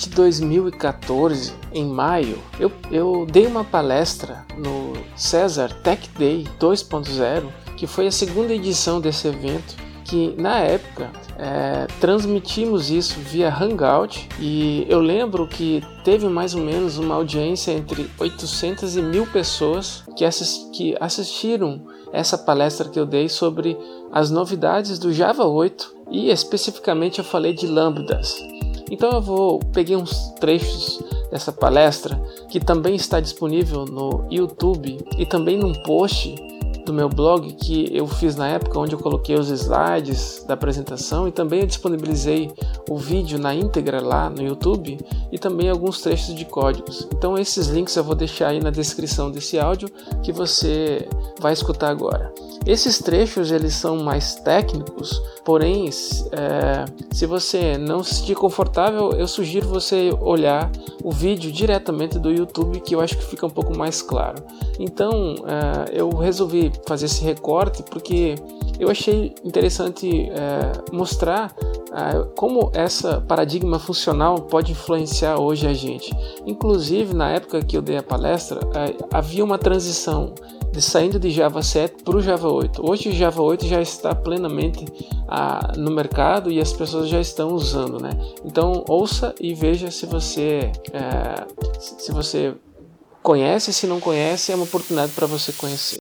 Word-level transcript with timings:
de 0.00 0.10
2014, 0.10 1.52
em 1.72 1.84
maio, 1.84 2.38
eu, 2.58 2.72
eu 2.90 3.26
dei 3.30 3.46
uma 3.46 3.64
palestra 3.64 4.46
no 4.56 4.94
César 5.14 5.72
Tech 5.82 6.08
Day 6.18 6.46
2.0, 6.58 7.44
que 7.76 7.86
foi 7.86 8.06
a 8.06 8.12
segunda 8.12 8.54
edição 8.54 9.00
desse 9.00 9.28
evento, 9.28 9.76
que 10.04 10.34
na 10.38 10.58
época 10.58 11.10
é, 11.38 11.86
transmitimos 12.00 12.90
isso 12.90 13.20
via 13.20 13.48
Hangout 13.54 14.28
e 14.40 14.84
eu 14.88 15.00
lembro 15.00 15.46
que 15.46 15.82
teve 16.02 16.26
mais 16.28 16.54
ou 16.54 16.60
menos 16.60 16.98
uma 16.98 17.14
audiência 17.14 17.70
entre 17.70 18.10
800 18.18 18.96
e 18.96 19.02
mil 19.02 19.24
pessoas 19.26 20.02
que, 20.16 20.24
assist, 20.24 20.70
que 20.72 20.96
assistiram 20.98 21.86
essa 22.12 22.36
palestra 22.36 22.88
que 22.88 22.98
eu 22.98 23.06
dei 23.06 23.28
sobre 23.28 23.76
as 24.10 24.30
novidades 24.30 24.98
do 24.98 25.12
Java 25.12 25.44
8 25.44 25.94
e 26.10 26.28
especificamente 26.28 27.20
eu 27.20 27.24
falei 27.24 27.52
de 27.52 27.68
lambdas. 27.68 28.36
Então 28.90 29.10
eu 29.12 29.20
vou 29.20 29.60
peguei 29.72 29.96
uns 29.96 30.30
trechos 30.40 31.00
dessa 31.30 31.52
palestra 31.52 32.20
que 32.48 32.58
também 32.58 32.96
está 32.96 33.20
disponível 33.20 33.84
no 33.84 34.26
YouTube 34.30 34.98
e 35.16 35.24
também 35.24 35.56
num 35.56 35.72
post 35.82 36.34
do 36.84 36.92
meu 36.94 37.08
blog 37.08 37.52
que 37.52 37.88
eu 37.96 38.06
fiz 38.06 38.34
na 38.34 38.48
época, 38.48 38.78
onde 38.78 38.94
eu 38.94 38.98
coloquei 38.98 39.36
os 39.36 39.48
slides 39.48 40.44
da 40.46 40.54
apresentação 40.54 41.28
e 41.28 41.32
também 41.32 41.60
eu 41.60 41.66
disponibilizei 41.66 42.50
o 42.88 42.96
vídeo 42.96 43.38
na 43.38 43.54
íntegra 43.54 44.00
lá 44.00 44.28
no 44.28 44.42
YouTube 44.42 44.98
e 45.30 45.38
também 45.38 45.68
alguns 45.68 46.00
trechos 46.00 46.34
de 46.34 46.44
códigos. 46.44 47.06
Então 47.12 47.38
esses 47.38 47.68
links 47.68 47.94
eu 47.94 48.02
vou 48.02 48.16
deixar 48.16 48.48
aí 48.48 48.60
na 48.60 48.70
descrição 48.70 49.30
desse 49.30 49.58
áudio 49.58 49.88
que 50.22 50.32
você 50.32 51.08
vai 51.38 51.52
escutar 51.52 51.90
agora. 51.90 52.32
Esses 52.66 52.98
trechos 52.98 53.50
eles 53.50 53.74
são 53.74 53.96
mais 53.96 54.34
técnicos, 54.36 55.20
porém, 55.44 55.88
é, 55.88 56.84
se 57.10 57.24
você 57.24 57.78
não 57.78 58.04
se 58.04 58.16
sentir 58.16 58.34
confortável, 58.34 59.12
eu 59.12 59.26
sugiro 59.26 59.66
você 59.66 60.14
olhar 60.20 60.70
o 61.02 61.10
vídeo 61.10 61.50
diretamente 61.50 62.18
do 62.18 62.30
YouTube, 62.30 62.80
que 62.80 62.94
eu 62.94 63.00
acho 63.00 63.16
que 63.16 63.24
fica 63.24 63.46
um 63.46 63.50
pouco 63.50 63.76
mais 63.76 64.02
claro. 64.02 64.42
Então, 64.78 65.36
é, 65.46 66.00
eu 66.00 66.10
resolvi 66.10 66.70
fazer 66.86 67.06
esse 67.06 67.24
recorte 67.24 67.82
porque 67.82 68.34
eu 68.78 68.90
achei 68.90 69.34
interessante 69.42 70.30
é, 70.30 70.72
mostrar 70.92 71.54
é, 71.92 72.26
como 72.36 72.70
essa 72.74 73.20
paradigma 73.20 73.78
funcional 73.78 74.36
pode 74.42 74.72
influenciar 74.72 75.38
hoje 75.38 75.66
a 75.66 75.74
gente. 75.74 76.14
Inclusive, 76.46 77.14
na 77.14 77.30
época 77.30 77.62
que 77.62 77.76
eu 77.76 77.82
dei 77.82 77.96
a 77.96 78.02
palestra, 78.02 78.60
é, 78.74 78.96
havia 79.12 79.44
uma 79.44 79.58
transição 79.58 80.34
de 80.72 80.80
saindo 80.80 81.18
de 81.18 81.30
Java 81.30 81.62
7 81.62 82.04
para 82.04 82.16
o 82.16 82.22
Java 82.22 82.48
8. 82.48 82.88
Hoje 82.88 83.08
o 83.08 83.12
Java 83.12 83.42
8 83.42 83.66
já 83.66 83.80
está 83.80 84.14
plenamente 84.14 84.84
ah, 85.28 85.72
no 85.76 85.90
mercado 85.90 86.50
e 86.50 86.60
as 86.60 86.72
pessoas 86.72 87.08
já 87.08 87.20
estão 87.20 87.52
usando, 87.52 88.00
né? 88.00 88.10
Então 88.44 88.84
ouça 88.88 89.34
e 89.40 89.52
veja 89.52 89.90
se 89.90 90.06
você 90.06 90.70
é, 90.92 91.46
se 91.78 92.12
você 92.12 92.54
conhece, 93.22 93.72
se 93.72 93.86
não 93.86 93.98
conhece, 93.98 94.52
é 94.52 94.54
uma 94.54 94.64
oportunidade 94.64 95.12
para 95.12 95.26
você 95.26 95.52
conhecer. 95.52 95.96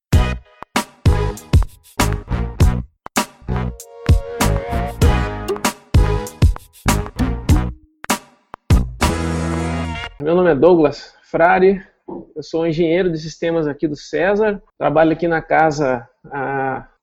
Meu 10.21 10.35
nome 10.35 10.51
é 10.51 10.55
Douglas 10.55 11.13
Frari, 11.23 11.81
eu 12.35 12.43
sou 12.43 12.65
engenheiro 12.65 13.11
de 13.11 13.17
sistemas 13.17 13.67
aqui 13.67 13.87
do 13.87 13.95
César, 13.95 14.61
trabalho 14.77 15.11
aqui 15.11 15.27
na 15.27 15.41
casa, 15.41 16.07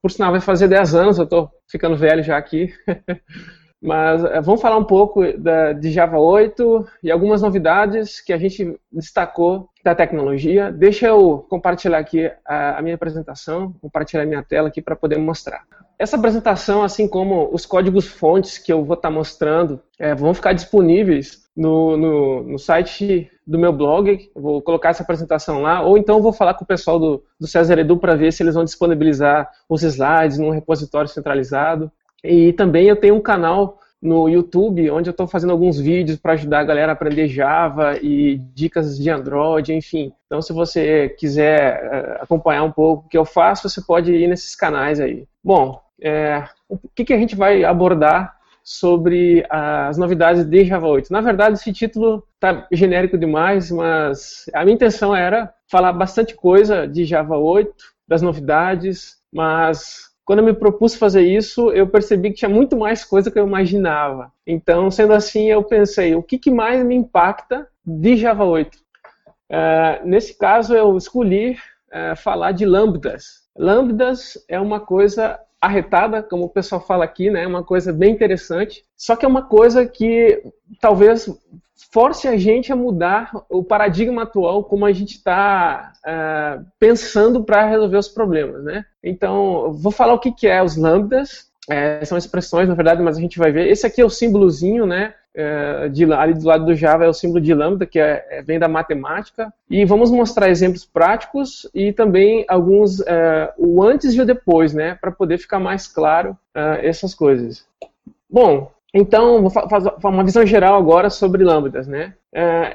por 0.03 0.11
sinal 0.11 0.31
vai 0.31 0.41
fazer 0.41 0.69
10 0.69 0.95
anos, 0.95 1.19
eu 1.19 1.25
estou 1.25 1.51
ficando 1.69 1.97
velho 1.97 2.23
já 2.23 2.37
aqui. 2.37 2.73
Mas 3.83 4.25
eh, 4.25 4.41
vamos 4.41 4.61
falar 4.61 4.79
um 4.79 4.85
pouco 4.85 5.21
da, 5.39 5.73
de 5.73 5.91
Java 5.91 6.19
8 6.19 6.87
e 7.03 7.11
algumas 7.11 7.43
novidades 7.43 8.21
que 8.21 8.33
a 8.33 8.39
gente 8.39 8.79
destacou 8.91 9.69
da 9.85 9.95
tecnologia. 9.95 10.73
Deixa 10.73 11.07
eu 11.07 11.47
compartilhar 11.49 11.99
aqui 11.99 12.31
a, 12.45 12.79
a 12.79 12.83
minha 12.83 12.95
apresentação, 12.95 13.75
compartilhar 13.81 14.23
a 14.23 14.27
minha 14.27 14.43
tela 14.43 14.69
aqui 14.69 14.81
para 14.81 14.97
poder 14.97 15.19
mostrar. 15.19 15.63
Essa 15.99 16.17
apresentação, 16.17 16.83
assim 16.83 17.07
como 17.07 17.49
os 17.53 17.65
códigos 17.65 18.07
fontes 18.07 18.59
que 18.59 18.73
eu 18.73 18.85
vou 18.85 18.95
estar 18.95 19.09
tá 19.09 19.15
mostrando, 19.15 19.81
é, 19.99 20.15
vão 20.15 20.35
ficar 20.35 20.53
disponíveis 20.53 21.46
no, 21.57 21.97
no, 21.97 22.43
no, 22.43 22.59
site 22.59 23.31
do 23.47 23.59
meu 23.59 23.73
blog, 23.73 24.31
vou 24.35 24.61
colocar 24.61 24.91
essa 24.91 25.03
apresentação 25.03 25.63
lá, 25.63 25.83
ou 25.83 25.97
então 25.97 26.21
vou 26.21 26.33
falar 26.33 26.55
com 26.55 26.65
o 26.65 26.67
pessoal 26.67 26.99
do, 26.99 27.25
do 27.41 27.47
César 27.47 27.79
Edu 27.79 27.97
para 27.97 28.15
ver 28.15 28.33
se 28.33 28.43
eles 28.43 28.55
vão 28.55 28.65
disponibilizar 28.65 29.51
os 29.69 29.83
slides 29.83 30.39
num 30.39 30.51
repositório 30.51 31.09
centralizado. 31.09 31.91
E 32.23 32.53
também 32.53 32.87
eu 32.87 32.97
tenho 32.97 33.15
um 33.15 33.21
canal 33.21 33.79
no 34.01 34.29
YouTube, 34.29 34.91
onde 34.91 35.09
eu 35.09 35.13
estou 35.13 35.27
fazendo 35.27 35.51
alguns 35.51 35.79
vídeos 35.79 36.19
para 36.19 36.35
ajudar 36.35 36.61
a 36.61 36.65
galera 36.65 36.93
a 36.93 36.95
aprender 36.95 37.29
Java 37.29 37.97
e 38.01 38.39
dicas 38.55 38.99
de 38.99 39.09
Android, 39.11 39.73
enfim. 39.73 40.13
Então, 40.27 40.43
se 40.43 40.53
você 40.53 41.09
quiser 41.09 41.83
uh, 41.83 42.23
acompanhar 42.23 42.63
um 42.63 42.71
pouco 42.71 43.07
o 43.07 43.09
que 43.09 43.17
eu 43.17 43.25
faço, 43.25 43.69
você 43.69 43.81
pode 43.81 44.13
ir 44.13 44.29
nesses 44.29 44.55
canais 44.55 45.01
aí. 45.01 45.27
Bom, 45.43 45.81
é, 46.01 46.45
o 46.69 46.79
que, 46.95 47.05
que 47.05 47.13
a 47.13 47.19
gente 47.19 47.35
vai 47.35 47.65
abordar 47.65 48.36
sobre 48.67 49.47
as 49.49 49.97
novidades 49.97 50.45
de 50.45 50.65
Java 50.65 50.89
8. 50.89 51.13
Na 51.13 51.21
verdade, 51.21 51.55
esse 51.55 51.73
título 51.73 52.27
está 52.35 52.67
genérico 52.73 53.17
demais, 53.17 53.71
mas 53.71 54.47
a 54.53 54.65
minha 54.65 54.75
intenção 54.75 55.15
era 55.15 55.55
falar 55.71 55.93
bastante 55.93 56.35
coisa 56.35 56.85
de 56.85 57.05
Java 57.05 57.37
8, 57.37 57.73
das 58.09 58.23
novidades, 58.23 59.19
mas 59.33 60.11
quando 60.25 60.41
eu 60.41 60.45
me 60.45 60.53
propus 60.53 60.97
fazer 60.97 61.23
isso, 61.23 61.71
eu 61.71 61.87
percebi 61.87 62.31
que 62.31 62.39
tinha 62.39 62.49
muito 62.49 62.77
mais 62.77 63.05
coisa 63.05 63.31
que 63.31 63.39
eu 63.39 63.47
imaginava. 63.47 64.33
Então, 64.45 64.91
sendo 64.91 65.13
assim, 65.13 65.49
eu 65.49 65.63
pensei, 65.63 66.17
o 66.17 66.23
que, 66.23 66.37
que 66.37 66.51
mais 66.51 66.85
me 66.85 66.97
impacta 66.97 67.69
de 67.87 68.17
Java 68.17 68.45
8? 68.45 68.77
Uh, 68.77 70.05
nesse 70.05 70.37
caso, 70.37 70.75
eu 70.75 70.97
escolhi 70.97 71.53
uh, 71.53 72.17
falar 72.17 72.51
de 72.51 72.67
lambdas. 72.67 73.47
Lambdas 73.57 74.37
é 74.49 74.59
uma 74.59 74.81
coisa 74.81 75.39
arretada, 75.61 76.23
como 76.23 76.45
o 76.45 76.49
pessoal 76.49 76.81
fala 76.81 77.05
aqui, 77.05 77.31
né? 77.31 77.47
Uma 77.47 77.63
coisa 77.63 77.93
bem 77.93 78.13
interessante. 78.13 78.85
Só 78.97 79.17
que 79.17 79.25
é 79.25 79.29
uma 79.29 79.43
coisa 79.43 79.87
que 79.87 80.43
talvez 80.81 81.29
force 81.93 82.27
a 82.29 82.37
gente 82.37 82.73
a 82.73 82.77
mudar 82.77 83.31
o 83.49 83.63
paradigma 83.63 84.23
atual, 84.23 84.65
como 84.65 84.85
a 84.85 84.93
gente 84.93 85.17
está 85.17 85.93
uh, 86.05 86.09
é, 86.09 86.61
pensando 86.79 87.45
para 87.45 87.67
resolver 87.67 87.97
os 87.97 88.09
problemas, 88.09 88.63
né? 88.65 88.85
Então, 89.03 89.73
vou 89.73 89.93
falar 89.93 90.15
o 90.15 90.19
que, 90.19 90.33
que 90.33 90.47
é 90.47 90.63
os 90.63 90.77
lambdas. 90.77 91.47
É, 91.69 92.05
são 92.05 92.17
expressões, 92.17 92.69
na 92.69 92.75
verdade, 92.75 93.03
mas 93.03 93.17
a 93.17 93.21
gente 93.21 93.39
vai 93.39 93.51
ver. 93.51 93.69
Esse 93.69 93.87
aqui 93.87 94.01
é 94.01 94.05
o 94.05 94.11
símbolozinho, 94.11 94.87
né? 94.87 95.15
É, 95.39 95.91
de, 95.91 96.11
ali 96.15 96.33
do 96.33 96.47
lado 96.47 96.65
do 96.65 96.75
Java 96.75 97.05
é 97.05 97.09
o 97.09 97.13
símbolo 97.13 97.43
de 97.43 97.53
lambda, 97.53 97.85
que 97.85 97.99
é, 97.99 98.27
é, 98.31 98.43
vem 98.43 98.59
da 98.59 98.69
matemática. 98.69 99.53
E 99.69 99.85
vamos 99.85 100.11
mostrar 100.11 100.49
exemplos 100.49 100.87
práticos 100.87 101.69
e 101.75 101.93
também 101.93 102.47
alguns, 102.49 103.01
é, 103.01 103.53
o 103.59 103.83
antes 103.83 104.15
e 104.15 104.21
o 104.21 104.25
depois, 104.25 104.73
né, 104.73 104.97
para 104.99 105.13
poder 105.13 105.37
ficar 105.37 105.61
mais 105.61 105.87
claro 105.87 106.37
é, 106.55 106.89
essas 106.89 107.15
coisas. 107.15 107.67
Bom, 108.31 108.73
então, 108.95 109.43
vou 109.43 109.51
fazer 109.51 109.93
uma 110.03 110.25
visão 110.25 110.47
geral 110.47 110.79
agora 110.79 111.11
sobre 111.11 111.45
lambdas, 111.45 111.87
né? 111.87 112.15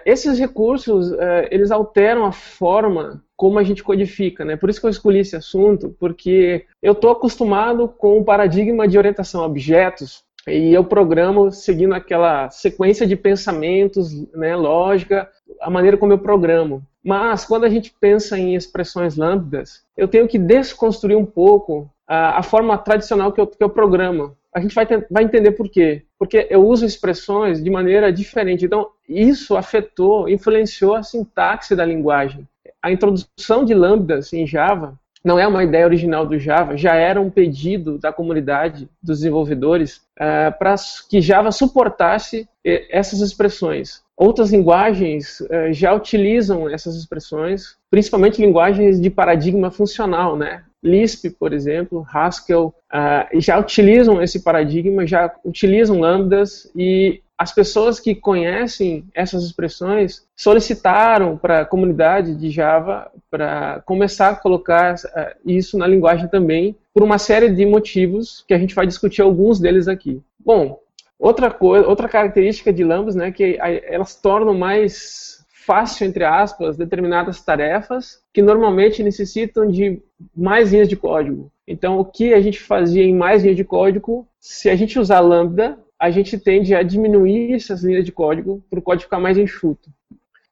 Esses 0.06 0.38
recursos, 0.38 1.12
eles 1.50 1.72
alteram 1.72 2.26
a 2.26 2.32
forma 2.32 3.24
como 3.42 3.58
a 3.58 3.64
gente 3.64 3.84
codifica, 3.84 4.46
né? 4.46 4.56
Por 4.56 4.70
isso 4.70 4.80
que 4.80 4.86
eu 4.86 4.92
escolhi 4.92 5.18
esse 5.20 5.36
assunto, 5.36 5.96
porque 6.00 6.66
eu 6.80 6.92
estou 6.94 7.10
acostumado 7.10 7.88
com 7.88 8.20
o 8.20 8.24
paradigma 8.24 8.88
de 8.88 9.00
orientação 9.00 9.42
a 9.42 9.48
objetos, 9.48 10.24
e 10.48 10.74
eu 10.74 10.84
programo 10.84 11.52
seguindo 11.52 11.94
aquela 11.94 12.50
sequência 12.50 13.06
de 13.06 13.16
pensamentos, 13.16 14.12
né, 14.34 14.56
lógica, 14.56 15.30
a 15.62 15.70
maneira 15.70 15.98
como 15.98 16.14
eu 16.14 16.20
programo. 16.20 16.84
Mas 17.04 17.46
quando 17.46 17.66
a 17.66 17.70
gente 17.70 17.94
pensa 18.00 18.38
em 18.38 18.56
expressões 18.56 19.16
lambdas, 19.16 19.84
eu 19.96 20.08
tenho 20.08 20.28
que 20.28 20.38
desconstruir 20.38 21.18
um 21.18 21.26
pouco 21.26 21.90
a, 22.08 22.40
a 22.40 22.44
forma 22.44 22.78
tradicional 22.78 23.32
que 23.32 23.42
eu, 23.42 23.48
que 23.48 23.64
eu 23.64 23.70
programo. 23.70 24.36
A 24.54 24.60
gente 24.60 24.76
vai, 24.76 24.86
vai 25.10 25.24
entender 25.24 25.52
por 25.52 25.70
quê. 25.70 26.04
Porque 26.20 26.48
eu 26.50 26.68
uso 26.68 26.86
expressões 26.86 27.64
de 27.64 27.70
maneira 27.70 28.12
diferente. 28.12 28.66
Então, 28.66 28.90
isso 29.08 29.56
afetou, 29.56 30.28
influenciou 30.28 30.96
a 30.96 31.04
sintaxe 31.04 31.76
da 31.76 31.86
linguagem. 31.86 32.48
A 32.82 32.92
introdução 32.92 33.64
de 33.64 33.74
lambdas 33.74 34.34
em 34.34 34.46
Java 34.46 35.00
não 35.24 35.40
é 35.40 35.48
uma 35.48 35.64
ideia 35.64 35.86
original 35.86 36.26
do 36.26 36.38
Java, 36.38 36.76
já 36.76 36.96
era 36.96 37.22
um 37.22 37.30
pedido 37.30 37.98
da 37.98 38.12
comunidade 38.12 38.90
dos 39.02 39.20
desenvolvedores 39.20 39.98
uh, 40.18 40.58
para 40.58 40.76
que 41.10 41.22
Java 41.22 41.52
suportasse 41.52 42.48
eh, 42.66 42.88
essas 42.90 43.20
expressões. 43.20 44.02
Outras 44.18 44.52
linguagens 44.52 45.40
uh, 45.42 45.72
já 45.72 45.94
utilizam 45.94 46.70
essas 46.70 46.96
expressões, 46.96 47.78
principalmente 47.90 48.42
linguagens 48.42 49.00
de 49.00 49.10
paradigma 49.10 49.70
funcional, 49.70 50.36
né? 50.36 50.64
Lisp, 50.84 51.30
por 51.40 51.54
exemplo, 51.54 52.06
Haskell, 52.12 52.74
uh, 52.92 53.40
já 53.40 53.60
utilizam 53.60 54.22
esse 54.22 54.44
paradigma, 54.44 55.06
já 55.06 55.32
utilizam 55.46 56.00
lambdas 56.00 56.72
e 56.76 57.22
as 57.42 57.52
pessoas 57.52 58.00
que 58.00 58.14
conhecem 58.14 59.04
essas 59.16 59.44
expressões 59.44 60.28
solicitaram 60.36 61.36
para 61.36 61.62
a 61.62 61.66
comunidade 61.66 62.36
de 62.36 62.52
Java 62.52 63.12
para 63.32 63.82
começar 63.84 64.30
a 64.30 64.36
colocar 64.36 64.94
uh, 64.94 65.00
isso 65.44 65.76
na 65.76 65.88
linguagem 65.88 66.28
também, 66.28 66.76
por 66.94 67.02
uma 67.02 67.18
série 67.18 67.50
de 67.50 67.66
motivos 67.66 68.46
que 68.48 68.54
a 68.54 68.60
gente 68.60 68.76
vai 68.76 68.86
discutir 68.86 69.24
alguns 69.24 69.60
deles 69.60 69.88
aqui. 69.88 70.22
Bom, 70.40 70.80
Outra 71.18 71.52
coisa, 71.52 71.88
outra 71.88 72.10
característica 72.10 72.74
de 72.74 72.84
lambdas, 72.84 73.14
né, 73.14 73.32
que 73.32 73.56
elas 73.86 74.16
tornam 74.16 74.56
mais 74.56 75.46
fácil, 75.54 76.08
entre 76.08 76.24
aspas, 76.24 76.76
determinadas 76.76 77.40
tarefas 77.44 78.24
que 78.34 78.42
normalmente 78.42 79.04
necessitam 79.04 79.70
de 79.70 80.02
mais 80.36 80.72
linhas 80.72 80.90
de 80.90 80.96
código. 80.96 81.52
Então, 81.68 82.00
o 82.00 82.06
que 82.06 82.34
a 82.34 82.42
gente 82.42 82.60
fazia 82.60 83.04
em 83.04 83.16
mais 83.16 83.44
linhas 83.44 83.56
de 83.56 83.64
código, 83.64 84.28
se 84.40 84.68
a 84.68 84.76
gente 84.76 84.98
usar 84.98 85.20
lambda, 85.20 85.78
a 86.02 86.10
gente 86.10 86.36
tende 86.40 86.74
a 86.74 86.82
diminuir 86.82 87.54
essas 87.54 87.84
linhas 87.84 88.04
de 88.04 88.12
código 88.12 88.64
para 88.68 88.80
o 88.80 88.82
código 88.82 89.04
ficar 89.04 89.20
mais 89.20 89.38
enxuto. 89.38 89.88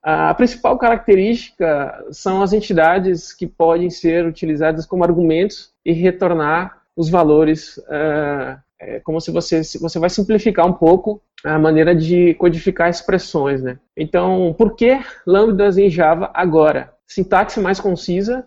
A 0.04 0.32
principal 0.36 0.78
característica 0.78 2.06
são 2.12 2.44
as 2.44 2.54
entidades 2.54 3.34
que 3.34 3.48
podem 3.48 3.90
ser 3.90 4.28
utilizadas 4.28 4.86
como 4.86 5.04
argumentos 5.04 5.72
e 5.84 5.92
retornar 5.92 6.84
os 6.96 7.10
valores, 7.10 7.78
uh, 7.78 8.60
é 8.80 9.00
como 9.00 9.20
se 9.20 9.32
você, 9.32 9.62
você 9.82 9.98
vai 9.98 10.10
simplificar 10.10 10.68
um 10.68 10.74
pouco 10.74 11.20
a 11.44 11.58
maneira 11.58 11.96
de 11.96 12.36
codificar 12.36 12.88
expressões. 12.88 13.62
Né? 13.64 13.80
Então, 13.98 14.54
por 14.56 14.76
que 14.76 15.00
lambdas 15.26 15.80
em 15.80 15.90
Java 15.90 16.30
agora? 16.34 16.94
Sintaxe 17.08 17.60
mais 17.60 17.80
concisa, 17.80 18.46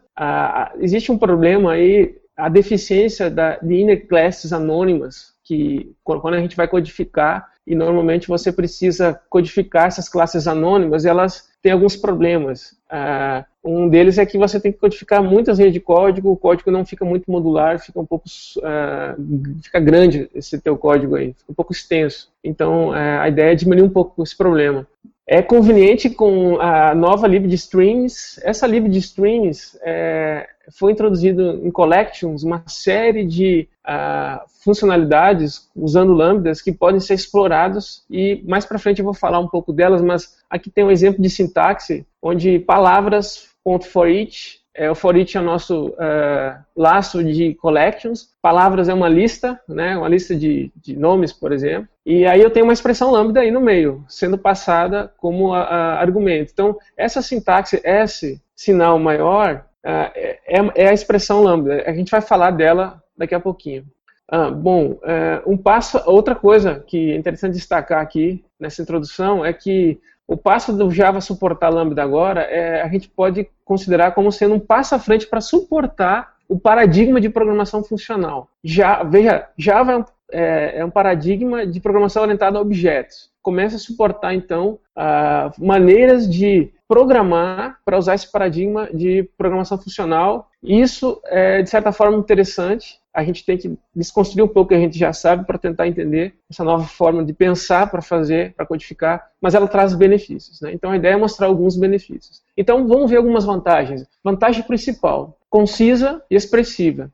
existe 0.79 1.11
um 1.11 1.19
problema 1.19 1.73
aí, 1.73 2.15
a 2.37 2.49
deficiência 2.49 3.29
da, 3.29 3.57
de 3.57 3.75
inner 3.75 4.07
classes 4.07 4.53
anônimas, 4.53 5.32
que 5.53 5.95
quando 6.03 6.35
a 6.35 6.41
gente 6.41 6.57
vai 6.57 6.67
codificar, 6.67 7.53
e 7.67 7.75
normalmente 7.75 8.27
você 8.27 8.51
precisa 8.51 9.21
codificar 9.29 9.87
essas 9.87 10.09
classes 10.09 10.49
anônimas, 10.49 11.05
elas 11.05 11.51
têm 11.63 11.73
alguns 11.73 11.95
problemas. 11.95 12.75
Uh, 12.91 13.45
um 13.63 13.89
deles 13.89 14.19
é 14.19 14.27
que 14.27 14.39
você 14.39 14.59
tem 14.59 14.73
que 14.73 14.79
codificar 14.79 15.23
muitas 15.23 15.59
linhas 15.59 15.73
de 15.73 15.79
código, 15.79 16.33
o 16.33 16.37
código 16.37 16.71
não 16.71 16.85
fica 16.85 17.05
muito 17.05 17.31
modular, 17.31 17.79
fica 17.79 18.01
um 18.01 18.07
pouco 18.07 18.25
uh, 18.59 19.63
fica 19.63 19.79
grande 19.79 20.29
esse 20.35 20.59
teu 20.61 20.77
código 20.77 21.15
aí, 21.15 21.35
fica 21.35 21.53
um 21.53 21.55
pouco 21.55 21.73
extenso. 21.73 22.33
Então 22.43 22.89
uh, 22.89 23.21
a 23.21 23.29
ideia 23.29 23.53
é 23.53 23.55
diminuir 23.55 23.85
um 23.85 23.91
pouco 23.91 24.23
esse 24.23 24.37
problema. 24.37 24.87
É 25.25 25.41
conveniente 25.41 26.11
com 26.11 26.61
a 26.61 26.95
nova 26.97 27.29
lib 27.29 27.47
de 27.47 27.55
strings. 27.55 28.41
Essa 28.43 28.67
lib 28.67 28.89
de 28.89 28.99
strings 28.99 29.79
é, 29.83 30.49
foi 30.71 30.93
introduzida 30.93 31.43
em 31.63 31.71
collections 31.71 32.43
uma 32.43 32.63
série 32.67 33.25
de 33.25 33.69
uh, 33.87 34.41
funcionalidades 34.63 35.69
usando 35.75 36.13
lambdas 36.13 36.63
que 36.63 36.73
podem 36.73 37.01
ser 37.01 37.15
explorados 37.15 38.05
e 38.11 38.43
mais 38.47 38.65
para 38.65 38.79
frente 38.79 39.01
eu 39.01 39.05
vou 39.05 39.15
falar 39.15 39.39
um 39.39 39.49
pouco 39.49 39.73
delas, 39.73 40.03
mas 40.03 40.39
aqui 40.49 40.71
tem 40.71 40.85
um 40.85 40.91
exemplo 40.91 41.21
de 41.21 41.31
sintaxe 41.31 42.07
onde 42.23 42.59
palavras 42.59 43.49
for 43.91 44.09
each 44.09 44.63
é, 44.75 44.91
o 44.91 44.95
for 44.95 45.17
each 45.17 45.37
é 45.37 45.41
o 45.41 45.45
nosso 45.45 45.89
uh, 45.89 46.59
laço 46.75 47.23
de 47.23 47.55
collections. 47.57 48.31
Palavras 48.41 48.89
é 48.89 48.95
uma 48.95 49.09
lista, 49.09 49.61
né, 49.69 49.97
uma 49.97 50.09
lista 50.09 50.35
de, 50.35 50.73
de, 50.77 50.97
nomes, 50.97 51.33
por 51.33 51.53
exemplo. 51.53 51.89
E 52.07 52.25
aí 52.25 52.41
eu 52.41 52.51
tenho 52.51 52.65
uma 52.65 52.73
expressão 52.73 53.11
lambda 53.11 53.41
aí 53.41 53.51
no 53.51 53.61
meio, 53.61 54.03
sendo 54.09 54.39
passada 54.39 55.13
como 55.19 55.53
a, 55.53 55.63
a 55.63 56.01
argumento. 56.01 56.51
Então, 56.53 56.79
essa 56.97 57.21
sintaxe 57.21 57.81
S, 57.85 58.41
sinal 58.57 58.99
maior, 58.99 59.67
é, 59.85 60.61
é, 60.75 60.89
a 60.89 60.93
expressão 60.93 61.43
lambda. 61.43 61.83
A 61.87 61.93
gente 61.93 62.11
vai 62.11 62.21
falar 62.21 62.51
dela 62.51 63.03
daqui 63.17 63.35
a 63.35 63.41
pouquinho. 63.41 63.85
Ah, 64.29 64.51
bom, 64.51 64.93
uh, 64.93 65.43
um 65.47 65.59
passo, 65.59 66.01
outra 66.07 66.35
coisa 66.35 66.83
que 66.87 67.13
é 67.13 67.17
interessante 67.17 67.53
destacar 67.53 68.01
aqui 68.01 68.43
nessa 68.59 68.81
introdução 68.81 69.45
é 69.45 69.53
que 69.53 70.01
o 70.27 70.39
passo 70.39 70.73
do 70.73 70.91
Java 70.91 71.21
suportar 71.21 71.69
Lambda 71.69 72.03
agora, 72.03 72.41
é, 72.43 72.81
a 72.81 72.89
gente 72.89 73.11
pode 73.11 73.47
considerar 73.65 74.13
como 74.13 74.33
sendo 74.33 74.55
um 74.55 74.59
passo 74.59 74.95
à 74.95 74.99
frente 74.99 75.27
para 75.27 75.43
suportar 75.43 76.33
o 76.49 76.59
paradigma 76.59 77.21
de 77.21 77.29
programação 77.29 77.85
funcional. 77.85 78.49
Já, 78.65 79.03
veja, 79.03 79.49
Java 79.59 79.93
é 79.93 79.97
um, 79.99 80.05
é, 80.31 80.79
é 80.79 80.85
um 80.85 80.91
paradigma 80.91 81.67
de 81.67 81.81
programação 81.81 82.23
orientada 82.23 82.57
a 82.57 82.63
objetos. 82.63 83.31
Começa 83.43 83.77
a 83.77 83.79
suportar, 83.79 84.35
então, 84.35 84.79
uh, 84.97 85.53
maneiras 85.63 86.27
de 86.27 86.73
programar 86.93 87.79
para 87.87 87.97
usar 87.97 88.15
esse 88.15 88.31
paradigma 88.31 88.87
de 88.93 89.23
programação 89.39 89.79
funcional. 89.79 90.51
Isso 90.63 91.19
é, 91.25 91.63
de 91.63 91.71
certa 91.71 91.91
forma, 91.91 92.19
interessante, 92.19 93.01
a 93.15 93.25
gente 93.25 93.47
tem 93.47 93.57
que 93.57 93.79
desconstruir 93.97 94.45
um 94.45 94.49
pouco 94.49 94.67
o 94.67 94.69
que 94.69 94.75
a 94.75 94.79
gente 94.79 94.99
já 94.99 95.11
sabe 95.11 95.47
para 95.47 95.57
tentar 95.57 95.89
entender 95.89 96.35
essa 96.51 96.63
nova 96.63 96.85
forma 96.85 97.25
de 97.25 97.33
pensar 97.33 97.91
para 97.91 98.03
fazer, 98.03 98.53
para 98.53 98.67
codificar, 98.67 99.27
mas 99.41 99.55
ela 99.55 99.67
traz 99.67 99.95
benefícios. 99.95 100.61
Né? 100.61 100.75
Então 100.75 100.91
a 100.91 100.97
ideia 100.97 101.15
é 101.15 101.17
mostrar 101.17 101.47
alguns 101.47 101.79
benefícios. 101.79 102.43
Então 102.55 102.87
vamos 102.87 103.11
ver 103.11 103.17
algumas 103.17 103.47
vantagens. 103.47 104.07
Vantagem 104.23 104.63
principal, 104.63 105.39
concisa 105.49 106.23
e 106.31 106.37
expressiva. 106.37 107.11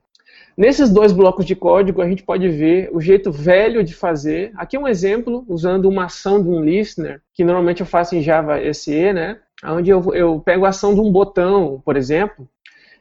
Nesses 0.57 0.91
dois 0.91 1.13
blocos 1.13 1.45
de 1.45 1.55
código, 1.55 2.03
a 2.03 2.09
gente 2.09 2.25
pode 2.25 2.49
ver 2.49 2.91
o 2.93 3.01
jeito 3.01 3.31
velho 3.31 3.85
de 3.85 3.95
fazer. 3.95 4.51
Aqui 4.57 4.77
é 4.77 4.81
um 4.81 4.89
exemplo, 4.89 5.45
usando 5.47 5.89
uma 5.89 6.07
ação 6.07 6.43
de 6.43 6.49
um 6.49 6.61
listener, 6.61 7.23
que 7.33 7.45
normalmente 7.45 7.81
eu 7.81 7.87
faço 7.87 8.17
em 8.17 8.23
Java 8.23 8.59
SE, 8.75 9.13
né? 9.13 9.39
Onde 9.65 9.91
eu, 9.91 10.15
eu 10.15 10.41
pego 10.41 10.65
a 10.65 10.71
ação 10.71 10.95
de 10.95 11.01
um 11.01 11.11
botão, 11.11 11.83
por 11.85 11.97
exemplo, 11.97 12.49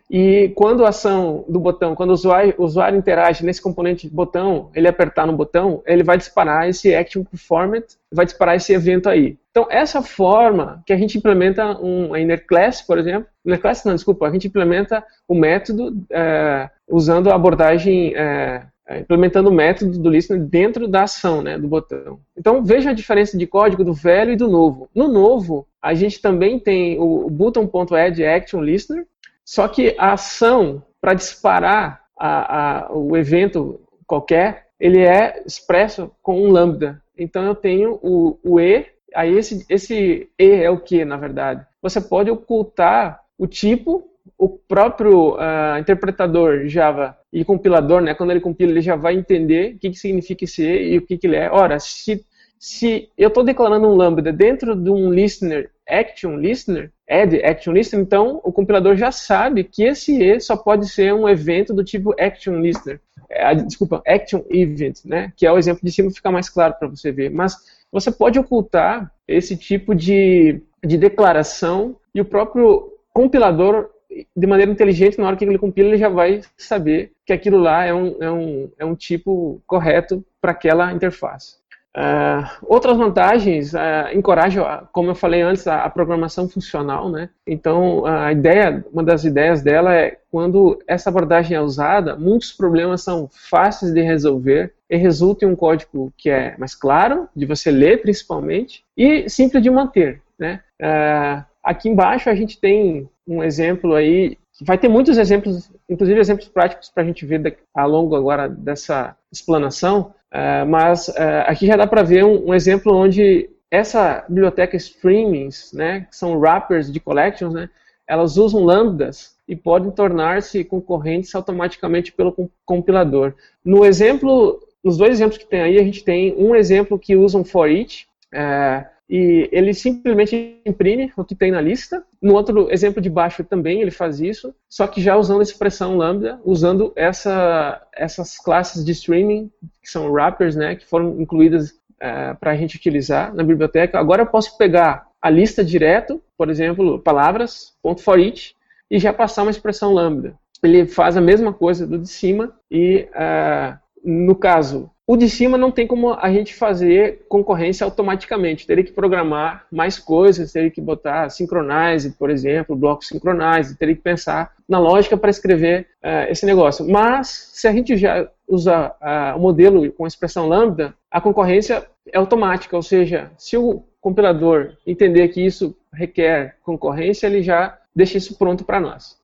e 0.10 0.54
quando 0.56 0.86
a 0.86 0.90
ação 0.90 1.44
do 1.50 1.60
botão, 1.60 1.94
quando 1.94 2.12
o 2.12 2.14
usuário, 2.14 2.54
o 2.58 2.64
usuário 2.64 2.98
interage 2.98 3.46
nesse 3.46 3.62
componente 3.62 4.10
botão, 4.10 4.70
ele 4.74 4.88
apertar 4.88 5.28
no 5.28 5.36
botão, 5.36 5.84
ele 5.86 6.02
vai 6.02 6.18
disparar 6.18 6.70
esse 6.70 6.96
action 6.96 7.26
performance, 7.26 7.98
vai 8.12 8.26
disparar 8.26 8.56
esse 8.56 8.74
evento 8.74 9.10
aí. 9.10 9.38
Então, 9.52 9.68
essa 9.70 10.02
forma 10.02 10.82
que 10.86 10.94
a 10.94 10.98
gente 10.98 11.18
implementa 11.18 11.78
um 11.82 12.16
inner 12.16 12.46
class, 12.48 12.82
por 12.82 12.98
exemplo, 12.98 13.28
inner 13.46 13.60
class 13.60 13.84
não, 13.84 13.96
desculpa, 13.96 14.28
a 14.28 14.32
gente 14.32 14.48
implementa 14.48 15.04
o 15.28 15.36
método 15.36 15.94
é, 16.10 16.70
usando 16.88 17.30
a 17.30 17.36
abordagem, 17.36 18.16
é, 18.16 18.64
implementando 18.90 19.50
o 19.50 19.54
método 19.54 20.00
do 20.00 20.10
listener 20.10 20.44
dentro 20.44 20.88
da 20.88 21.04
ação, 21.04 21.42
né, 21.42 21.58
do 21.58 21.68
botão. 21.68 22.20
Então, 22.38 22.64
veja 22.64 22.92
a 22.92 22.94
diferença 22.94 23.38
de 23.38 23.46
código 23.46 23.84
do 23.84 23.94
velho 23.94 24.32
e 24.32 24.38
do 24.38 24.48
novo. 24.48 24.90
No 24.96 25.08
novo, 25.08 25.68
a 25.82 25.94
gente 25.94 26.22
também 26.22 26.60
tem 26.60 27.00
o 27.00 27.30
button.add 27.30 28.26
action 28.26 28.62
listener, 28.62 29.06
só 29.44 29.68
que 29.68 29.96
a 29.98 30.14
ação 30.14 30.84
para 31.02 31.14
disparar 31.14 32.02
a, 32.18 32.88
a, 32.88 32.94
o 32.94 33.16
evento 33.16 33.80
qualquer, 34.06 34.68
ele 34.80 35.02
é 35.02 35.44
expresso 35.46 36.12
com 36.22 36.42
um 36.42 36.52
lambda. 36.52 37.02
Então 37.18 37.44
eu 37.44 37.56
tenho 37.56 38.00
o, 38.02 38.40
o 38.44 38.60
E, 38.60 38.86
aí 39.14 39.38
esse, 39.38 39.66
esse 39.70 40.30
E 40.40 40.52
é 40.52 40.70
o 40.70 40.80
que, 40.80 41.04
na 41.06 41.18
verdade? 41.18 41.66
Você 41.82 42.02
pode 42.02 42.32
ocultar 42.32 43.22
o 43.38 43.46
tipo, 43.46 44.10
o 44.38 44.50
próprio 44.50 45.36
uh, 45.36 45.80
interpretador 45.80 46.68
Java 46.68 47.18
e 47.34 47.44
compilador, 47.44 48.02
né, 48.02 48.14
quando 48.14 48.32
ele 48.32 48.40
compila, 48.40 48.72
ele 48.72 48.82
já 48.82 48.96
vai 48.96 49.16
entender 49.16 49.76
o 49.76 49.80
que, 49.80 49.90
que 49.90 49.98
significa 49.98 50.44
esse 50.44 50.64
E 50.64 50.94
e 50.94 50.98
o 50.98 51.02
que, 51.02 51.18
que 51.18 51.28
ele 51.28 51.36
é. 51.36 51.50
Ora, 51.50 51.80
se, 51.80 52.24
se 52.60 53.10
eu 53.18 53.30
estou 53.30 53.44
declarando 53.44 53.88
um 53.88 53.96
lambda 53.96 54.32
dentro 54.32 54.76
de 54.76 54.90
um 54.90 55.12
listener 55.12 55.72
action 55.90 56.38
listener, 56.38 56.92
add 57.10 57.42
action 57.44 57.74
listener, 57.74 58.06
então 58.06 58.42
o 58.44 58.52
compilador 58.52 58.96
já 58.96 59.12
sabe 59.12 59.64
que 59.64 59.84
esse 59.84 60.22
E 60.22 60.40
só 60.40 60.56
pode 60.56 60.88
ser 60.90 61.14
um 61.14 61.28
evento 61.28 61.74
do 61.74 61.84
tipo 61.84 62.14
action 62.20 62.60
listener. 62.60 63.00
É, 63.30 63.56
desculpa, 63.56 64.02
action 64.06 64.44
event, 64.50 65.00
né? 65.06 65.34
Que 65.36 65.46
é 65.46 65.52
o 65.52 65.58
exemplo 65.58 65.82
de 65.84 65.92
cima, 65.92 66.12
fica 66.12 66.32
mais 66.32 66.50
claro 66.50 66.76
para 66.78 66.88
você 66.88 67.12
ver. 67.12 67.30
Mas 67.30 67.56
você 67.92 68.12
pode 68.12 68.38
ocultar 68.38 69.12
esse 69.28 69.58
tipo 69.58 69.96
de, 69.96 70.62
de 70.86 70.98
declaração 70.98 71.96
e 72.14 72.22
o 72.22 72.26
próprio 72.26 72.94
compilador 73.14 73.90
de 74.36 74.48
maneira 74.48 74.72
inteligente, 74.72 75.18
na 75.18 75.28
hora 75.28 75.36
que 75.36 75.46
ele 75.46 75.58
compila, 75.58 75.90
ele 75.90 75.98
já 75.98 76.10
vai 76.10 76.42
saber 76.58 77.12
que 77.26 77.34
aquilo 77.34 77.58
lá 77.58 77.84
é 77.84 77.94
um, 77.94 78.16
é 78.22 78.32
um, 78.32 78.72
é 78.80 78.86
um 78.86 78.96
tipo 78.96 79.62
correto 79.68 80.24
para 80.42 80.52
aquela 80.52 80.92
interface. 80.94 81.58
Uh, 81.98 82.46
outras 82.68 82.96
vantagens, 82.96 83.74
uh, 83.74 84.14
encorajam, 84.14 84.88
como 84.92 85.10
eu 85.10 85.16
falei 85.16 85.42
antes, 85.42 85.66
a, 85.68 85.84
a, 85.84 85.90
programação 85.90 86.48
funcional, 86.48 87.10
né? 87.10 87.28
Então, 87.46 88.06
a 88.06 88.32
ideia, 88.32 88.86
uma 88.94 89.04
das 89.04 89.24
ideias 89.24 89.64
dela 89.64 89.96
é 89.96 90.20
quando 90.30 90.78
essa 90.88 91.10
abordagem 91.10 91.58
é 91.58 91.62
usada, 91.62 92.16
muitos 92.16 92.54
problemas 92.54 93.02
são 93.02 93.28
fáceis 93.32 93.92
de 93.92 94.02
resolver 94.02 94.76
e 94.88 94.96
resulta 94.96 95.44
em 95.44 95.48
um 95.48 95.56
código 95.56 96.14
que 96.16 96.30
é 96.30 96.56
mais 96.60 96.76
claro, 96.76 97.28
de 97.36 97.48
você 97.48 97.72
ler 97.72 98.00
principalmente, 98.00 98.84
e 98.96 99.28
simples 99.28 99.64
de 99.64 99.72
manter, 99.72 100.22
né? 100.38 100.62
Uh, 100.80 101.44
aqui 101.68 101.90
embaixo 101.90 102.30
a 102.30 102.36
gente 102.36 102.60
tem 102.60 103.10
um 103.28 103.44
exemplo 103.44 103.94
aí, 103.94 104.38
vai 104.62 104.78
ter 104.78 104.88
muitos 104.88 105.18
exemplos, 105.18 105.70
inclusive 105.90 106.20
exemplos 106.20 106.48
práticos 106.48 106.90
para 106.90 107.04
a 107.04 107.06
gente 107.06 107.26
ver 107.26 107.60
ao 107.74 107.90
longo 107.90 108.16
agora 108.16 108.48
dessa 108.50 109.16
explanação, 109.32 110.14
Uh, 110.28 110.68
mas 110.68 111.08
uh, 111.08 111.46
aqui 111.46 111.66
já 111.66 111.78
dá 111.78 111.88
para 111.88 112.04
ver 112.04 112.26
um, 112.26 112.54
exemplo 112.54 112.94
onde 112.94 113.50
essa 113.72 114.26
biblioteca 114.28 114.76
streamings, 114.76 115.72
né, 115.74 116.02
que 116.10 116.16
são 116.16 116.38
wrappers 116.38 116.92
de 116.92 117.00
collections, 117.00 117.54
né, 117.54 117.70
elas 118.06 118.38
usam 118.38 118.64
lambdas 118.64 119.36
e 119.48 119.56
podem 119.56 119.90
tornar-se 119.92 120.64
concorrentes 120.64 121.34
automaticamente 121.34 122.12
pelo 122.12 122.36
compilador. 122.66 123.34
No 123.64 123.86
exemplo, 123.86 124.60
nos 124.84 124.98
dois 124.98 125.12
exemplos 125.12 125.38
que 125.38 125.48
tem 125.48 125.62
aí, 125.62 125.80
a 125.80 125.84
gente 125.84 126.04
tem 126.04 126.36
um 126.38 126.56
exemplo 126.56 127.00
que 127.00 127.16
usa 127.16 127.38
um 127.38 127.46
for 127.46 127.70
each, 127.70 128.06
uh, 128.34 128.86
e 129.10 129.48
ele 129.52 129.74
simplesmente 129.74 130.62
imprime 130.66 131.12
o 131.16 131.24
que 131.24 131.36
tem 131.36 131.52
na 131.52 131.62
lista. 131.62 132.04
No 132.22 132.34
outro 132.34 132.72
exemplo 132.72 133.02
de 133.02 133.10
baixo 133.10 133.44
também 133.44 133.82
ele 133.82 133.92
faz 133.92 134.20
isso, 134.20 134.54
só 134.68 134.86
que 134.86 135.02
já 135.02 135.16
usando 135.16 135.40
a 135.40 135.44
expressão 135.44 135.96
lambda, 135.96 136.40
usando 136.44 136.92
essa, 136.96 137.82
essas 137.94 138.38
classes 138.38 138.84
de 138.84 138.92
streaming, 138.92 139.50
que 139.82 139.90
são 139.90 140.12
wrappers, 140.12 140.56
né, 140.56 140.76
que 140.76 140.86
foram 140.86 141.22
incluídas 141.22 141.74
é, 142.00 142.34
para 142.34 142.52
a 142.52 142.56
gente 142.56 142.76
utilizar 142.76 143.34
na 143.34 143.44
biblioteca. 143.44 143.98
Agora 143.98 144.24
eu 144.24 144.28
posso 144.28 144.58
pegar 144.58 145.08
a 145.22 145.30
lista 145.30 145.64
direto, 145.64 146.22
por 146.38 146.50
exemplo, 146.50 147.00
palavras, 147.00 147.74
ponto 147.82 148.02
for 148.02 148.20
each, 148.20 148.56
e 148.90 149.00
já 149.00 149.14
passar 149.14 149.44
uma 149.44 149.52
expressão 149.52 149.94
lambda. 149.94 150.36
Ele 150.64 150.86
faz 150.86 151.16
a 151.16 151.22
mesma 151.22 151.54
coisa 151.54 151.86
do 151.86 152.00
de 152.00 152.10
cima 152.10 152.54
e, 152.70 153.08
uh, 153.12 153.78
no 154.10 154.36
caso, 154.36 154.90
o 155.06 155.18
de 155.18 155.30
cima 155.30 155.58
não 155.58 155.70
tem 155.70 155.86
como 155.86 156.14
a 156.14 156.32
gente 156.32 156.56
fazer 156.56 157.26
concorrência 157.28 157.84
automaticamente. 157.84 158.66
Teria 158.66 158.84
que 158.84 158.94
programar 158.94 159.66
mais 159.70 160.00
coisas, 160.00 160.54
teria 160.54 160.72
que 160.72 160.80
botar 160.80 161.30
synchronize, 161.30 162.12
por 162.12 162.30
exemplo, 162.30 162.74
bloco 162.74 163.04
synchronize, 163.04 163.78
teria 163.78 163.96
que 163.96 164.02
pensar 164.02 164.54
na 164.68 164.80
lógica 164.80 165.18
para 165.18 165.30
escrever 165.30 165.88
uh, 166.02 166.32
esse 166.32 166.46
negócio. 166.46 166.90
Mas, 166.90 167.52
se 167.54 167.68
a 167.68 167.74
gente 167.74 167.98
já 167.98 168.30
usa 168.48 168.94
uh, 169.02 169.38
o 169.38 169.42
modelo 169.42 169.92
com 169.92 170.06
a 170.06 170.08
expressão 170.08 170.48
lambda, 170.48 170.94
a 171.12 171.20
concorrência 171.20 171.86
é 172.10 172.18
automática, 172.18 172.78
ou 172.78 172.84
seja, 172.84 173.30
se 173.38 173.58
o 173.58 173.84
compilador 174.00 174.72
entender 174.86 175.28
que 175.28 175.46
isso 175.46 175.76
requer 175.92 176.56
concorrência, 176.64 177.28
ele 177.28 177.42
já 177.42 177.78
deixa 177.94 178.18
isso 178.18 178.38
pronto 178.38 178.64
para 178.64 178.80
nós. 178.80 179.18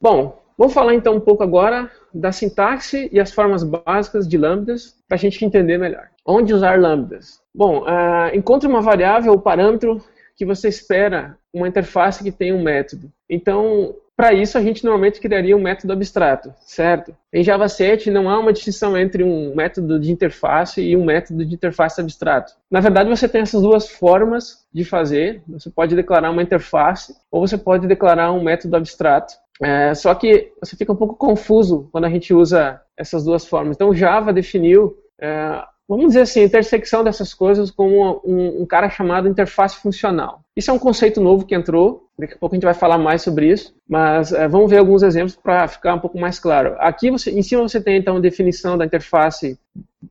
Bom, 0.00 0.40
Vamos 0.60 0.74
falar 0.74 0.94
então 0.94 1.14
um 1.14 1.20
pouco 1.20 1.42
agora 1.42 1.90
da 2.12 2.32
sintaxe 2.32 3.08
e 3.10 3.18
as 3.18 3.32
formas 3.32 3.64
básicas 3.64 4.28
de 4.28 4.36
lambdas 4.36 4.94
para 5.08 5.16
a 5.16 5.18
gente 5.18 5.42
entender 5.42 5.78
melhor. 5.78 6.08
Onde 6.22 6.52
usar 6.52 6.78
lambdas? 6.78 7.40
Bom, 7.54 7.84
uh, 7.84 8.36
encontre 8.36 8.68
uma 8.68 8.82
variável 8.82 9.32
ou 9.32 9.40
parâmetro 9.40 10.04
que 10.36 10.44
você 10.44 10.68
espera 10.68 11.38
uma 11.50 11.66
interface 11.66 12.22
que 12.22 12.30
tenha 12.30 12.54
um 12.54 12.62
método. 12.62 13.10
Então, 13.26 13.94
para 14.14 14.34
isso, 14.34 14.58
a 14.58 14.60
gente 14.60 14.84
normalmente 14.84 15.18
criaria 15.18 15.56
um 15.56 15.62
método 15.62 15.94
abstrato, 15.94 16.52
certo? 16.60 17.16
Em 17.32 17.42
Java 17.42 17.66
7 17.66 18.10
não 18.10 18.28
há 18.28 18.38
uma 18.38 18.52
distinção 18.52 18.98
entre 18.98 19.24
um 19.24 19.54
método 19.54 19.98
de 19.98 20.12
interface 20.12 20.82
e 20.82 20.94
um 20.94 21.06
método 21.06 21.42
de 21.42 21.54
interface 21.54 22.02
abstrato. 22.02 22.52
Na 22.70 22.80
verdade, 22.80 23.08
você 23.08 23.26
tem 23.26 23.40
essas 23.40 23.62
duas 23.62 23.88
formas 23.88 24.66
de 24.70 24.84
fazer. 24.84 25.42
Você 25.48 25.70
pode 25.70 25.96
declarar 25.96 26.30
uma 26.30 26.42
interface 26.42 27.16
ou 27.30 27.40
você 27.40 27.56
pode 27.56 27.86
declarar 27.86 28.30
um 28.30 28.42
método 28.42 28.76
abstrato. 28.76 29.32
É, 29.62 29.94
só 29.94 30.14
que 30.14 30.52
você 30.60 30.74
fica 30.74 30.92
um 30.92 30.96
pouco 30.96 31.14
confuso 31.14 31.88
quando 31.92 32.06
a 32.06 32.10
gente 32.10 32.32
usa 32.32 32.80
essas 32.96 33.24
duas 33.24 33.44
formas. 33.44 33.76
Então, 33.76 33.94
Java 33.94 34.32
definiu, 34.32 34.96
é, 35.20 35.62
vamos 35.86 36.08
dizer 36.08 36.22
assim, 36.22 36.40
a 36.40 36.44
intersecção 36.44 37.04
dessas 37.04 37.34
coisas 37.34 37.70
como 37.70 38.22
um, 38.24 38.62
um, 38.62 38.66
cara 38.66 38.88
chamado 38.88 39.28
interface 39.28 39.76
funcional. 39.76 40.40
Isso 40.56 40.70
é 40.70 40.74
um 40.74 40.78
conceito 40.78 41.20
novo 41.20 41.44
que 41.44 41.54
entrou, 41.54 42.06
daqui 42.18 42.34
a 42.34 42.38
pouco 42.38 42.54
a 42.54 42.56
gente 42.56 42.64
vai 42.64 42.74
falar 42.74 42.96
mais 42.96 43.22
sobre 43.22 43.50
isso, 43.50 43.74
mas 43.88 44.32
é, 44.32 44.48
vamos 44.48 44.70
ver 44.70 44.78
alguns 44.78 45.02
exemplos 45.02 45.36
para 45.36 45.68
ficar 45.68 45.94
um 45.94 46.00
pouco 46.00 46.18
mais 46.18 46.38
claro. 46.38 46.74
Aqui, 46.78 47.10
você, 47.10 47.30
em 47.30 47.42
cima, 47.42 47.62
você 47.62 47.80
tem 47.82 47.98
então 47.98 48.16
a 48.16 48.20
definição 48.20 48.78
da 48.78 48.86
interface 48.86 49.58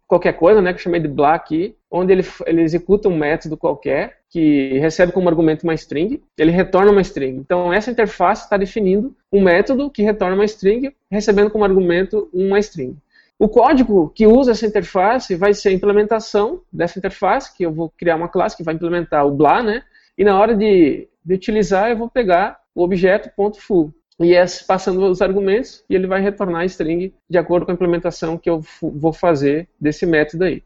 qualquer 0.08 0.34
coisa, 0.34 0.62
né, 0.62 0.74
que 0.74 0.80
eu 0.80 0.84
chamei 0.84 1.02
de 1.02 1.24
aqui, 1.24 1.76
onde 1.90 2.14
ele, 2.14 2.26
ele 2.46 2.62
executa 2.62 3.10
um 3.10 3.18
método 3.18 3.58
qualquer, 3.58 4.19
que 4.30 4.78
recebe 4.80 5.12
como 5.12 5.28
argumento 5.28 5.64
uma 5.64 5.74
string, 5.74 6.22
ele 6.38 6.52
retorna 6.52 6.92
uma 6.92 7.02
string. 7.02 7.38
Então, 7.38 7.74
essa 7.74 7.90
interface 7.90 8.44
está 8.44 8.58
definindo 8.58 9.16
um 9.32 9.42
método 9.42 9.90
que 9.90 10.04
retorna 10.04 10.36
uma 10.36 10.46
string, 10.46 10.94
recebendo 11.10 11.50
como 11.50 11.64
argumento 11.64 12.30
uma 12.32 12.60
string. 12.60 12.96
O 13.40 13.48
código 13.48 14.10
que 14.10 14.28
usa 14.28 14.52
essa 14.52 14.66
interface 14.66 15.36
vai 15.36 15.54
ser 15.54 15.70
a 15.70 15.74
implementação 15.74 16.62
dessa 16.72 17.00
interface, 17.00 17.56
que 17.56 17.66
eu 17.66 17.72
vou 17.72 17.90
criar 17.98 18.18
uma 18.18 18.28
classe 18.28 18.56
que 18.56 18.64
vai 18.64 18.76
implementar 18.76 19.26
o 19.26 19.32
blah, 19.32 19.64
né? 19.64 19.84
E 20.18 20.24
na 20.24 20.38
hora 20.38 20.54
de, 20.56 21.08
de 21.24 21.34
utilizar, 21.34 21.90
eu 21.90 21.98
vou 21.98 22.10
pegar 22.10 22.60
o 22.76 22.84
objeto 22.84 23.32
.foo 23.58 23.94
e 24.20 24.36
é 24.36 24.46
passando 24.68 25.02
os 25.06 25.22
argumentos 25.22 25.84
e 25.90 25.96
ele 25.96 26.06
vai 26.06 26.22
retornar 26.22 26.62
a 26.62 26.66
string 26.66 27.14
de 27.30 27.38
acordo 27.38 27.66
com 27.66 27.72
a 27.72 27.74
implementação 27.74 28.38
que 28.38 28.50
eu 28.50 28.62
vou 28.82 29.14
fazer 29.14 29.70
desse 29.80 30.06
método 30.06 30.44
aí. 30.44 30.62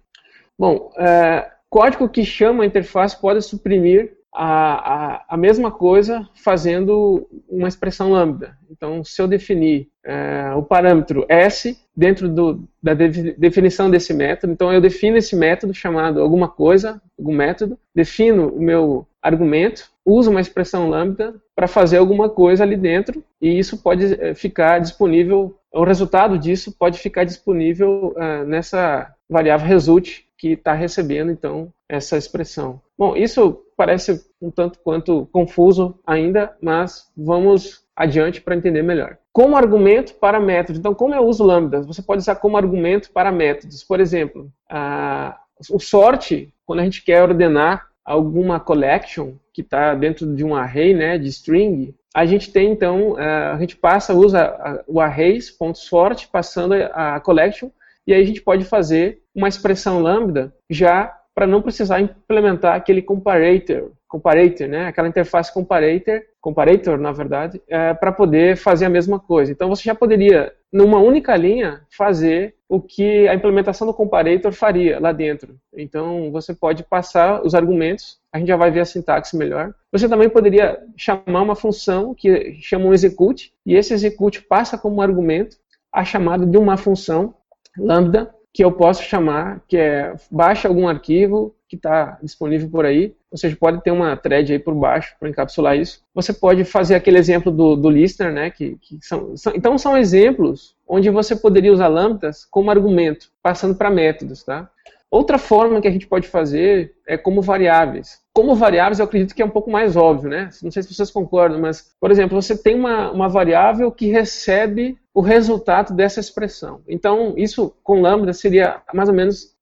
Bom, 0.58 0.91
é, 0.98 1.51
código 1.74 2.08
que 2.08 2.24
chama 2.24 2.62
a 2.62 2.68
interface 2.68 3.20
pode 3.20 3.42
suprimir 3.42 4.15
a, 4.32 5.15
a, 5.15 5.25
a, 5.30 5.38
mesma 5.38 5.72
coisa 5.72 6.30
fazendo 6.36 7.27
uma 7.50 7.68
expressão 7.68 8.12
lambda. 8.12 8.56
Então, 8.70 9.03
se 9.03 9.20
eu 9.20 9.27
definir 9.27 9.88
é, 10.06 10.53
o 10.56 10.62
parâmetro 10.62 11.25
s 11.27 11.75
dentro 11.98 12.30
do, 12.30 12.63
da 12.82 12.94
de, 12.94 13.34
definição 13.34 13.89
desse 13.89 14.13
método, 14.13 14.53
então 14.53 14.72
eu 14.72 14.80
defino 14.80 15.18
esse 15.18 15.36
método 15.36 15.74
chamado 15.74 16.22
alguma 16.22 16.48
coisa, 16.48 17.01
algum 17.18 17.34
método, 17.34 17.77
defino 17.94 18.50
o 18.50 18.62
meu 18.62 19.08
argumento, 19.20 19.89
uso 20.06 20.30
uma 20.30 20.42
expressão 20.42 20.88
lambda 20.88 21.34
para 21.56 21.68
fazer 21.68 21.98
alguma 21.98 22.30
coisa 22.30 22.63
ali 22.63 22.77
dentro 22.77 23.24
e 23.42 23.58
isso 23.58 23.82
pode 23.82 24.13
é, 24.22 24.36
ficar 24.36 24.80
disponível, 24.80 25.58
o 25.74 25.84
resultado 25.84 26.38
disso 26.38 26.75
pode 26.77 27.00
ficar 27.00 27.24
disponível 27.24 28.13
uh, 28.15 28.46
nessa 28.46 29.12
variável 29.27 29.68
result 29.68 30.24
que 30.43 30.50
está 30.50 30.73
recebendo 30.73 31.31
então 31.31 31.71
essa 31.88 32.17
expressão. 32.17 32.81
Bom, 32.97 33.15
isso 33.15 33.63
parece 33.77 34.25
um 34.41 34.51
tanto 34.51 34.77
quanto 34.79 35.25
confuso 35.31 35.97
ainda, 36.05 36.53
mas 36.62 37.09
vamos 37.15 37.85
adiante 37.95 38.41
para 38.41 38.53
entender 38.53 38.83
melhor. 38.83 39.17
Como 39.31 39.55
argumento 39.55 40.15
para 40.15 40.41
métodos. 40.41 40.77
Então, 40.77 40.93
como 40.93 41.15
eu 41.15 41.25
uso 41.25 41.45
lambdas? 41.45 41.88
Você 41.88 42.01
pode 42.01 42.23
usar 42.23 42.35
como 42.35 42.57
argumento 42.57 43.09
para 43.13 43.31
métodos. 43.31 43.85
Por 43.85 44.01
exemplo, 44.01 44.51
a, 44.69 45.39
o 45.71 45.79
sort, 45.79 46.50
quando 46.65 46.81
a 46.81 46.83
gente 46.83 47.05
quer 47.05 47.23
ordenar 47.23 47.88
alguma 48.03 48.59
collection 48.59 49.35
que 49.53 49.62
está 49.62 49.95
dentro 49.95 50.35
de 50.35 50.43
um 50.43 50.53
array 50.53 50.93
né, 50.93 51.17
de 51.17 51.29
string, 51.29 51.95
a 52.13 52.25
gente 52.25 52.51
tem 52.51 52.69
então, 52.69 53.15
a 53.17 53.57
gente 53.57 53.77
passa, 53.77 54.13
usa 54.13 54.83
o 54.88 55.00
arrays.sort, 55.00 56.27
passando 56.27 56.73
a 56.73 57.17
collection, 57.21 57.69
e 58.05 58.13
aí 58.13 58.22
a 58.22 58.25
gente 58.25 58.41
pode 58.41 58.65
fazer 58.65 59.22
uma 59.33 59.48
expressão 59.48 60.01
lambda 60.01 60.53
já 60.69 61.15
para 61.33 61.48
não 61.48 61.62
precisar 61.62 62.00
implementar 62.00 62.75
aquele 62.75 63.01
comparator, 63.01 63.91
comparator, 64.07 64.67
né? 64.67 64.86
Aquela 64.86 65.07
interface 65.07 65.51
comparator, 65.51 66.22
comparator, 66.39 67.00
na 67.00 67.12
verdade, 67.12 67.60
é, 67.67 67.93
para 67.95 68.12
poder 68.12 68.55
fazer 68.55 68.86
a 68.86 68.89
mesma 68.89 69.19
coisa. 69.19 69.51
Então 69.51 69.67
você 69.67 69.81
já 69.83 69.95
poderia, 69.95 70.53
numa 70.72 71.00
única 71.00 71.36
linha, 71.36 71.81
fazer 71.89 72.55
o 72.69 72.79
que 72.79 73.27
a 73.27 73.33
implementação 73.33 73.88
do 73.88 73.93
comparator 73.93 74.51
faria 74.51 75.00
lá 75.00 75.12
dentro. 75.12 75.55
Então 75.75 76.31
você 76.31 76.53
pode 76.53 76.83
passar 76.83 77.43
os 77.43 77.55
argumentos, 77.55 78.19
a 78.31 78.38
gente 78.38 78.48
já 78.48 78.57
vai 78.57 78.69
ver 78.69 78.81
a 78.81 78.86
sintaxe 78.86 79.36
melhor. 79.36 79.74
Você 79.91 80.07
também 80.07 80.29
poderia 80.29 80.79
chamar 80.95 81.41
uma 81.41 81.55
função 81.55 82.13
que 82.13 82.55
chama 82.62 82.86
um 82.86 82.93
execute, 82.93 83.51
e 83.65 83.75
esse 83.75 83.93
execute 83.93 84.43
passa 84.43 84.77
como 84.77 85.01
argumento 85.01 85.57
a 85.91 86.03
chamada 86.03 86.45
de 86.45 86.57
uma 86.57 86.77
função 86.77 87.36
lambda 87.77 88.34
que 88.53 88.63
eu 88.63 88.72
posso 88.72 89.01
chamar, 89.03 89.62
que 89.68 89.75
é 89.75 90.15
baixa 90.30 90.68
algum 90.68 90.88
arquivo 90.88 91.56
que 91.68 91.75
está 91.75 92.20
disponível 92.22 92.70
por 92.70 92.86
aí, 92.86 93.15
ou 93.32 93.38
seja, 93.38 93.56
pode 93.60 93.82
ter 93.82 93.89
uma 93.89 94.15
thread 94.15 94.53
aí 94.53 94.60
por 94.60 94.75
baixo 94.75 95.15
para 95.20 95.27
encapsular 95.27 95.75
isso. 95.75 96.03
Você 96.13 96.32
pode 96.32 96.63
fazer 96.63 96.94
aquele 96.94 97.18
exemplo 97.18 97.51
do, 97.51 97.75
do 97.75 97.89
listener, 97.89 98.32
né, 98.32 98.51
que, 98.51 98.77
que 98.80 99.00
são, 99.01 99.36
são, 99.36 99.53
então 99.56 99.75
são 99.75 99.98
exemplos 99.98 100.75
onde 100.88 101.10
você 101.10 101.36
poderia 101.36 101.74
usar 101.74 101.88
lambdas 101.88 102.46
como 102.46 102.70
argumento, 102.70 103.32
passando 103.42 103.74
para 103.74 103.89
métodos, 103.89 104.44
tá? 104.44 104.70
Outra 105.13 105.38
forma 105.38 105.79
que 105.79 105.88
a 105.88 105.91
gente 105.91 106.08
pode 106.08 106.27
fazer 106.27 106.96
é 107.05 107.15
como 107.15 107.39
variáveis. 107.39 108.20
Como 108.34 108.55
variáveis, 108.55 108.98
eu 108.98 109.05
acredito 109.05 109.36
que 109.36 109.43
é 109.43 109.46
um 109.46 109.50
pouco 109.50 109.70
mais 109.70 109.96
óbvio, 109.96 110.27
né? 110.27 110.50
Não 110.63 110.72
sei 110.72 110.82
se 110.82 110.91
vocês 110.91 111.12
concordam, 111.12 111.62
mas, 111.62 111.93
por 112.00 112.10
exemplo, 112.10 112.41
você 112.41 112.58
tem 112.58 112.74
uma, 112.74 113.12
uma 113.12 113.29
variável 113.29 113.91
que 113.91 114.08
recebe 114.08 114.98
o 115.13 115.22
resultado 115.22 115.96
dessa 115.96 116.20
expressão. 116.20 116.82
Então, 116.88 117.36
isso 117.38 117.75
com 117.84 118.01
lambda 118.01 118.34
seria 118.34 118.82
mais 118.91 119.08
ou 119.08 119.13
menos 119.13 119.55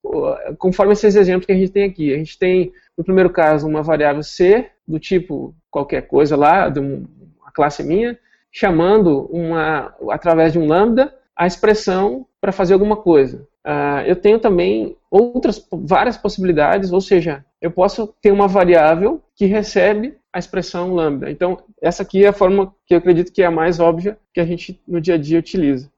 conforme 0.58 0.94
esses 0.94 1.18
exemplos 1.18 1.46
que 1.46 1.52
a 1.52 1.56
gente 1.56 1.74
tem 1.74 1.84
aqui. 1.84 2.14
A 2.14 2.18
gente 2.18 2.40
tem, 2.40 2.72
no 2.98 3.04
primeiro 3.04 3.30
caso, 3.30 3.68
uma 3.68 3.84
variável 3.84 4.24
C, 4.24 4.70
do 4.88 5.00
tipo 5.00 5.54
qualquer 5.70 6.08
coisa 6.08 6.38
lá, 6.38 6.70
de 6.70 6.80
uma 6.80 7.52
classe 7.54 7.84
minha, 7.84 8.18
chamando 8.50 9.30
uma, 9.30 9.94
através 10.12 10.54
de 10.54 10.60
um 10.60 10.66
lambda 10.66 11.14
a 11.36 11.46
expressão 11.46 12.26
para 12.40 12.54
fazer 12.54 12.74
alguma 12.74 12.96
coisa. 12.96 13.46
Uh, 13.66 14.08
eu 14.08 14.16
tenho 14.16 14.40
também 14.40 14.96
outras 15.12 15.68
várias 15.70 16.18
possibilidades, 16.18 16.94
ou 16.94 17.02
seja, 17.02 17.46
eu 17.62 17.70
posso 17.70 18.08
ter 18.22 18.32
uma 18.32 18.48
variável 18.48 19.22
que 19.36 19.46
recebe 19.46 20.16
a 20.32 20.40
expressão 20.40 20.94
lambda. 20.94 21.30
Então, 21.30 21.62
essa 21.82 22.04
aqui 22.04 22.24
é 22.24 22.30
a 22.30 22.34
forma 22.34 22.74
que 22.86 22.94
eu 22.94 22.98
acredito 22.98 23.34
que 23.34 23.44
é 23.44 23.46
a 23.46 23.52
mais 23.52 23.82
óbvia 23.82 24.18
que 24.34 24.40
a 24.40 24.46
gente 24.46 24.82
no 24.88 25.02
dia 25.02 25.16
a 25.16 25.18
dia 25.18 25.38
utiliza. 25.38 25.92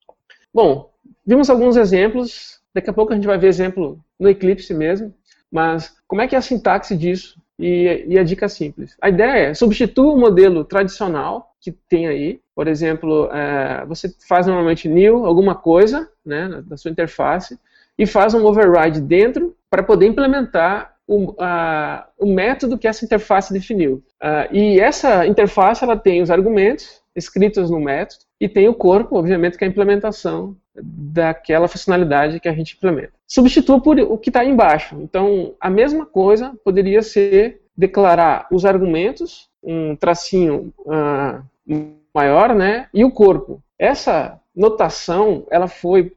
Bom, 0.52 0.90
vimos 1.24 1.50
alguns 1.50 1.78
exemplos, 1.78 2.60
daqui 2.74 2.90
a 2.90 2.94
pouco 2.94 3.14
a 3.14 3.16
gente 3.16 3.28
vai 3.28 3.38
ver 3.38 3.48
exemplo 3.48 4.04
no 4.20 4.28
Eclipse 4.28 4.74
mesmo, 4.74 5.14
mas 5.52 5.96
como 6.08 6.22
é 6.22 6.28
que 6.28 6.34
é 6.34 6.40
a 6.40 6.42
sintaxe 6.42 6.98
disso 6.98 7.40
e, 7.60 8.06
e 8.08 8.18
a 8.18 8.24
dica 8.24 8.50
simples? 8.50 8.98
A 9.00 9.10
ideia 9.10 9.50
é 9.50 9.54
substituir 9.54 10.08
o 10.08 10.18
modelo 10.18 10.66
tradicional 10.66 11.54
que 11.62 11.72
tem 11.72 12.08
aí, 12.08 12.42
por 12.56 12.68
exemplo, 12.68 13.30
é, 13.32 13.86
você 13.86 14.14
faz 14.28 14.48
normalmente 14.48 14.90
new 14.90 15.26
alguma 15.26 15.54
coisa 15.54 16.10
né, 16.26 16.64
da 16.66 16.76
sua 16.76 16.90
interface 16.90 17.58
e 17.98 18.06
faz 18.06 18.34
um 18.34 18.46
override 18.46 19.02
dentro 19.02 19.56
para 19.70 19.84
poder 19.84 20.08
implementar 20.08 20.94
o, 21.08 21.36
o 22.18 22.26
método 22.26 22.78
que 22.78 22.88
essa 22.88 23.04
interface 23.04 23.52
definiu. 23.52 24.04
Uh, 24.22 24.54
e 24.56 24.80
essa 24.80 25.28
interface 25.28 25.84
ela 25.84 25.98
tem 25.98 26.22
os 26.22 26.32
argumentos 26.32 27.04
escritos 27.16 27.70
no 27.70 27.80
método, 27.80 28.24
e 28.40 28.50
tem 28.50 28.68
o 28.68 28.74
corpo, 28.74 29.18
obviamente, 29.18 29.58
que 29.58 29.64
é 29.64 29.68
a 29.68 29.70
implementação 29.70 30.58
daquela 30.76 31.68
funcionalidade 31.68 32.40
que 32.40 32.50
a 32.50 32.54
gente 32.54 32.76
implementa. 32.76 33.14
Substitua 33.28 33.80
por 33.80 34.00
o 34.00 34.18
que 34.18 34.30
está 34.30 34.44
embaixo. 34.44 35.00
Então, 35.00 35.54
a 35.62 35.70
mesma 35.70 36.06
coisa 36.06 36.54
poderia 36.64 37.02
ser 37.02 37.62
declarar 37.78 38.48
os 38.52 38.66
argumentos, 38.66 39.48
um 39.64 39.96
tracinho 39.96 40.74
uh, 40.80 41.88
maior, 42.14 42.54
né, 42.54 42.88
e 42.94 43.06
o 43.06 43.12
corpo. 43.12 43.62
Essa 43.78 44.40
notação, 44.56 45.46
ela 45.50 45.68
foi 45.68 46.14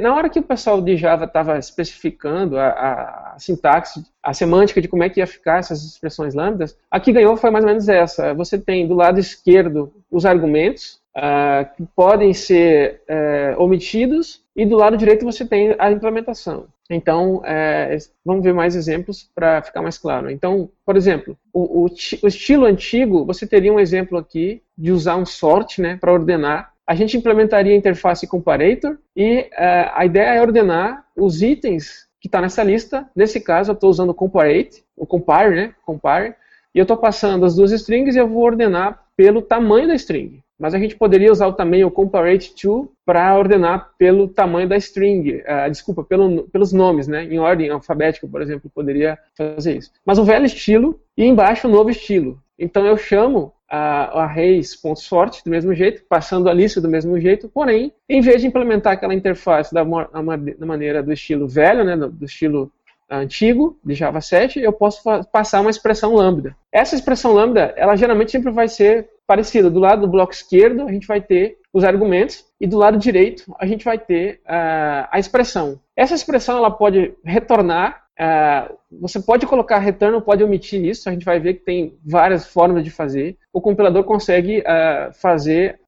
na 0.00 0.14
hora 0.14 0.28
que 0.28 0.38
o 0.38 0.42
pessoal 0.42 0.80
de 0.80 0.96
Java 0.96 1.24
estava 1.24 1.58
especificando 1.58 2.58
a, 2.58 2.68
a, 2.68 3.36
sintaxe, 3.38 4.02
a 4.22 4.32
semântica 4.32 4.80
de 4.80 4.88
como 4.88 5.02
é 5.02 5.08
que 5.08 5.20
ia 5.20 5.26
ficar 5.26 5.58
essas 5.58 5.84
expressões 5.84 6.34
lambdas, 6.34 6.76
a 6.90 6.98
que 6.98 7.12
ganhou 7.12 7.36
foi 7.36 7.50
mais 7.50 7.64
ou 7.64 7.70
menos 7.70 7.88
essa. 7.88 8.34
Você 8.34 8.58
tem 8.58 8.86
do 8.86 8.94
lado 8.94 9.18
esquerdo 9.18 9.92
os 10.10 10.24
argumentos, 10.24 11.00
uh, 11.16 11.76
que 11.76 11.84
podem 11.94 12.32
ser 12.32 13.02
uh, 13.08 13.62
omitidos, 13.62 14.42
e 14.56 14.66
do 14.66 14.76
lado 14.76 14.96
direito 14.96 15.24
você 15.24 15.44
tem 15.44 15.74
a 15.78 15.90
implementação. 15.90 16.66
Então, 16.90 17.42
é, 17.44 17.96
vamos 18.24 18.42
ver 18.42 18.54
mais 18.54 18.74
exemplos 18.74 19.28
para 19.34 19.60
ficar 19.62 19.82
mais 19.82 19.98
claro. 19.98 20.30
Então, 20.30 20.70
por 20.86 20.96
exemplo, 20.96 21.36
o, 21.52 21.84
o, 21.84 21.86
o, 21.86 22.26
estilo 22.26 22.64
antigo, 22.64 23.26
você 23.26 23.46
teria 23.46 23.72
um 23.72 23.78
exemplo 23.78 24.16
aqui 24.16 24.62
de 24.76 24.90
usar 24.90 25.16
um 25.16 25.26
sort 25.26 25.80
né, 25.80 25.98
para 26.00 26.12
ordenar. 26.12 26.72
A 26.88 26.94
gente 26.94 27.18
implementaria 27.18 27.74
a 27.74 27.76
interface 27.76 28.26
comparator 28.26 28.96
e 29.14 29.40
uh, 29.40 29.92
a 29.92 30.06
ideia 30.06 30.36
é 30.36 30.40
ordenar 30.40 31.04
os 31.14 31.42
itens 31.42 32.08
que 32.18 32.28
está 32.28 32.40
nessa 32.40 32.62
lista. 32.62 33.06
Nesse 33.14 33.42
caso, 33.42 33.70
eu 33.70 33.74
estou 33.74 33.90
usando 33.90 34.08
o 34.08 34.14
comparate, 34.14 34.82
o 34.96 35.06
compare, 35.06 35.54
né, 35.54 35.74
compare, 35.84 36.34
e 36.74 36.78
eu 36.78 36.84
estou 36.84 36.96
passando 36.96 37.44
as 37.44 37.56
duas 37.56 37.72
strings 37.72 38.16
e 38.16 38.18
eu 38.18 38.26
vou 38.26 38.42
ordenar 38.42 39.04
pelo 39.14 39.42
tamanho 39.42 39.86
da 39.86 39.94
string. 39.96 40.42
Mas 40.58 40.72
a 40.72 40.78
gente 40.78 40.96
poderia 40.96 41.30
usar 41.30 41.52
também 41.52 41.84
o 41.84 41.90
comparate 41.90 42.54
to 42.54 42.90
para 43.04 43.36
ordenar 43.36 43.90
pelo 43.98 44.26
tamanho 44.26 44.66
da 44.66 44.78
string, 44.78 45.42
uh, 45.42 45.70
desculpa, 45.70 46.02
pelo, 46.02 46.44
pelos 46.44 46.72
nomes, 46.72 47.06
né? 47.06 47.22
Em 47.24 47.38
ordem 47.38 47.68
alfabética, 47.68 48.26
por 48.26 48.40
exemplo, 48.40 48.70
poderia 48.74 49.18
fazer 49.36 49.76
isso. 49.76 49.92
Mas 50.06 50.18
o 50.18 50.24
velho 50.24 50.46
estilo 50.46 50.98
e 51.14 51.22
embaixo 51.26 51.68
o 51.68 51.70
novo 51.70 51.90
estilo. 51.90 52.42
Então 52.58 52.86
eu 52.86 52.96
chamo 52.96 53.52
a, 53.68 54.22
arrays.sort 54.22 55.42
do 55.44 55.50
mesmo 55.50 55.74
jeito, 55.74 56.02
passando 56.08 56.48
a 56.48 56.52
lista 56.52 56.80
do 56.80 56.88
mesmo 56.88 57.20
jeito, 57.20 57.48
porém, 57.48 57.92
em 58.08 58.20
vez 58.20 58.40
de 58.40 58.46
implementar 58.46 58.94
aquela 58.94 59.14
interface 59.14 59.72
da, 59.72 59.84
da 59.84 60.66
maneira 60.66 61.02
do 61.02 61.12
estilo 61.12 61.46
velho, 61.46 61.84
né, 61.84 61.96
do 61.96 62.24
estilo 62.24 62.72
antigo 63.10 63.78
de 63.84 63.94
Java 63.94 64.20
7, 64.20 64.60
eu 64.60 64.72
posso 64.72 65.02
passar 65.32 65.60
uma 65.60 65.70
expressão 65.70 66.14
lambda. 66.14 66.54
Essa 66.70 66.94
expressão 66.94 67.32
lambda, 67.32 67.72
ela 67.76 67.96
geralmente 67.96 68.30
sempre 68.30 68.50
vai 68.50 68.68
ser 68.68 69.08
parecida. 69.26 69.70
Do 69.70 69.80
lado 69.80 70.02
do 70.02 70.08
bloco 70.08 70.32
esquerdo, 70.32 70.82
a 70.82 70.92
gente 70.92 71.06
vai 71.06 71.20
ter 71.20 71.58
os 71.72 71.84
argumentos 71.84 72.44
e 72.60 72.66
do 72.66 72.78
lado 72.78 72.98
direito 72.98 73.44
a 73.58 73.66
gente 73.66 73.84
vai 73.84 73.98
ter 73.98 74.40
uh, 74.46 75.08
a 75.10 75.18
expressão. 75.18 75.78
Essa 75.96 76.14
expressão 76.14 76.56
ela 76.56 76.70
pode 76.70 77.14
retornar. 77.24 78.04
Uh, 78.20 78.76
você 79.00 79.20
pode 79.20 79.46
colocar 79.46 79.78
return 79.78 80.14
ou 80.16 80.22
pode 80.22 80.42
omitir 80.42 80.84
isso. 80.84 81.08
A 81.08 81.12
gente 81.12 81.24
vai 81.24 81.38
ver 81.38 81.54
que 81.54 81.64
tem 81.64 81.96
várias 82.04 82.46
formas 82.46 82.82
de 82.82 82.90
fazer. 82.90 83.36
O 83.52 83.60
compilador 83.60 84.04
consegue 84.04 84.60
uh, 84.60 85.12
fazer, 85.14 85.80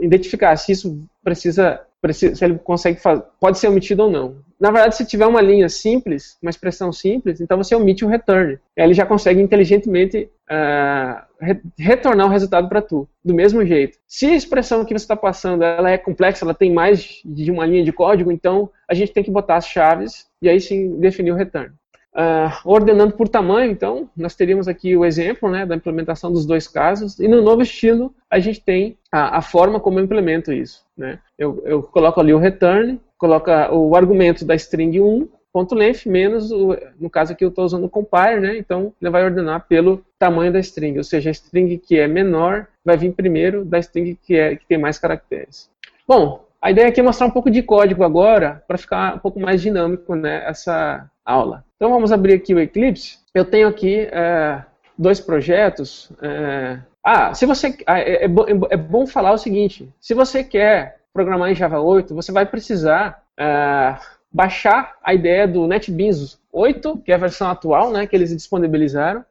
identificar 0.00 0.56
se 0.56 0.70
isso 0.70 1.04
precisa 1.24 1.80
se 2.10 2.44
ele 2.44 2.58
consegue 2.58 2.98
fazer, 2.98 3.22
pode 3.38 3.58
ser 3.58 3.68
omitido 3.68 4.02
ou 4.02 4.10
não. 4.10 4.36
Na 4.58 4.70
verdade, 4.70 4.96
se 4.96 5.06
tiver 5.06 5.26
uma 5.26 5.40
linha 5.40 5.68
simples, 5.68 6.36
uma 6.42 6.50
expressão 6.50 6.92
simples, 6.92 7.40
então 7.40 7.56
você 7.56 7.74
omite 7.74 8.04
o 8.04 8.08
return. 8.08 8.58
Ele 8.76 8.94
já 8.94 9.06
consegue 9.06 9.40
inteligentemente 9.40 10.28
uh, 10.50 11.22
re 11.40 11.60
retornar 11.78 12.26
o 12.26 12.30
resultado 12.30 12.68
para 12.68 12.82
tu, 12.82 13.08
do 13.24 13.34
mesmo 13.34 13.64
jeito. 13.64 13.98
Se 14.06 14.26
a 14.26 14.34
expressão 14.34 14.84
que 14.84 14.92
você 14.92 15.04
está 15.04 15.16
passando 15.16 15.62
ela 15.62 15.90
é 15.90 15.98
complexa, 15.98 16.44
ela 16.44 16.54
tem 16.54 16.72
mais 16.72 17.20
de 17.24 17.50
uma 17.50 17.66
linha 17.66 17.84
de 17.84 17.92
código, 17.92 18.32
então 18.32 18.70
a 18.88 18.94
gente 18.94 19.12
tem 19.12 19.22
que 19.22 19.30
botar 19.30 19.56
as 19.56 19.66
chaves 19.66 20.26
e 20.40 20.48
aí 20.48 20.60
sim 20.60 20.98
definir 20.98 21.32
o 21.32 21.36
return. 21.36 21.72
Uh, 22.14 22.52
ordenando 22.66 23.14
por 23.14 23.26
tamanho, 23.26 23.72
então, 23.72 24.10
nós 24.14 24.34
teríamos 24.34 24.68
aqui 24.68 24.94
o 24.94 25.02
exemplo 25.02 25.50
né, 25.50 25.64
da 25.64 25.74
implementação 25.74 26.30
dos 26.30 26.44
dois 26.44 26.68
casos, 26.68 27.18
e 27.18 27.26
no 27.26 27.40
novo 27.40 27.62
estilo 27.62 28.14
a 28.30 28.38
gente 28.38 28.60
tem 28.60 28.98
a, 29.10 29.38
a 29.38 29.42
forma 29.42 29.80
como 29.80 29.98
eu 29.98 30.04
implemento 30.04 30.52
isso. 30.52 30.84
Né? 30.94 31.18
Eu, 31.38 31.62
eu, 31.64 31.82
coloco 31.82 32.20
ali 32.20 32.34
o 32.34 32.38
return, 32.38 33.00
coloco 33.16 33.50
o 33.70 33.96
argumento 33.96 34.44
da 34.44 34.54
string 34.54 35.00
1, 35.00 35.26
ponto 35.50 35.74
length, 35.74 36.04
menos, 36.04 36.52
o, 36.52 36.76
no 37.00 37.08
caso 37.08 37.32
aqui 37.32 37.44
eu 37.44 37.48
estou 37.48 37.64
usando 37.64 37.84
o 37.84 37.90
compare, 37.90 38.38
né? 38.40 38.58
então 38.58 38.92
ele 39.00 39.10
vai 39.10 39.24
ordenar 39.24 39.66
pelo 39.66 40.04
tamanho 40.18 40.52
da 40.52 40.60
string, 40.60 40.98
ou 40.98 41.04
seja, 41.04 41.30
a 41.30 41.32
string 41.32 41.78
que 41.78 41.98
é 41.98 42.06
menor 42.06 42.66
vai 42.84 42.98
vir 42.98 43.14
primeiro 43.14 43.64
da 43.64 43.78
string 43.78 44.18
que, 44.22 44.36
é, 44.36 44.56
que 44.56 44.66
tem 44.66 44.76
mais 44.76 44.98
caracteres. 44.98 45.70
Bom, 46.06 46.44
a 46.60 46.70
ideia 46.70 46.88
aqui 46.88 47.00
é 47.00 47.02
mostrar 47.02 47.26
um 47.26 47.30
pouco 47.30 47.50
de 47.50 47.62
código 47.62 48.04
agora, 48.04 48.62
para 48.68 48.76
ficar 48.76 49.16
um 49.16 49.18
pouco 49.18 49.40
mais 49.40 49.62
dinâmico 49.62 50.14
né, 50.14 50.44
essa 50.46 51.10
aula. 51.24 51.64
Então 51.82 51.90
vamos 51.90 52.12
abrir 52.12 52.34
aqui 52.34 52.54
o 52.54 52.60
Eclipse. 52.60 53.18
Eu 53.34 53.44
tenho 53.44 53.66
aqui 53.66 54.08
é, 54.12 54.62
dois 54.96 55.18
projetos. 55.18 56.12
É... 56.22 56.78
Ah, 57.02 57.34
se 57.34 57.44
você 57.44 57.76
ah, 57.84 57.98
é, 57.98 58.24
é, 58.24 58.30
é, 58.70 58.76
bom 58.76 59.04
falar 59.04 59.32
o 59.32 59.36
seguinte: 59.36 59.92
se 60.00 60.14
você 60.14 60.44
quer 60.44 61.00
programar 61.12 61.50
em 61.50 61.56
Java 61.56 61.80
8, 61.80 62.14
você 62.14 62.30
vai 62.30 62.46
precisar 62.46 63.24
é, 63.36 63.96
baixar 64.30 64.96
a 65.02 65.12
ideia 65.12 65.48
do 65.48 65.66
NetBeans 65.66 66.38
8, 66.52 66.98
que 66.98 67.10
é 67.10 67.16
a 67.16 67.18
versão 67.18 67.50
atual, 67.50 67.90
né, 67.90 68.06
que 68.06 68.14
eles 68.14 68.30
disponibilizaram. 68.30 69.24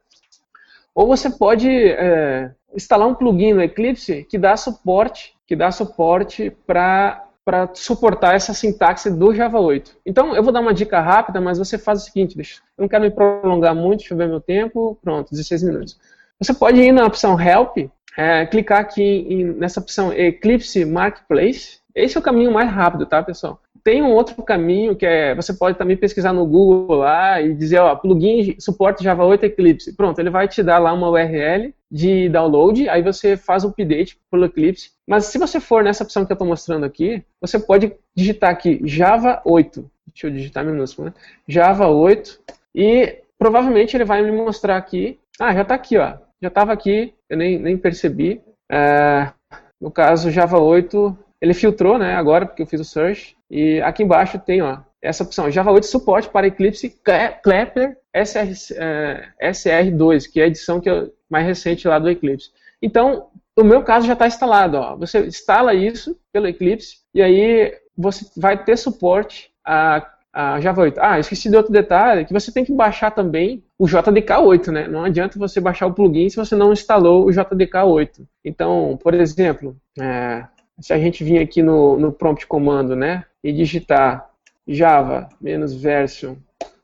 Ou 0.94 1.06
você 1.06 1.30
pode 1.30 1.70
é, 1.70 2.50
instalar 2.74 3.08
um 3.08 3.14
plugin 3.14 3.54
no 3.54 3.62
Eclipse 3.62 4.26
que 4.28 4.36
dá 4.36 4.58
suporte, 4.58 5.34
que 5.46 5.56
dá 5.56 5.70
suporte 5.70 6.50
para 6.66 7.24
para 7.44 7.70
suportar 7.74 8.34
essa 8.34 8.54
sintaxe 8.54 9.10
do 9.10 9.34
Java 9.34 9.58
8. 9.58 9.96
Então, 10.06 10.34
eu 10.34 10.42
vou 10.42 10.52
dar 10.52 10.60
uma 10.60 10.72
dica 10.72 11.00
rápida, 11.00 11.40
mas 11.40 11.58
você 11.58 11.76
faz 11.76 12.02
o 12.02 12.04
seguinte, 12.04 12.36
deixa, 12.36 12.60
eu 12.78 12.82
não 12.82 12.88
quero 12.88 13.02
me 13.02 13.10
prolongar 13.10 13.74
muito, 13.74 13.98
deixa 13.98 14.14
eu 14.14 14.18
ver 14.18 14.28
meu 14.28 14.40
tempo, 14.40 14.98
pronto, 15.02 15.30
16 15.30 15.62
minutos. 15.64 15.98
Você 16.40 16.54
pode 16.54 16.80
ir 16.80 16.92
na 16.92 17.04
opção 17.04 17.40
Help, 17.40 17.78
é, 18.16 18.46
clicar 18.46 18.80
aqui 18.80 19.02
em, 19.02 19.44
nessa 19.54 19.80
opção 19.80 20.12
Eclipse 20.12 20.84
Marketplace, 20.84 21.80
esse 21.94 22.16
é 22.16 22.20
o 22.20 22.22
caminho 22.22 22.52
mais 22.52 22.70
rápido, 22.70 23.06
tá, 23.06 23.22
pessoal? 23.22 23.60
Tem 23.84 24.00
um 24.00 24.12
outro 24.12 24.40
caminho 24.44 24.94
que 24.94 25.04
é, 25.04 25.34
você 25.34 25.52
pode 25.52 25.76
também 25.76 25.96
pesquisar 25.96 26.32
no 26.32 26.46
Google 26.46 26.98
lá 26.98 27.40
e 27.40 27.52
dizer, 27.54 27.80
ó, 27.80 27.96
plugin 27.96 28.54
suporte 28.58 29.02
Java 29.02 29.24
8 29.24 29.44
Eclipse. 29.44 29.96
Pronto, 29.96 30.18
ele 30.20 30.30
vai 30.30 30.46
te 30.46 30.62
dar 30.62 30.78
lá 30.78 30.92
uma 30.92 31.10
URL 31.10 31.74
de 31.92 32.30
download, 32.30 32.88
aí 32.88 33.02
você 33.02 33.36
faz 33.36 33.64
o 33.64 33.68
update 33.68 34.18
pelo 34.30 34.46
Eclipse. 34.46 34.92
Mas 35.06 35.26
se 35.26 35.36
você 35.36 35.60
for 35.60 35.84
nessa 35.84 36.02
opção 36.02 36.24
que 36.24 36.32
eu 36.32 36.34
estou 36.34 36.48
mostrando 36.48 36.86
aqui, 36.86 37.22
você 37.38 37.58
pode 37.58 37.92
digitar 38.16 38.50
aqui 38.50 38.80
Java 38.84 39.42
8. 39.44 39.90
Deixa 40.06 40.26
eu 40.26 40.30
digitar 40.30 40.64
minúsculo, 40.64 41.08
né? 41.08 41.14
Java 41.46 41.88
8 41.88 42.40
e 42.74 43.18
provavelmente 43.38 43.94
ele 43.94 44.06
vai 44.06 44.22
me 44.22 44.32
mostrar 44.32 44.78
aqui. 44.78 45.18
Ah, 45.38 45.52
já 45.52 45.60
está 45.60 45.74
aqui, 45.74 45.98
ó. 45.98 46.14
Já 46.40 46.48
estava 46.48 46.72
aqui, 46.72 47.12
eu 47.28 47.36
nem, 47.36 47.58
nem 47.58 47.76
percebi. 47.76 48.40
É, 48.70 49.30
no 49.78 49.90
caso, 49.90 50.30
Java 50.30 50.58
8, 50.58 51.16
ele 51.42 51.52
filtrou, 51.52 51.98
né, 51.98 52.14
agora, 52.14 52.46
porque 52.46 52.62
eu 52.62 52.66
fiz 52.66 52.80
o 52.80 52.84
search. 52.84 53.36
E 53.50 53.82
aqui 53.82 54.02
embaixo 54.02 54.38
tem, 54.38 54.62
ó, 54.62 54.78
essa 55.02 55.24
opção, 55.24 55.50
Java 55.50 55.72
8 55.72 55.84
suporte 55.84 56.28
para 56.28 56.46
Eclipse 56.46 56.96
Clapper 57.42 57.98
SR, 58.14 58.76
é, 58.76 59.50
SR2, 59.50 60.30
que 60.30 60.40
é 60.40 60.44
a 60.44 60.46
edição 60.46 60.80
que 60.80 60.88
é 60.88 61.08
mais 61.28 61.44
recente 61.44 61.88
lá 61.88 61.98
do 61.98 62.08
Eclipse. 62.08 62.50
Então, 62.80 63.26
no 63.56 63.64
meu 63.64 63.82
caso 63.82 64.06
já 64.06 64.12
está 64.12 64.26
instalado. 64.26 64.76
Ó. 64.76 64.96
Você 64.96 65.26
instala 65.26 65.74
isso 65.74 66.16
pelo 66.32 66.46
Eclipse 66.46 66.98
e 67.12 67.20
aí 67.20 67.74
você 67.96 68.26
vai 68.36 68.62
ter 68.62 68.76
suporte 68.76 69.50
a, 69.64 70.06
a 70.32 70.60
Java 70.60 70.82
8. 70.82 71.00
Ah, 71.00 71.18
esqueci 71.18 71.50
de 71.50 71.56
outro 71.56 71.72
detalhe, 71.72 72.24
que 72.24 72.32
você 72.32 72.52
tem 72.52 72.64
que 72.64 72.72
baixar 72.72 73.10
também 73.10 73.64
o 73.78 73.86
JDK 73.86 74.38
8, 74.40 74.72
né? 74.72 74.88
Não 74.88 75.04
adianta 75.04 75.38
você 75.38 75.60
baixar 75.60 75.86
o 75.86 75.94
plugin 75.94 76.28
se 76.28 76.36
você 76.36 76.54
não 76.54 76.72
instalou 76.72 77.26
o 77.26 77.32
JDK 77.32 77.78
8. 77.84 78.26
Então, 78.44 78.98
por 79.02 79.14
exemplo, 79.14 79.76
é, 80.00 80.44
se 80.80 80.92
a 80.92 80.98
gente 80.98 81.24
vir 81.24 81.38
aqui 81.38 81.62
no, 81.62 81.98
no 81.98 82.12
prompt 82.12 82.46
comando, 82.46 82.94
né, 82.96 83.24
e 83.42 83.52
digitar 83.52 84.31
java 84.66 85.28
version, 85.40 86.34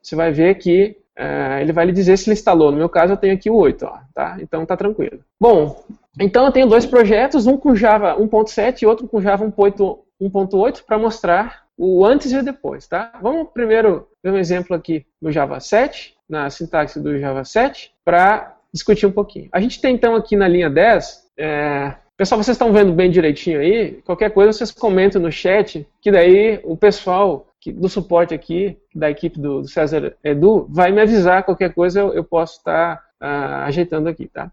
você 0.02 0.16
vai 0.16 0.32
ver 0.32 0.54
que 0.56 0.96
é, 1.16 1.60
ele 1.60 1.72
vai 1.72 1.84
lhe 1.84 1.92
dizer 1.92 2.16
se 2.16 2.28
ele 2.30 2.34
instalou. 2.34 2.70
No 2.70 2.78
meu 2.78 2.88
caso, 2.88 3.12
eu 3.12 3.16
tenho 3.16 3.34
aqui 3.34 3.50
o 3.50 3.56
8, 3.56 3.84
ó, 3.84 3.98
tá? 4.14 4.38
Então 4.40 4.64
tá 4.64 4.76
tranquilo. 4.76 5.18
Bom, 5.40 5.84
então 6.20 6.46
eu 6.46 6.52
tenho 6.52 6.68
dois 6.68 6.86
projetos, 6.86 7.46
um 7.46 7.56
com 7.56 7.74
Java 7.74 8.16
1.7 8.16 8.82
e 8.82 8.86
outro 8.86 9.08
com 9.08 9.20
Java 9.20 9.44
1.8 9.44 10.82
para 10.86 10.98
mostrar 10.98 11.64
o 11.76 12.06
antes 12.06 12.30
e 12.30 12.36
o 12.36 12.42
depois, 12.44 12.86
tá? 12.86 13.12
Vamos 13.20 13.48
primeiro 13.52 14.08
ver 14.22 14.30
um 14.30 14.38
exemplo 14.38 14.76
aqui 14.76 15.04
do 15.20 15.30
Java 15.32 15.58
7, 15.58 16.14
na 16.28 16.48
sintaxe 16.50 17.00
do 17.00 17.18
Java 17.18 17.44
7, 17.44 17.92
para 18.04 18.56
discutir 18.72 19.06
um 19.06 19.12
pouquinho. 19.12 19.48
A 19.52 19.60
gente 19.60 19.80
tem 19.80 19.94
então 19.94 20.14
aqui 20.14 20.36
na 20.36 20.46
linha 20.46 20.70
10, 20.70 21.30
é... 21.36 21.94
pessoal, 22.16 22.42
vocês 22.42 22.54
estão 22.54 22.72
vendo 22.72 22.92
bem 22.92 23.10
direitinho 23.10 23.60
aí? 23.60 24.00
Qualquer 24.04 24.30
coisa 24.30 24.52
vocês 24.52 24.70
comentam 24.70 25.20
no 25.20 25.32
chat, 25.32 25.84
que 26.00 26.12
daí 26.12 26.60
o 26.62 26.76
pessoal 26.76 27.47
do 27.66 27.88
suporte 27.88 28.32
aqui, 28.34 28.78
da 28.94 29.10
equipe 29.10 29.38
do, 29.38 29.66
César 29.66 30.16
Edu, 30.22 30.66
vai 30.70 30.92
me 30.92 31.00
avisar 31.00 31.42
qualquer 31.42 31.74
coisa 31.74 32.00
eu, 32.00 32.14
eu 32.14 32.24
posso 32.24 32.58
estar 32.58 32.96
tá, 33.18 33.62
uh, 33.62 33.64
ajeitando 33.66 34.08
aqui, 34.08 34.26
tá? 34.26 34.50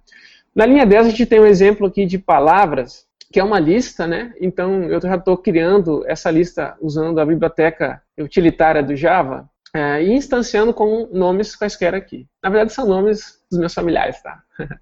Na 0.56 0.66
linha 0.66 0.86
10 0.86 1.08
a 1.08 1.10
gente 1.10 1.26
tem 1.26 1.40
um 1.40 1.46
exemplo 1.46 1.88
aqui 1.88 2.06
de 2.06 2.18
palavras 2.18 3.06
que 3.32 3.40
é 3.40 3.44
uma 3.44 3.60
lista, 3.60 4.08
né? 4.08 4.34
Então 4.40 4.84
eu 4.84 5.02
já 5.02 5.16
estou 5.16 5.38
criando 5.38 6.04
essa 6.08 6.32
lista 6.32 6.78
usando 6.80 7.20
a 7.20 7.26
biblioteca 7.26 8.02
utilitária 8.18 8.82
do 8.82 8.96
Java 8.96 9.50
é, 9.74 10.02
e 10.04 10.14
instanciando 10.14 10.74
com 10.74 11.10
nomes 11.12 11.56
quaisquer 11.56 11.94
aqui. 11.94 12.28
Na 12.42 12.50
verdade 12.50 12.72
são 12.72 12.88
nomes 12.88 13.42
dos 13.50 13.60
meus 13.60 13.74
familiares, 13.74 14.22
tá? 14.22 14.42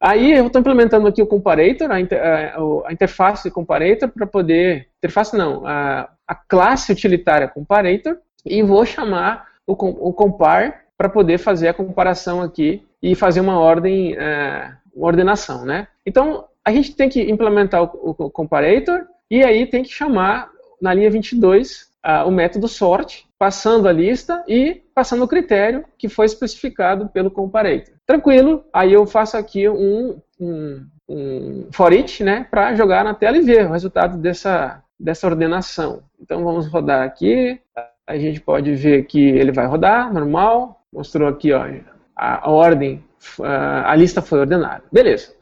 Aí 0.00 0.34
eu 0.34 0.46
estou 0.46 0.60
implementando 0.60 1.08
aqui 1.08 1.22
o 1.22 1.26
comparator, 1.26 1.90
a, 1.90 1.98
inter, 1.98 2.22
a, 2.22 2.56
a 2.86 2.92
interface 2.92 3.50
comparator 3.50 4.08
para 4.10 4.26
poder, 4.26 4.88
interface 4.98 5.36
não, 5.36 5.66
a, 5.66 6.08
a, 6.26 6.34
classe 6.34 6.92
utilitária 6.92 7.48
comparator 7.48 8.18
e 8.44 8.62
vou 8.62 8.84
chamar 8.84 9.46
o, 9.66 9.72
o 9.72 10.12
compare 10.12 10.74
para 10.96 11.08
poder 11.08 11.38
fazer 11.38 11.68
a 11.68 11.74
comparação 11.74 12.40
aqui 12.40 12.82
e 13.02 13.14
fazer 13.14 13.40
uma 13.40 13.58
ordem, 13.58 14.14
é, 14.16 14.72
uma 14.94 15.06
ordenação, 15.06 15.64
né? 15.64 15.88
Então 16.04 16.46
a 16.64 16.72
gente 16.72 16.94
tem 16.94 17.08
que 17.08 17.22
implementar 17.30 17.82
o, 17.82 18.14
o 18.18 18.30
comparator 18.30 19.06
e 19.30 19.44
aí 19.44 19.66
tem 19.66 19.82
que 19.82 19.92
chamar 19.92 20.50
na 20.80 20.92
linha 20.94 21.10
22 21.10 21.86
uh, 22.04 22.26
o 22.26 22.30
método 22.30 22.68
sort, 22.68 23.26
passando 23.38 23.88
a 23.88 23.92
lista 23.92 24.44
e 24.48 24.82
passando 24.94 25.24
o 25.24 25.28
critério 25.28 25.84
que 25.98 26.08
foi 26.08 26.26
especificado 26.26 27.08
pelo 27.08 27.30
comparator. 27.30 27.94
Tranquilo, 28.06 28.64
aí 28.72 28.92
eu 28.92 29.06
faço 29.06 29.36
aqui 29.36 29.68
um, 29.68 30.20
um, 30.40 30.86
um 31.08 31.68
for 31.72 31.92
each, 31.92 32.22
né, 32.22 32.46
para 32.50 32.74
jogar 32.74 33.04
na 33.04 33.14
tela 33.14 33.36
e 33.36 33.42
ver 33.42 33.66
o 33.66 33.72
resultado 33.72 34.16
dessa, 34.16 34.82
dessa 34.98 35.26
ordenação. 35.26 36.02
Então 36.20 36.44
vamos 36.44 36.66
rodar 36.66 37.02
aqui, 37.02 37.60
a 38.06 38.16
gente 38.18 38.40
pode 38.40 38.74
ver 38.74 39.04
que 39.04 39.20
ele 39.20 39.52
vai 39.52 39.66
rodar, 39.66 40.12
normal, 40.12 40.82
mostrou 40.92 41.28
aqui 41.28 41.52
ó, 41.52 41.66
a, 42.14 42.50
ordem, 42.50 43.04
a, 43.42 43.90
a 43.90 43.96
lista 43.96 44.22
foi 44.22 44.40
ordenada. 44.40 44.84
Beleza. 44.90 45.34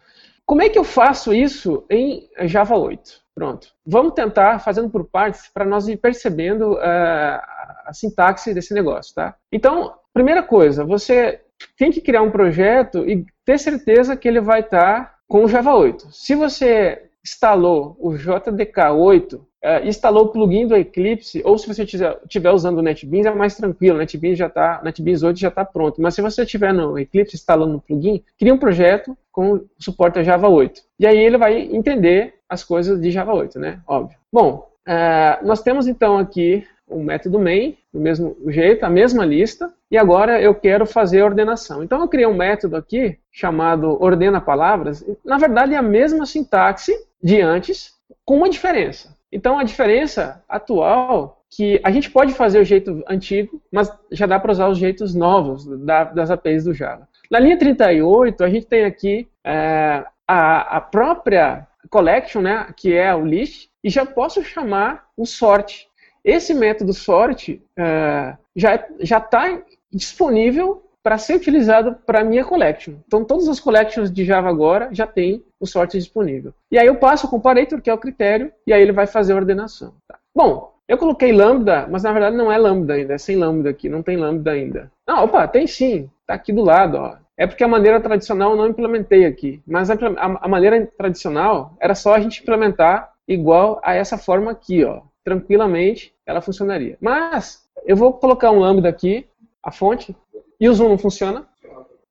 Como 0.46 0.62
é 0.62 0.68
que 0.68 0.78
eu 0.78 0.84
faço 0.84 1.32
isso 1.32 1.84
em 1.88 2.28
Java 2.42 2.76
8? 2.76 3.24
Pronto. 3.34 3.68
Vamos 3.84 4.14
tentar 4.14 4.58
fazendo 4.60 4.90
por 4.90 5.04
partes 5.04 5.48
para 5.52 5.64
nós 5.64 5.88
ir 5.88 5.96
percebendo 5.96 6.74
uh, 6.74 7.40
a 7.84 7.90
sintaxe 7.92 8.54
desse 8.54 8.72
negócio, 8.72 9.14
tá? 9.14 9.34
Então, 9.50 9.94
primeira 10.12 10.42
coisa, 10.42 10.84
você 10.84 11.40
tem 11.76 11.90
que 11.90 12.00
criar 12.00 12.22
um 12.22 12.30
projeto 12.30 13.08
e 13.08 13.26
ter 13.44 13.58
certeza 13.58 14.16
que 14.16 14.28
ele 14.28 14.40
vai 14.40 14.60
estar 14.60 15.04
tá 15.04 15.14
com 15.26 15.44
o 15.44 15.48
Java 15.48 15.74
8. 15.74 16.08
Se 16.12 16.34
você 16.34 17.10
instalou 17.24 17.96
o 17.98 18.14
JDK 18.14 18.90
8, 18.94 19.36
uh, 19.36 19.44
instalou 19.86 20.24
o 20.24 20.28
plugin 20.28 20.66
do 20.66 20.76
Eclipse, 20.76 21.40
ou 21.44 21.56
se 21.56 21.66
você 21.66 21.84
estiver 21.84 22.50
usando 22.52 22.78
o 22.78 22.82
NetBeans, 22.82 23.26
é 23.26 23.34
mais 23.34 23.56
tranquilo, 23.56 23.96
o 23.96 23.98
NetBeans, 23.98 24.38
já 24.38 24.48
tá, 24.48 24.80
NetBeans 24.84 25.22
8 25.22 25.40
já 25.40 25.48
está 25.48 25.64
pronto. 25.64 26.02
Mas 26.02 26.14
se 26.14 26.22
você 26.22 26.42
estiver 26.42 26.74
no 26.74 26.98
Eclipse 26.98 27.34
instalando 27.34 27.76
o 27.76 27.80
plugin, 27.80 28.22
cria 28.38 28.52
um 28.52 28.58
projeto 28.58 29.16
com 29.32 29.64
suporte 29.78 30.18
a 30.18 30.22
Java 30.22 30.48
8. 30.48 30.82
E 31.00 31.06
aí 31.06 31.18
ele 31.18 31.38
vai 31.38 31.62
entender 31.62 32.34
as 32.48 32.62
coisas 32.62 33.00
de 33.00 33.10
Java 33.10 33.32
8, 33.32 33.58
né? 33.58 33.80
Óbvio. 33.88 34.16
Bom, 34.32 34.70
uh, 34.86 35.46
nós 35.46 35.62
temos 35.62 35.88
então 35.88 36.18
aqui 36.18 36.64
o 36.86 37.02
método 37.02 37.40
main, 37.40 37.76
do 37.92 37.98
mesmo 37.98 38.36
jeito, 38.48 38.84
a 38.84 38.90
mesma 38.90 39.24
lista, 39.24 39.72
e 39.94 39.96
agora 39.96 40.42
eu 40.42 40.52
quero 40.56 40.84
fazer 40.84 41.20
a 41.20 41.24
ordenação. 41.24 41.84
Então 41.84 42.00
eu 42.00 42.08
criei 42.08 42.26
um 42.26 42.34
método 42.34 42.74
aqui 42.74 43.16
chamado 43.30 43.96
ordena 44.02 44.40
palavras, 44.40 45.06
na 45.24 45.38
verdade 45.38 45.72
é 45.72 45.76
a 45.76 45.82
mesma 45.82 46.26
sintaxe 46.26 46.92
de 47.22 47.40
antes, 47.40 47.92
com 48.24 48.38
uma 48.38 48.50
diferença. 48.50 49.16
Então 49.30 49.56
a 49.56 49.62
diferença 49.62 50.42
atual 50.48 51.44
que 51.48 51.80
a 51.84 51.92
gente 51.92 52.10
pode 52.10 52.34
fazer 52.34 52.58
o 52.58 52.64
jeito 52.64 53.04
antigo, 53.08 53.62
mas 53.70 53.88
já 54.10 54.26
dá 54.26 54.36
para 54.40 54.50
usar 54.50 54.68
os 54.68 54.78
jeitos 54.78 55.14
novos 55.14 55.64
das 56.12 56.28
APIs 56.28 56.64
do 56.64 56.74
Java. 56.74 57.06
Na 57.30 57.38
linha 57.38 57.56
38, 57.56 58.42
a 58.42 58.50
gente 58.50 58.66
tem 58.66 58.84
aqui 58.84 59.28
é, 59.44 60.04
a, 60.26 60.76
a 60.76 60.80
própria 60.80 61.68
collection, 61.88 62.42
né, 62.42 62.66
que 62.76 62.92
é 62.92 63.14
o 63.14 63.24
list, 63.24 63.68
e 63.84 63.88
já 63.88 64.04
posso 64.04 64.42
chamar 64.42 65.04
o 65.16 65.24
sort. 65.24 65.86
Esse 66.24 66.52
método 66.52 66.92
sort 66.92 67.50
uh, 67.50 68.36
já 68.56 69.18
está 69.18 69.60
disponível 69.96 70.82
para 71.02 71.18
ser 71.18 71.36
utilizado 71.36 71.96
para 72.06 72.24
minha 72.24 72.44
collection. 72.44 72.94
Então, 73.06 73.24
todas 73.24 73.46
as 73.46 73.60
collections 73.60 74.10
de 74.10 74.24
Java 74.24 74.48
agora 74.48 74.88
já 74.90 75.06
tem 75.06 75.44
o 75.60 75.66
sort 75.66 75.92
disponível. 75.92 76.54
E 76.72 76.78
aí 76.78 76.86
eu 76.86 76.96
passo 76.96 77.26
o 77.26 77.30
comparator, 77.30 77.82
que 77.82 77.90
é 77.90 77.94
o 77.94 77.98
critério, 77.98 78.50
e 78.66 78.72
aí 78.72 78.80
ele 78.80 78.92
vai 78.92 79.06
fazer 79.06 79.34
a 79.34 79.36
ordenação. 79.36 79.94
Tá? 80.08 80.18
Bom, 80.34 80.72
eu 80.88 80.96
coloquei 80.96 81.30
lambda, 81.30 81.86
mas 81.90 82.02
na 82.02 82.12
verdade 82.12 82.36
não 82.36 82.50
é 82.50 82.56
lambda 82.56 82.94
ainda, 82.94 83.14
é 83.14 83.18
sem 83.18 83.36
lambda 83.36 83.70
aqui, 83.70 83.88
não 83.88 84.02
tem 84.02 84.16
lambda 84.16 84.52
ainda. 84.52 84.90
Não, 85.06 85.24
opa, 85.24 85.46
tem 85.46 85.66
sim, 85.66 86.10
está 86.20 86.34
aqui 86.34 86.52
do 86.52 86.62
lado, 86.62 86.96
ó. 86.96 87.16
É 87.36 87.46
porque 87.46 87.64
a 87.64 87.68
maneira 87.68 88.00
tradicional 88.00 88.52
eu 88.52 88.56
não 88.56 88.68
implementei 88.68 89.26
aqui. 89.26 89.60
Mas 89.66 89.90
a, 89.90 89.94
a, 89.94 90.44
a, 90.44 90.48
maneira 90.48 90.86
tradicional 90.96 91.74
era 91.80 91.94
só 91.94 92.14
a 92.14 92.20
gente 92.20 92.42
implementar 92.42 93.12
igual 93.26 93.80
a 93.82 93.94
essa 93.94 94.16
forma 94.16 94.50
aqui, 94.50 94.84
ó. 94.84 95.02
Tranquilamente 95.24 96.14
ela 96.24 96.40
funcionaria. 96.40 96.96
Mas 97.00 97.64
eu 97.84 97.96
vou 97.96 98.12
colocar 98.12 98.50
um 98.50 98.60
lambda 98.60 98.88
aqui, 98.88 99.26
a 99.64 99.72
fonte, 99.72 100.14
e 100.60 100.68
o 100.68 100.74
zoom 100.74 100.90
não 100.90 100.98
funciona. 100.98 101.46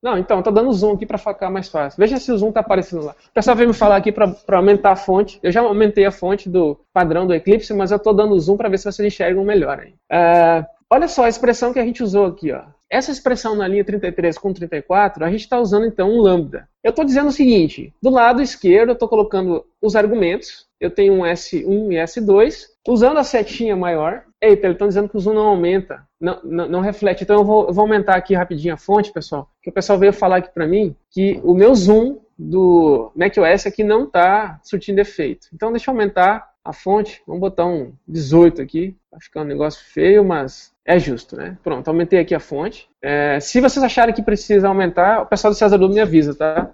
Não, 0.01 0.17
então, 0.17 0.39
estou 0.39 0.51
dando 0.51 0.73
zoom 0.73 0.95
aqui 0.95 1.05
para 1.05 1.17
ficar 1.17 1.49
mais 1.49 1.69
fácil. 1.69 1.97
Veja 1.97 2.17
se 2.17 2.29
o 2.29 2.37
zoom 2.37 2.49
está 2.49 2.59
aparecendo 2.59 3.05
lá. 3.05 3.13
O 3.13 3.33
pessoal 3.33 3.55
veio 3.55 3.69
me 3.69 3.73
falar 3.73 3.95
aqui 3.95 4.11
para 4.11 4.35
aumentar 4.57 4.91
a 4.91 4.95
fonte. 4.97 5.39
Eu 5.41 5.49
já 5.49 5.61
aumentei 5.61 6.05
a 6.05 6.11
fonte 6.11 6.49
do 6.49 6.77
padrão 6.91 7.25
do 7.25 7.33
Eclipse, 7.33 7.73
mas 7.73 7.89
eu 7.89 7.95
estou 7.95 8.13
dando 8.13 8.37
zoom 8.37 8.57
para 8.57 8.67
ver 8.67 8.79
se 8.79 8.91
vocês 8.91 9.07
enxergam 9.07 9.45
melhor. 9.45 9.81
Uh, 10.11 10.65
olha 10.89 11.07
só 11.07 11.23
a 11.23 11.29
expressão 11.29 11.71
que 11.71 11.79
a 11.79 11.85
gente 11.85 12.03
usou 12.03 12.25
aqui. 12.25 12.51
Ó. 12.51 12.63
Essa 12.89 13.11
expressão 13.11 13.55
na 13.55 13.65
linha 13.65 13.83
33 13.83 14.37
com 14.37 14.53
34, 14.53 15.23
a 15.23 15.31
gente 15.31 15.39
está 15.39 15.57
usando 15.57 15.85
então 15.85 16.11
um 16.11 16.21
lambda. 16.21 16.67
Eu 16.83 16.89
estou 16.89 17.05
dizendo 17.05 17.29
o 17.29 17.31
seguinte, 17.31 17.93
do 18.01 18.09
lado 18.09 18.41
esquerdo 18.41 18.89
eu 18.89 18.93
estou 18.93 19.07
colocando 19.07 19.65
os 19.81 19.95
argumentos, 19.95 20.67
eu 20.85 20.91
tenho 20.91 21.13
um 21.13 21.21
S1 21.21 21.91
e 21.91 21.95
S2, 21.95 22.65
usando 22.87 23.17
a 23.17 23.23
setinha 23.23 23.75
maior, 23.75 24.23
eita, 24.41 24.67
eles 24.67 24.75
estão 24.75 24.87
dizendo 24.87 25.09
que 25.09 25.17
o 25.17 25.19
zoom 25.19 25.33
não 25.33 25.47
aumenta, 25.47 26.05
não, 26.19 26.39
não, 26.43 26.67
não 26.67 26.79
reflete, 26.81 27.23
então 27.23 27.37
eu 27.37 27.45
vou, 27.45 27.67
eu 27.67 27.73
vou, 27.73 27.83
aumentar 27.83 28.15
aqui 28.15 28.33
rapidinho 28.33 28.73
a 28.73 28.77
fonte, 28.77 29.11
pessoal, 29.11 29.49
que 29.61 29.69
o 29.69 29.73
pessoal 29.73 29.97
veio 29.97 30.13
falar 30.13 30.37
aqui 30.37 30.49
para 30.53 30.67
mim 30.67 30.95
que 31.09 31.39
o 31.43 31.53
meu 31.53 31.73
zoom 31.73 32.19
do 32.37 33.11
macOS 33.15 33.65
aqui 33.65 33.83
não 33.83 34.05
está 34.05 34.59
surtindo 34.63 34.99
efeito. 34.99 35.47
Então 35.53 35.71
deixa 35.71 35.89
eu 35.89 35.93
aumentar 35.93 36.51
a 36.65 36.73
fonte, 36.73 37.21
vamos 37.27 37.41
botar 37.41 37.65
um 37.65 37.93
18 38.07 38.61
aqui, 38.61 38.95
vai 39.11 39.19
ficar 39.19 39.41
um 39.41 39.45
negócio 39.45 39.83
feio, 39.85 40.23
mas 40.23 40.73
é 40.85 40.97
justo, 40.97 41.35
né? 41.35 41.57
Pronto, 41.63 41.87
aumentei 41.87 42.19
aqui 42.19 42.33
a 42.33 42.39
fonte. 42.39 42.89
É, 43.01 43.39
se 43.39 43.59
vocês 43.59 43.83
acharem 43.83 44.15
que 44.15 44.21
precisa 44.21 44.67
aumentar, 44.67 45.21
o 45.21 45.25
pessoal 45.25 45.53
do 45.53 45.57
César 45.57 45.77
Lu 45.77 45.89
me 45.89 45.99
avisa, 45.99 46.33
tá? 46.33 46.71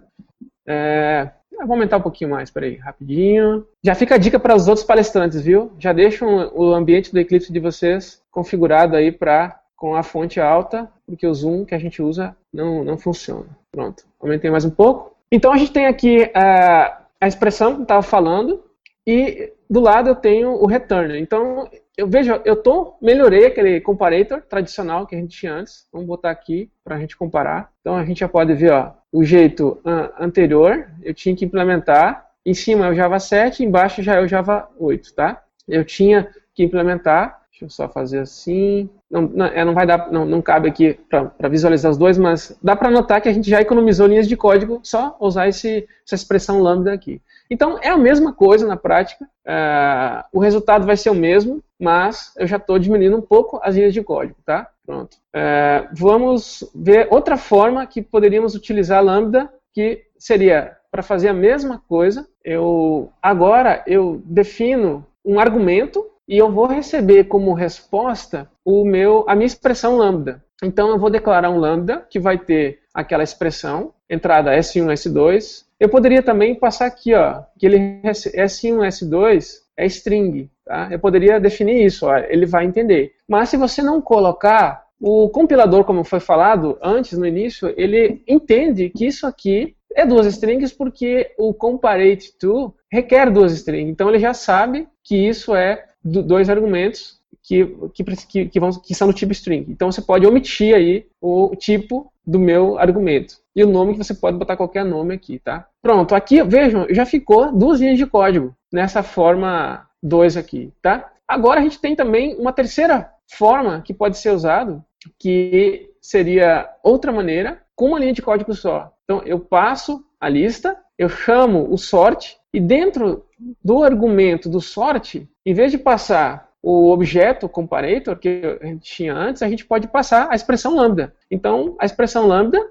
É, 0.67 1.29
vou 1.65 1.73
aumentar 1.73 1.97
um 1.97 2.01
pouquinho 2.01 2.29
mais, 2.29 2.49
peraí, 2.49 2.75
rapidinho. 2.75 3.65
Já 3.83 3.95
fica 3.95 4.15
a 4.15 4.17
dica 4.17 4.39
para 4.39 4.55
os 4.55 4.67
outros 4.67 4.85
palestrantes, 4.85 5.41
viu? 5.41 5.71
Já 5.79 5.93
deixam 5.93 6.51
o 6.53 6.73
ambiente 6.73 7.11
do 7.11 7.19
Eclipse 7.19 7.51
de 7.51 7.59
vocês 7.59 8.21
configurado 8.31 8.95
aí 8.95 9.11
para 9.11 9.59
com 9.75 9.95
a 9.95 10.03
fonte 10.03 10.41
alta, 10.41 10.89
porque 11.05 11.25
o 11.25 11.33
zoom 11.33 11.65
que 11.65 11.73
a 11.73 11.79
gente 11.79 12.01
usa 12.01 12.35
não, 12.53 12.83
não 12.83 12.97
funciona. 12.97 13.47
Pronto, 13.71 14.03
aumentei 14.19 14.51
mais 14.51 14.65
um 14.65 14.69
pouco. 14.69 15.15
Então 15.31 15.53
a 15.53 15.57
gente 15.57 15.71
tem 15.71 15.85
aqui 15.85 16.23
uh, 16.23 16.99
a 17.21 17.27
expressão 17.27 17.75
que 17.75 17.83
estava 17.83 18.01
falando 18.01 18.63
e 19.09 19.51
do 19.67 19.79
lado 19.79 20.07
eu 20.07 20.15
tenho 20.15 20.51
o 20.51 20.67
return. 20.67 21.19
Então 21.19 21.67
eu 21.97 22.07
vejo, 22.07 22.39
eu 22.45 22.55
tô, 22.55 22.93
melhorei 23.01 23.47
aquele 23.47 23.81
comparator 23.81 24.43
tradicional 24.43 25.07
que 25.07 25.15
a 25.15 25.17
gente 25.17 25.35
tinha 25.35 25.51
antes. 25.51 25.87
Vamos 25.91 26.07
botar 26.07 26.29
aqui 26.29 26.69
para 26.83 26.95
a 26.95 26.99
gente 26.99 27.17
comparar. 27.17 27.71
Então 27.81 27.95
a 27.95 28.05
gente 28.05 28.19
já 28.19 28.27
pode 28.27 28.53
ver 28.53 28.71
ó, 28.71 28.91
o 29.11 29.23
jeito 29.23 29.81
uh, 29.83 30.13
anterior, 30.19 30.87
eu 31.01 31.11
tinha 31.11 31.35
que 31.35 31.43
implementar. 31.43 32.27
Em 32.45 32.53
cima 32.53 32.85
é 32.85 32.91
o 32.91 32.93
Java 32.93 33.19
7, 33.19 33.63
embaixo 33.63 34.03
já 34.03 34.13
é 34.15 34.21
o 34.21 34.27
Java 34.27 34.69
8, 34.77 35.15
tá? 35.15 35.41
Eu 35.67 35.83
tinha 35.83 36.29
que 36.53 36.63
implementar. 36.63 37.39
Deixa 37.49 37.65
eu 37.65 37.69
só 37.69 37.89
fazer 37.89 38.19
assim. 38.19 38.87
Não, 39.09 39.23
não, 39.23 39.45
é, 39.47 39.65
não 39.65 39.73
vai 39.73 39.87
dar, 39.87 40.11
não, 40.11 40.23
não 40.23 40.39
cabe 40.39 40.69
aqui 40.69 40.99
para 41.09 41.49
visualizar 41.49 41.91
os 41.91 41.97
dois, 41.97 42.15
mas 42.17 42.55
dá 42.61 42.75
para 42.75 42.91
notar 42.91 43.19
que 43.21 43.27
a 43.27 43.33
gente 43.33 43.49
já 43.49 43.59
economizou 43.59 44.05
linhas 44.05 44.27
de 44.27 44.37
código 44.37 44.79
só 44.83 45.17
usar 45.19 45.47
esse, 45.47 45.87
essa 46.05 46.15
expressão 46.15 46.61
lambda 46.61 46.93
aqui. 46.93 47.19
Então, 47.49 47.79
é 47.81 47.89
a 47.89 47.97
mesma 47.97 48.31
coisa 48.31 48.67
na 48.67 48.77
prática, 48.77 49.25
uh, 49.25 50.23
o 50.31 50.39
resultado 50.39 50.85
vai 50.85 50.95
ser 50.95 51.09
o 51.09 51.15
mesmo, 51.15 51.63
mas 51.79 52.31
eu 52.37 52.45
já 52.45 52.57
estou 52.57 52.77
diminuindo 52.77 53.17
um 53.17 53.21
pouco 53.21 53.59
as 53.63 53.75
linhas 53.75 53.93
de 53.93 54.03
código, 54.03 54.37
tá? 54.45 54.69
Pronto. 54.85 55.17
Uh, 55.35 55.89
vamos 55.93 56.63
ver 56.75 57.07
outra 57.09 57.37
forma 57.37 57.85
que 57.87 58.01
poderíamos 58.01 58.53
utilizar 58.53 59.03
lambda, 59.03 59.51
que 59.73 60.03
seria 60.17 60.77
para 60.91 61.03
fazer 61.03 61.29
a 61.29 61.33
mesma 61.33 61.81
coisa. 61.87 62.27
Eu 62.43 63.11
agora 63.21 63.83
eu 63.87 64.21
defino 64.25 65.05
um 65.25 65.39
argumento 65.39 66.05
e 66.27 66.37
eu 66.37 66.51
vou 66.51 66.65
receber 66.65 67.25
como 67.25 67.53
resposta 67.53 68.49
o 68.65 68.83
meu 68.83 69.25
a 69.27 69.35
minha 69.35 69.47
expressão 69.47 69.97
lambda. 69.97 70.43
Então 70.63 70.89
eu 70.89 70.99
vou 70.99 71.09
declarar 71.09 71.49
um 71.49 71.57
lambda 71.57 72.05
que 72.09 72.19
vai 72.19 72.37
ter 72.37 72.79
aquela 72.93 73.23
expressão 73.23 73.93
entrada 74.09 74.55
S1, 74.55 74.85
S2, 74.93 75.65
eu 75.79 75.89
poderia 75.89 76.21
também 76.21 76.55
passar 76.55 76.85
aqui, 76.85 77.13
ó, 77.13 77.43
que 77.57 77.65
ele 77.65 78.01
S1, 78.03 78.79
S2 78.87 79.59
é 79.77 79.85
string, 79.85 80.49
tá? 80.65 80.89
Eu 80.91 80.99
poderia 80.99 81.39
definir 81.39 81.85
isso, 81.85 82.05
ó, 82.05 82.17
ele 82.17 82.45
vai 82.45 82.65
entender. 82.65 83.13
Mas 83.27 83.49
se 83.49 83.57
você 83.57 83.81
não 83.81 84.01
colocar, 84.01 84.85
o 84.99 85.29
compilador, 85.29 85.85
como 85.85 86.03
foi 86.03 86.19
falado 86.19 86.77
antes, 86.81 87.17
no 87.17 87.25
início, 87.25 87.73
ele 87.77 88.21
entende 88.27 88.89
que 88.89 89.05
isso 89.05 89.25
aqui 89.25 89.75
é 89.95 90.05
duas 90.05 90.27
strings 90.27 90.73
porque 90.73 91.31
o 91.37 91.53
comparate 91.53 92.37
to 92.37 92.73
requer 92.91 93.31
duas 93.31 93.53
strings. 93.53 93.89
Então 93.89 94.09
ele 94.09 94.19
já 94.19 94.33
sabe 94.33 94.87
que 95.03 95.15
isso 95.15 95.55
é 95.55 95.85
dois 96.03 96.49
argumentos 96.49 97.19
que, 97.41 97.65
que, 97.93 98.45
que, 98.45 98.59
vão, 98.59 98.71
que 98.71 98.93
são 98.93 99.07
do 99.07 99.13
tipo 99.13 99.31
string. 99.31 99.65
Então 99.69 99.91
você 99.91 100.01
pode 100.01 100.27
omitir 100.27 100.75
aí 100.75 101.07
o 101.21 101.55
tipo 101.55 102.11
do 102.25 102.37
meu 102.37 102.77
argumento. 102.77 103.37
E 103.55 103.63
o 103.63 103.69
nome 103.69 103.93
que 103.93 104.03
você 104.03 104.13
pode 104.13 104.37
botar 104.37 104.55
qualquer 104.55 104.85
nome 104.85 105.13
aqui, 105.13 105.39
tá? 105.39 105.67
Pronto, 105.81 106.15
aqui, 106.15 106.41
vejam, 106.43 106.85
já 106.89 107.05
ficou 107.05 107.51
duas 107.51 107.79
linhas 107.79 107.97
de 107.97 108.05
código 108.05 108.55
nessa 108.71 109.01
forma 109.03 109.87
2 110.01 110.37
aqui, 110.37 110.71
tá? 110.81 111.11
Agora 111.27 111.59
a 111.59 111.63
gente 111.63 111.79
tem 111.79 111.95
também 111.95 112.35
uma 112.37 112.53
terceira 112.53 113.11
forma 113.27 113.81
que 113.81 113.93
pode 113.93 114.17
ser 114.17 114.31
usado, 114.31 114.83
que 115.17 115.89
seria 116.01 116.69
outra 116.83 117.11
maneira, 117.11 117.61
com 117.75 117.87
uma 117.87 117.99
linha 117.99 118.13
de 118.13 118.21
código 118.21 118.53
só. 118.53 118.91
Então 119.03 119.21
eu 119.25 119.39
passo 119.39 120.03
a 120.19 120.27
lista, 120.27 120.77
eu 120.97 121.09
chamo 121.09 121.71
o 121.71 121.77
sort, 121.77 122.37
e 122.53 122.59
dentro 122.59 123.25
do 123.63 123.83
argumento 123.83 124.49
do 124.49 124.59
sort, 124.59 125.27
em 125.45 125.53
vez 125.53 125.71
de 125.71 125.77
passar 125.77 126.49
o 126.61 126.91
objeto 126.91 127.47
comparator 127.47 128.17
que 128.17 128.41
a 128.61 128.65
gente 128.65 128.81
tinha 128.81 129.13
antes, 129.13 129.41
a 129.41 129.47
gente 129.47 129.65
pode 129.65 129.87
passar 129.87 130.27
a 130.29 130.35
expressão 130.35 130.75
lambda. 130.75 131.13
Então, 131.31 131.75
a 131.79 131.85
expressão 131.85 132.27
lambda 132.27 132.69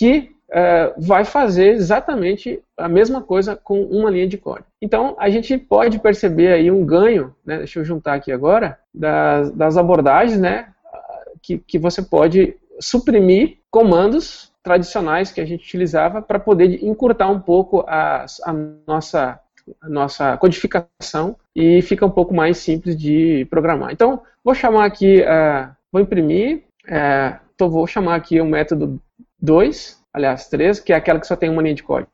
que 0.00 0.30
uh, 0.48 0.94
vai 0.96 1.26
fazer 1.26 1.72
exatamente 1.72 2.58
a 2.74 2.88
mesma 2.88 3.20
coisa 3.20 3.54
com 3.54 3.82
uma 3.82 4.08
linha 4.08 4.26
de 4.26 4.38
código. 4.38 4.64
Então, 4.80 5.14
a 5.18 5.28
gente 5.28 5.58
pode 5.58 5.98
perceber 5.98 6.54
aí 6.54 6.70
um 6.70 6.86
ganho, 6.86 7.34
né, 7.44 7.58
deixa 7.58 7.80
eu 7.80 7.84
juntar 7.84 8.14
aqui 8.14 8.32
agora, 8.32 8.78
das, 8.94 9.50
das 9.52 9.76
abordagens, 9.76 10.40
né, 10.40 10.68
que, 11.42 11.58
que 11.58 11.78
você 11.78 12.00
pode 12.00 12.56
suprimir 12.80 13.58
comandos 13.70 14.50
tradicionais 14.62 15.30
que 15.30 15.40
a 15.42 15.44
gente 15.44 15.66
utilizava 15.66 16.22
para 16.22 16.38
poder 16.38 16.82
encurtar 16.82 17.28
um 17.28 17.40
pouco 17.40 17.84
a, 17.86 18.24
a 18.46 18.52
nossa 18.86 19.38
a 19.80 19.88
nossa 19.88 20.36
codificação 20.38 21.36
e 21.54 21.80
fica 21.82 22.04
um 22.04 22.10
pouco 22.10 22.34
mais 22.34 22.56
simples 22.56 22.96
de 22.96 23.46
programar. 23.50 23.92
Então, 23.92 24.22
vou 24.42 24.54
chamar 24.54 24.86
aqui, 24.86 25.20
uh, 25.20 25.70
vou 25.92 26.00
imprimir, 26.00 26.64
uh, 26.88 27.38
então 27.54 27.70
vou 27.70 27.86
chamar 27.86 28.16
aqui 28.16 28.40
o 28.40 28.46
método 28.46 29.00
2, 29.40 30.02
aliás, 30.12 30.48
3, 30.48 30.80
que 30.80 30.92
é 30.92 30.96
aquela 30.96 31.20
que 31.20 31.26
só 31.26 31.36
tem 31.36 31.50
uma 31.50 31.62
linha 31.62 31.74
de 31.74 31.82
código. 31.82 32.10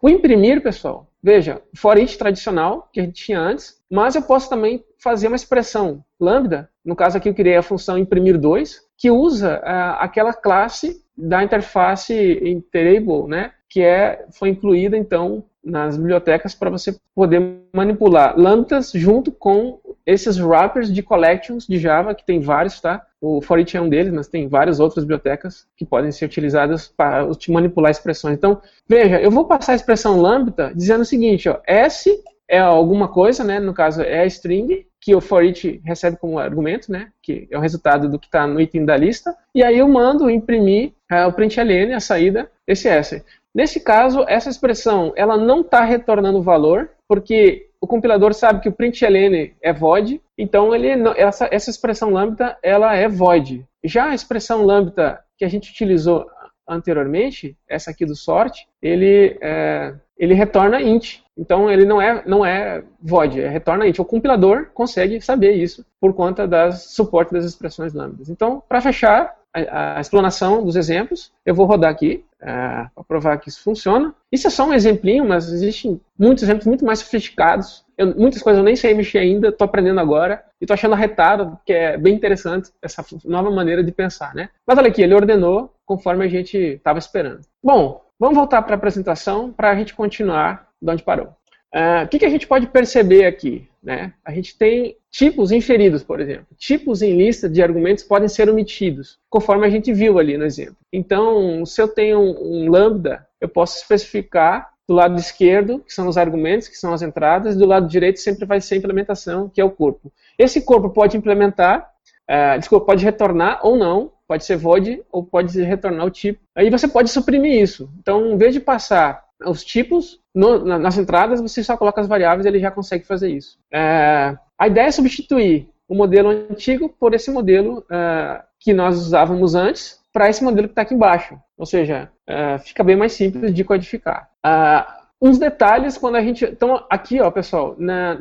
O 0.00 0.08
imprimir, 0.08 0.62
pessoal, 0.62 1.06
veja, 1.22 1.62
for 1.74 1.96
each 1.98 2.18
tradicional, 2.18 2.88
que 2.92 3.00
a 3.00 3.02
gente 3.02 3.24
tinha 3.24 3.40
antes, 3.40 3.80
mas 3.90 4.14
eu 4.14 4.22
posso 4.22 4.48
também 4.48 4.84
fazer 4.98 5.28
uma 5.28 5.36
expressão 5.36 6.04
lambda, 6.20 6.68
no 6.84 6.94
caso 6.94 7.16
aqui 7.16 7.28
eu 7.28 7.34
criei 7.34 7.56
a 7.56 7.62
função 7.62 7.96
imprimir 7.96 8.38
2, 8.38 8.80
que 8.96 9.10
usa 9.10 9.60
uh, 9.60 9.96
aquela 9.98 10.32
classe 10.32 11.02
da 11.16 11.42
interface 11.42 12.14
interable, 12.42 13.26
né, 13.28 13.52
que 13.68 13.82
é, 13.82 14.26
foi 14.32 14.50
incluída 14.50 14.96
então 14.96 15.44
nas 15.64 15.96
bibliotecas 15.96 16.54
para 16.54 16.70
você 16.70 16.96
poder 17.14 17.60
manipular 17.72 18.38
lambdas 18.38 18.92
junto 18.92 19.32
com 19.32 19.80
esses 20.04 20.38
wrappers 20.38 20.92
de 20.92 21.02
collections 21.02 21.66
de 21.66 21.78
Java, 21.78 22.14
que 22.14 22.24
tem 22.24 22.40
vários, 22.40 22.80
tá? 22.80 23.04
O 23.26 23.40
Forit 23.40 23.74
é 23.74 23.80
um 23.80 23.88
deles, 23.88 24.12
mas 24.12 24.28
tem 24.28 24.48
várias 24.48 24.80
outras 24.80 25.02
bibliotecas 25.02 25.66
que 25.78 25.86
podem 25.86 26.12
ser 26.12 26.26
utilizadas 26.26 26.88
para 26.88 27.26
manipular 27.48 27.90
expressões. 27.90 28.36
Então, 28.36 28.60
veja, 28.86 29.18
eu 29.18 29.30
vou 29.30 29.46
passar 29.46 29.72
a 29.72 29.76
expressão 29.76 30.20
lambda 30.20 30.72
dizendo 30.74 31.00
o 31.00 31.06
seguinte, 31.06 31.48
ó, 31.48 31.58
S 31.66 32.10
é 32.46 32.58
alguma 32.58 33.08
coisa, 33.08 33.42
né? 33.42 33.58
No 33.58 33.72
caso 33.72 34.02
é 34.02 34.20
a 34.20 34.26
string 34.26 34.86
que 35.00 35.14
o 35.14 35.22
forit 35.22 35.80
recebe 35.86 36.18
como 36.18 36.38
argumento, 36.38 36.92
né? 36.92 37.08
Que 37.22 37.48
é 37.50 37.56
o 37.56 37.60
resultado 37.60 38.10
do 38.10 38.18
que 38.18 38.26
está 38.26 38.46
no 38.46 38.60
item 38.60 38.84
da 38.84 38.94
lista. 38.94 39.34
E 39.54 39.62
aí 39.62 39.78
eu 39.78 39.88
mando 39.88 40.28
imprimir 40.28 40.92
é, 41.10 41.24
o 41.24 41.32
println, 41.32 41.94
a 41.94 42.00
saída, 42.00 42.50
esse 42.66 42.88
S. 42.88 43.24
Nesse 43.54 43.80
caso, 43.80 44.24
essa 44.28 44.50
expressão 44.50 45.14
ela 45.16 45.38
não 45.38 45.62
está 45.62 45.82
retornando 45.82 46.42
valor, 46.42 46.90
porque 47.08 47.68
o 47.80 47.86
compilador 47.86 48.32
sabe 48.32 48.60
que 48.60 48.68
o 48.68 48.72
println 48.72 49.50
é 49.60 49.72
void, 49.72 50.20
então 50.38 50.74
ele 50.74 50.88
essa, 51.16 51.48
essa 51.50 51.70
expressão 51.70 52.10
lambda 52.10 52.56
ela 52.62 52.94
é 52.94 53.08
void. 53.08 53.66
Já 53.84 54.06
a 54.06 54.14
expressão 54.14 54.64
lambda 54.64 55.22
que 55.36 55.44
a 55.44 55.48
gente 55.48 55.70
utilizou 55.70 56.26
anteriormente, 56.66 57.56
essa 57.68 57.90
aqui 57.90 58.06
do 58.06 58.16
sort, 58.16 58.60
ele, 58.80 59.36
é, 59.42 59.94
ele 60.16 60.32
retorna 60.34 60.80
int. 60.80 61.20
Então 61.36 61.70
ele 61.70 61.84
não 61.84 62.00
é, 62.00 62.22
não 62.26 62.46
é 62.46 62.82
void, 63.02 63.40
é 63.40 63.48
retorna 63.48 63.86
int. 63.86 63.98
O 63.98 64.04
compilador 64.04 64.70
consegue 64.72 65.20
saber 65.20 65.52
isso 65.52 65.84
por 66.00 66.14
conta 66.14 66.48
das 66.48 66.94
suporte 66.94 67.32
das 67.32 67.44
expressões 67.44 67.92
lambdas. 67.92 68.30
Então, 68.30 68.62
para 68.66 68.80
fechar, 68.80 69.36
a, 69.54 69.98
a, 69.98 70.00
explanação 70.00 70.64
dos 70.64 70.74
exemplos. 70.74 71.32
Eu 71.46 71.54
vou 71.54 71.66
rodar 71.66 71.90
aqui 71.90 72.24
é, 72.44 72.86
para 72.94 73.04
provar 73.08 73.38
que 73.38 73.48
isso 73.48 73.62
funciona. 73.62 74.14
Isso 74.30 74.46
é 74.46 74.50
só 74.50 74.68
um 74.68 74.74
exemplinho, 74.74 75.24
mas 75.24 75.50
existem 75.50 75.98
muitos 76.18 76.44
exemplos 76.44 76.66
muito 76.66 76.84
mais 76.84 76.98
sofisticados. 76.98 77.84
Eu, 77.96 78.14
muitas 78.16 78.42
coisas 78.42 78.58
eu 78.58 78.64
nem 78.64 78.76
sei 78.76 78.92
mexer 78.92 79.18
ainda, 79.18 79.48
estou 79.48 79.64
aprendendo 79.64 79.98
agora 79.98 80.44
e 80.60 80.64
estou 80.64 80.74
achando 80.74 80.92
arretado, 80.92 81.58
que 81.64 81.72
é 81.72 81.96
bem 81.96 82.14
interessante 82.14 82.70
essa 82.82 83.04
nova 83.24 83.50
maneira 83.50 83.82
de 83.82 83.90
pensar, 83.90 84.34
né? 84.34 84.50
Mas 84.66 84.76
olha 84.76 84.88
aqui, 84.88 85.00
ele 85.00 85.14
ordenou 85.14 85.72
conforme 85.86 86.24
a 86.24 86.28
gente 86.28 86.58
estava 86.58 86.98
esperando. 86.98 87.40
Bom, 87.62 88.02
vamos 88.20 88.36
voltar 88.36 88.60
para 88.62 88.74
a 88.74 88.76
apresentação 88.76 89.50
para 89.50 89.70
a 89.70 89.74
gente 89.74 89.94
continuar 89.94 90.68
de 90.80 90.90
onde 90.90 91.02
parou. 91.02 91.28
Uh, 91.74 92.04
o 92.04 92.08
que, 92.08 92.20
que 92.20 92.24
a 92.24 92.30
gente 92.30 92.46
pode 92.46 92.68
perceber 92.68 93.26
aqui? 93.26 93.68
Né? 93.82 94.12
A 94.24 94.32
gente 94.32 94.56
tem 94.56 94.96
tipos 95.10 95.50
inferidos, 95.50 96.04
por 96.04 96.20
exemplo. 96.20 96.46
Tipos 96.56 97.02
em 97.02 97.16
lista 97.16 97.48
de 97.48 97.60
argumentos 97.60 98.04
podem 98.04 98.28
ser 98.28 98.48
omitidos, 98.48 99.18
conforme 99.28 99.66
a 99.66 99.70
gente 99.70 99.92
viu 99.92 100.20
ali 100.20 100.38
no 100.38 100.44
exemplo. 100.44 100.76
Então, 100.92 101.66
se 101.66 101.82
eu 101.82 101.88
tenho 101.88 102.20
um, 102.20 102.70
lambda, 102.70 103.26
eu 103.40 103.48
posso 103.48 103.76
especificar 103.76 104.70
do 104.86 104.94
lado 104.94 105.18
esquerdo, 105.18 105.80
que 105.80 105.92
são 105.92 106.06
os 106.06 106.16
argumentos, 106.16 106.68
que 106.68 106.76
são 106.76 106.92
as 106.92 107.02
entradas, 107.02 107.56
e 107.56 107.58
do 107.58 107.66
lado 107.66 107.88
direito 107.88 108.20
sempre 108.20 108.46
vai 108.46 108.60
ser 108.60 108.76
a 108.76 108.78
implementação, 108.78 109.48
que 109.48 109.60
é 109.60 109.64
o 109.64 109.70
corpo. 109.70 110.12
Esse 110.38 110.62
corpo 110.62 110.90
pode 110.90 111.16
implementar, 111.16 111.90
uh, 112.30 112.58
desculpa, 112.58 112.86
pode 112.86 113.04
retornar 113.04 113.58
ou 113.66 113.76
não, 113.76 114.12
pode 114.28 114.44
ser 114.44 114.56
void 114.56 115.02
ou 115.10 115.24
pode 115.24 115.60
retornar 115.60 116.06
o 116.06 116.10
tipo. 116.10 116.40
Aí 116.54 116.70
você 116.70 116.86
pode 116.86 117.10
suprimir 117.10 117.60
isso. 117.60 117.90
Então, 117.98 118.30
em 118.30 118.36
vez 118.36 118.54
de 118.54 118.60
passar 118.60 119.23
os 119.44 119.64
tipos, 119.64 120.20
no, 120.34 120.64
nas 120.64 120.98
entradas 120.98 121.40
você 121.40 121.62
só 121.62 121.76
coloca 121.76 122.00
as 122.00 122.06
variáveis 122.06 122.46
ele 122.46 122.60
já 122.60 122.70
consegue 122.70 123.04
fazer 123.04 123.30
isso. 123.30 123.58
É, 123.72 124.36
a 124.58 124.66
ideia 124.66 124.86
é 124.86 124.90
substituir 124.90 125.68
o 125.88 125.94
modelo 125.94 126.30
antigo 126.30 126.88
por 126.88 127.14
esse 127.14 127.30
modelo 127.30 127.84
é, 127.90 128.42
que 128.58 128.72
nós 128.72 128.96
usávamos 128.98 129.54
antes 129.54 130.00
para 130.12 130.28
esse 130.28 130.42
modelo 130.42 130.68
que 130.68 130.72
está 130.72 130.82
aqui 130.82 130.94
embaixo. 130.94 131.38
Ou 131.56 131.66
seja, 131.66 132.10
é, 132.26 132.58
fica 132.58 132.84
bem 132.84 132.96
mais 132.96 133.12
simples 133.12 133.52
de 133.52 133.64
codificar. 133.64 134.30
É, 134.44 134.84
uns 135.20 135.38
detalhes 135.38 135.98
quando 135.98 136.16
a 136.16 136.22
gente. 136.22 136.44
Então, 136.44 136.84
aqui, 136.88 137.20
ó, 137.20 137.30
pessoal, 137.30 137.74
na, 137.78 138.16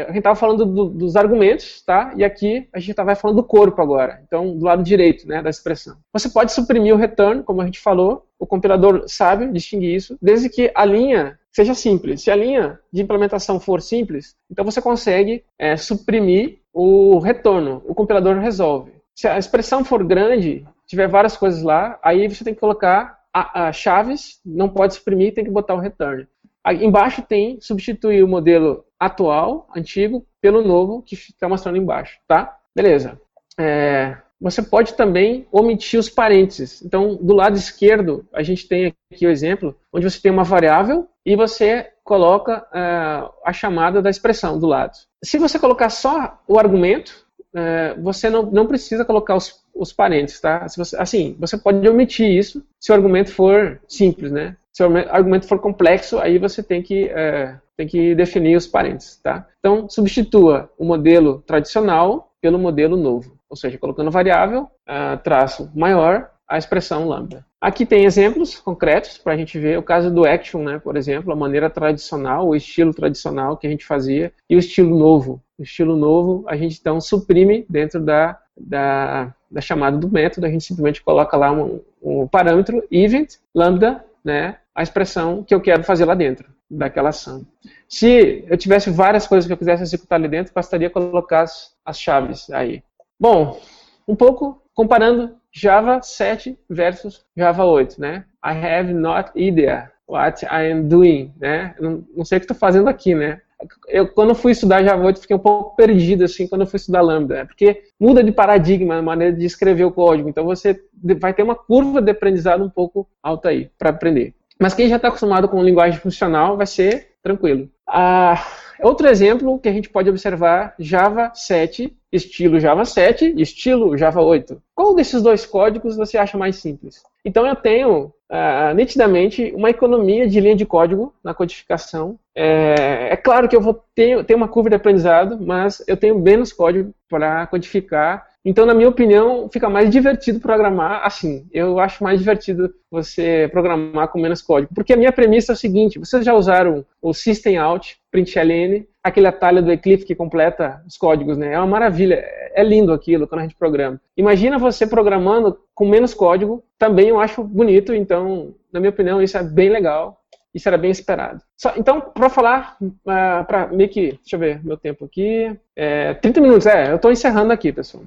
a 0.00 0.06
gente 0.08 0.18
estava 0.18 0.36
falando 0.36 0.64
do, 0.64 0.88
dos 0.88 1.16
argumentos, 1.16 1.82
tá? 1.82 2.12
E 2.16 2.24
aqui 2.24 2.68
a 2.72 2.78
gente 2.78 2.94
vai 2.94 3.14
falando 3.14 3.36
do 3.36 3.44
corpo 3.44 3.80
agora. 3.80 4.20
Então, 4.26 4.56
do 4.56 4.64
lado 4.64 4.82
direito, 4.82 5.26
né, 5.26 5.42
da 5.42 5.50
expressão. 5.50 5.96
Você 6.12 6.28
pode 6.28 6.52
suprimir 6.52 6.94
o 6.94 6.98
return, 6.98 7.42
como 7.42 7.60
a 7.60 7.64
gente 7.64 7.80
falou. 7.80 8.26
O 8.38 8.46
compilador 8.46 9.04
sabe 9.06 9.48
distinguir 9.48 9.94
isso, 9.94 10.16
desde 10.22 10.48
que 10.48 10.70
a 10.74 10.84
linha 10.84 11.38
seja 11.52 11.74
simples. 11.74 12.22
Se 12.22 12.30
a 12.30 12.36
linha 12.36 12.78
de 12.92 13.02
implementação 13.02 13.58
for 13.58 13.82
simples, 13.82 14.36
então 14.50 14.64
você 14.64 14.80
consegue 14.80 15.44
é, 15.58 15.76
suprimir 15.76 16.58
o 16.72 17.18
retorno. 17.18 17.82
O 17.86 17.94
compilador 17.94 18.38
resolve. 18.38 18.92
Se 19.14 19.26
a 19.26 19.38
expressão 19.38 19.84
for 19.84 20.04
grande, 20.04 20.64
tiver 20.86 21.08
várias 21.08 21.36
coisas 21.36 21.62
lá, 21.62 21.98
aí 22.02 22.28
você 22.28 22.44
tem 22.44 22.54
que 22.54 22.60
colocar 22.60 23.18
a, 23.34 23.68
a 23.68 23.72
chaves, 23.72 24.40
não 24.44 24.68
pode 24.68 24.94
suprimir, 24.94 25.34
tem 25.34 25.44
que 25.44 25.50
botar 25.50 25.74
o 25.74 25.80
return. 25.80 26.26
Aí, 26.64 26.84
embaixo 26.84 27.22
tem 27.22 27.58
substituir 27.60 28.22
o 28.22 28.28
modelo 28.28 28.84
atual, 28.98 29.68
antigo, 29.74 30.26
pelo 30.40 30.62
novo 30.62 31.02
que 31.02 31.14
está 31.14 31.48
mostrando 31.48 31.78
embaixo, 31.78 32.18
tá? 32.26 32.56
Beleza. 32.74 33.20
É, 33.58 34.16
você 34.40 34.62
pode 34.62 34.94
também 34.94 35.46
omitir 35.50 35.98
os 35.98 36.08
parênteses. 36.08 36.80
Então, 36.82 37.16
do 37.16 37.34
lado 37.34 37.56
esquerdo, 37.56 38.24
a 38.32 38.42
gente 38.42 38.68
tem 38.68 38.94
aqui 39.12 39.26
o 39.26 39.30
exemplo, 39.30 39.76
onde 39.92 40.08
você 40.08 40.20
tem 40.20 40.30
uma 40.30 40.44
variável 40.44 41.08
e 41.26 41.34
você 41.34 41.90
coloca 42.04 42.58
uh, 42.72 43.32
a 43.44 43.52
chamada 43.52 44.00
da 44.00 44.08
expressão 44.08 44.58
do 44.58 44.66
lado. 44.66 44.96
Se 45.22 45.38
você 45.38 45.58
colocar 45.58 45.90
só 45.90 46.40
o 46.46 46.58
argumento, 46.58 47.26
uh, 47.52 48.00
você 48.00 48.30
não, 48.30 48.44
não 48.44 48.66
precisa 48.66 49.04
colocar 49.04 49.34
os, 49.34 49.60
os 49.74 49.92
parênteses, 49.92 50.40
tá? 50.40 50.66
Você, 50.68 50.96
assim, 50.96 51.36
você 51.38 51.58
pode 51.58 51.86
omitir 51.88 52.30
isso 52.30 52.64
se 52.78 52.92
o 52.92 52.94
argumento 52.94 53.32
for 53.32 53.80
simples, 53.88 54.30
né? 54.30 54.56
Se 54.72 54.84
o 54.84 54.96
argumento 55.10 55.48
for 55.48 55.58
complexo, 55.58 56.18
aí 56.20 56.38
você 56.38 56.62
tem 56.62 56.80
que, 56.80 57.06
uh, 57.06 57.60
tem 57.78 57.86
que 57.86 58.14
definir 58.14 58.56
os 58.56 58.66
parênteses, 58.66 59.16
tá? 59.22 59.46
Então, 59.58 59.88
substitua 59.88 60.70
o 60.76 60.84
modelo 60.84 61.42
tradicional 61.46 62.30
pelo 62.42 62.58
modelo 62.58 62.96
novo 62.96 63.38
ou 63.48 63.56
seja, 63.56 63.78
colocando 63.78 64.10
variável, 64.10 64.64
uh, 64.86 65.16
traço 65.22 65.70
maior, 65.74 66.30
a 66.46 66.58
expressão 66.58 67.08
lambda. 67.08 67.44
Aqui 67.60 67.84
tem 67.84 68.04
exemplos 68.04 68.58
concretos 68.58 69.18
para 69.18 69.32
a 69.32 69.36
gente 69.36 69.58
ver 69.58 69.78
o 69.78 69.82
caso 69.82 70.10
do 70.10 70.24
action, 70.24 70.62
né, 70.62 70.78
por 70.78 70.96
exemplo, 70.96 71.32
a 71.32 71.36
maneira 71.36 71.68
tradicional, 71.68 72.46
o 72.46 72.54
estilo 72.54 72.94
tradicional 72.94 73.56
que 73.56 73.66
a 73.66 73.70
gente 73.70 73.84
fazia 73.84 74.32
e 74.48 74.54
o 74.54 74.58
estilo 74.58 74.96
novo. 74.96 75.42
O 75.58 75.62
estilo 75.62 75.96
novo 75.96 76.44
a 76.46 76.56
gente 76.56 76.78
então 76.78 77.00
suprime 77.00 77.66
dentro 77.68 78.00
da, 78.00 78.38
da, 78.56 79.34
da 79.50 79.60
chamada 79.60 79.98
do 79.98 80.08
método, 80.08 80.46
a 80.46 80.50
gente 80.50 80.64
simplesmente 80.64 81.02
coloca 81.02 81.36
lá 81.36 81.50
um, 81.50 81.80
um 82.00 82.28
parâmetro 82.28 82.82
event 82.90 83.34
lambda, 83.54 84.04
né, 84.24 84.58
a 84.78 84.82
expressão 84.84 85.42
que 85.42 85.52
eu 85.52 85.60
quero 85.60 85.82
fazer 85.82 86.04
lá 86.04 86.14
dentro. 86.14 86.48
daquela 86.70 87.08
ação. 87.08 87.44
Se 87.88 88.44
eu 88.46 88.56
tivesse 88.56 88.90
várias 88.90 89.26
coisas 89.26 89.44
que 89.44 89.52
eu 89.52 89.56
quisesse 89.56 89.82
executar 89.82 90.20
ali 90.20 90.28
dentro, 90.28 90.52
bastaria 90.54 90.88
colocar 90.88 91.42
as, 91.84 91.98
chaves 91.98 92.48
aí. 92.50 92.82
Bom, 93.18 93.58
um 94.06 94.14
pouco 94.14 94.62
comparando 94.72 95.34
Java 95.50 96.00
7 96.00 96.56
versus 96.70 97.24
Java 97.36 97.64
8, 97.64 98.00
né? 98.00 98.24
I 98.44 98.50
have 98.50 98.92
not 98.92 99.32
idea 99.34 99.90
what 100.06 100.44
I 100.44 100.70
am 100.70 100.86
doing, 100.86 101.34
né? 101.40 101.74
Não, 101.80 102.04
não 102.14 102.24
sei 102.24 102.38
o 102.38 102.40
que 102.40 102.44
estou 102.44 102.56
fazendo 102.56 102.88
aqui, 102.88 103.16
né? 103.16 103.40
Eu, 103.88 104.06
quando 104.06 104.32
fui 104.32 104.52
estudar 104.52 104.84
Java 104.84 105.04
8, 105.04 105.20
fiquei 105.22 105.34
um 105.34 105.40
pouco 105.40 105.74
perdido, 105.74 106.22
assim, 106.22 106.46
quando 106.46 106.66
fui 106.66 106.76
estudar 106.76 107.00
Lambda, 107.00 107.34
né? 107.34 107.44
porque 107.46 107.82
muda 107.98 108.22
de 108.22 108.30
paradigma 108.30 108.98
a 108.98 109.02
maneira 109.02 109.34
de 109.34 109.44
escrever 109.44 109.84
o 109.84 109.90
código, 109.90 110.28
então 110.28 110.44
você 110.44 110.80
vai 111.18 111.34
ter 111.34 111.42
uma 111.42 111.56
curva 111.56 112.00
de 112.00 112.12
aprendizado 112.12 112.62
um 112.62 112.70
pouco 112.70 113.08
alta 113.20 113.48
aí, 113.48 113.68
para 113.76 113.90
aprender. 113.90 114.34
Mas 114.58 114.74
quem 114.74 114.88
já 114.88 114.96
está 114.96 115.08
acostumado 115.08 115.48
com 115.48 115.62
linguagem 115.62 116.00
funcional 116.00 116.56
vai 116.56 116.66
ser 116.66 117.12
tranquilo. 117.22 117.68
Ah, 117.86 118.42
outro 118.80 119.08
exemplo 119.08 119.58
que 119.58 119.68
a 119.68 119.72
gente 119.72 119.88
pode 119.88 120.10
observar, 120.10 120.74
Java 120.78 121.30
7, 121.34 121.96
estilo 122.12 122.58
Java 122.58 122.84
7, 122.84 123.34
estilo 123.40 123.96
Java 123.96 124.20
8. 124.20 124.60
Qual 124.74 124.94
desses 124.94 125.22
dois 125.22 125.46
códigos 125.46 125.96
você 125.96 126.18
acha 126.18 126.36
mais 126.36 126.56
simples? 126.56 127.02
Então 127.24 127.46
eu 127.46 127.54
tenho 127.54 128.12
uh, 128.30 128.74
nitidamente 128.74 129.52
uma 129.54 129.70
economia 129.70 130.26
de 130.26 130.40
linha 130.40 130.56
de 130.56 130.66
código 130.66 131.14
na 131.22 131.34
codificação. 131.34 132.18
É, 132.34 133.08
é 133.12 133.16
claro 133.16 133.48
que 133.48 133.56
eu 133.56 133.60
vou 133.60 133.82
ter, 133.94 134.24
ter 134.24 134.34
uma 134.34 134.48
curva 134.48 134.70
de 134.70 134.76
aprendizado, 134.76 135.38
mas 135.40 135.82
eu 135.86 135.96
tenho 135.96 136.18
menos 136.18 136.52
código 136.52 136.92
para 137.08 137.46
codificar 137.46 138.27
então, 138.48 138.64
na 138.64 138.72
minha 138.72 138.88
opinião, 138.88 139.46
fica 139.52 139.68
mais 139.68 139.90
divertido 139.90 140.40
programar 140.40 141.04
assim. 141.04 141.46
Eu 141.52 141.78
acho 141.78 142.02
mais 142.02 142.18
divertido 142.18 142.72
você 142.90 143.46
programar 143.52 144.08
com 144.08 144.18
menos 144.18 144.40
código. 144.40 144.72
Porque 144.74 144.94
a 144.94 144.96
minha 144.96 145.12
premissa 145.12 145.52
é 145.52 145.54
o 145.54 145.56
seguinte: 145.56 145.98
vocês 145.98 146.24
já 146.24 146.32
usaram 146.32 146.82
o 147.02 147.12
System 147.12 147.58
Out, 147.58 147.98
println, 148.10 148.84
aquele 149.04 149.26
atalho 149.26 149.62
do 149.62 149.70
Eclipse 149.70 150.06
que 150.06 150.14
completa 150.14 150.82
os 150.86 150.96
códigos, 150.96 151.36
né? 151.36 151.52
É 151.52 151.58
uma 151.58 151.66
maravilha. 151.66 152.24
É 152.54 152.64
lindo 152.64 152.90
aquilo 152.90 153.28
quando 153.28 153.40
a 153.40 153.44
gente 153.44 153.54
programa. 153.54 154.00
Imagina 154.16 154.58
você 154.58 154.86
programando 154.86 155.58
com 155.74 155.86
menos 155.86 156.14
código. 156.14 156.64
Também 156.78 157.08
eu 157.08 157.20
acho 157.20 157.44
bonito. 157.44 157.92
Então, 157.92 158.54
na 158.72 158.80
minha 158.80 158.90
opinião, 158.90 159.20
isso 159.20 159.36
é 159.36 159.42
bem 159.42 159.68
legal. 159.68 160.18
Isso 160.54 160.66
era 160.66 160.78
bem 160.78 160.90
esperado. 160.90 161.42
Só, 161.54 161.74
então, 161.76 162.00
para 162.00 162.30
falar, 162.30 162.78
uh, 162.80 162.92
ah, 163.06 163.44
para 163.46 163.66
meio 163.66 163.90
que, 163.90 164.12
deixa 164.12 164.36
eu 164.36 164.40
ver 164.40 164.64
meu 164.64 164.78
tempo 164.78 165.04
aqui, 165.04 165.54
é, 165.76 166.14
30 166.14 166.40
minutos, 166.40 166.66
é, 166.66 166.90
eu 166.90 166.96
estou 166.96 167.12
encerrando 167.12 167.52
aqui, 167.52 167.70
pessoal. 167.70 168.02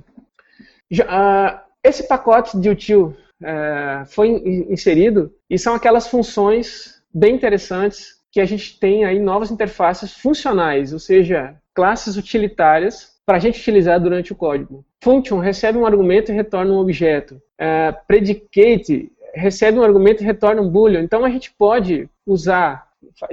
Uh, 0.92 1.60
esse 1.84 2.08
pacote 2.08 2.60
de 2.60 2.70
util 2.70 3.16
uh, 3.42 4.06
foi 4.08 4.28
inserido 4.70 5.34
e 5.50 5.58
são 5.58 5.74
aquelas 5.74 6.08
funções 6.08 7.02
bem 7.14 7.36
interessantes 7.36 8.20
que 8.32 8.40
a 8.40 8.46
gente 8.46 8.80
tem 8.80 9.04
aí 9.04 9.20
novas 9.20 9.52
interfaces 9.52 10.14
funcionais, 10.14 10.94
ou 10.94 11.00
seja, 11.00 11.56
classes 11.74 12.16
utilitárias 12.16 13.12
para 13.26 13.38
a 13.38 13.40
gente 13.40 13.60
utilizar 13.60 14.00
durante 14.00 14.32
o 14.32 14.36
código. 14.36 14.86
Function 15.04 15.40
recebe 15.40 15.78
um 15.78 15.86
argumento 15.86 16.32
e 16.32 16.36
retorna 16.36 16.72
um 16.72 16.78
objeto. 16.78 17.36
Uh, 17.60 17.96
predicate 18.08 19.12
recebe 19.34 19.80
um 19.80 19.84
argumento 19.84 20.22
e 20.22 20.26
retorna 20.26 20.62
um 20.62 20.70
boolean. 20.70 21.04
Então 21.04 21.24
a 21.26 21.30
gente 21.30 21.54
pode 21.54 22.10
usar, 22.26 22.88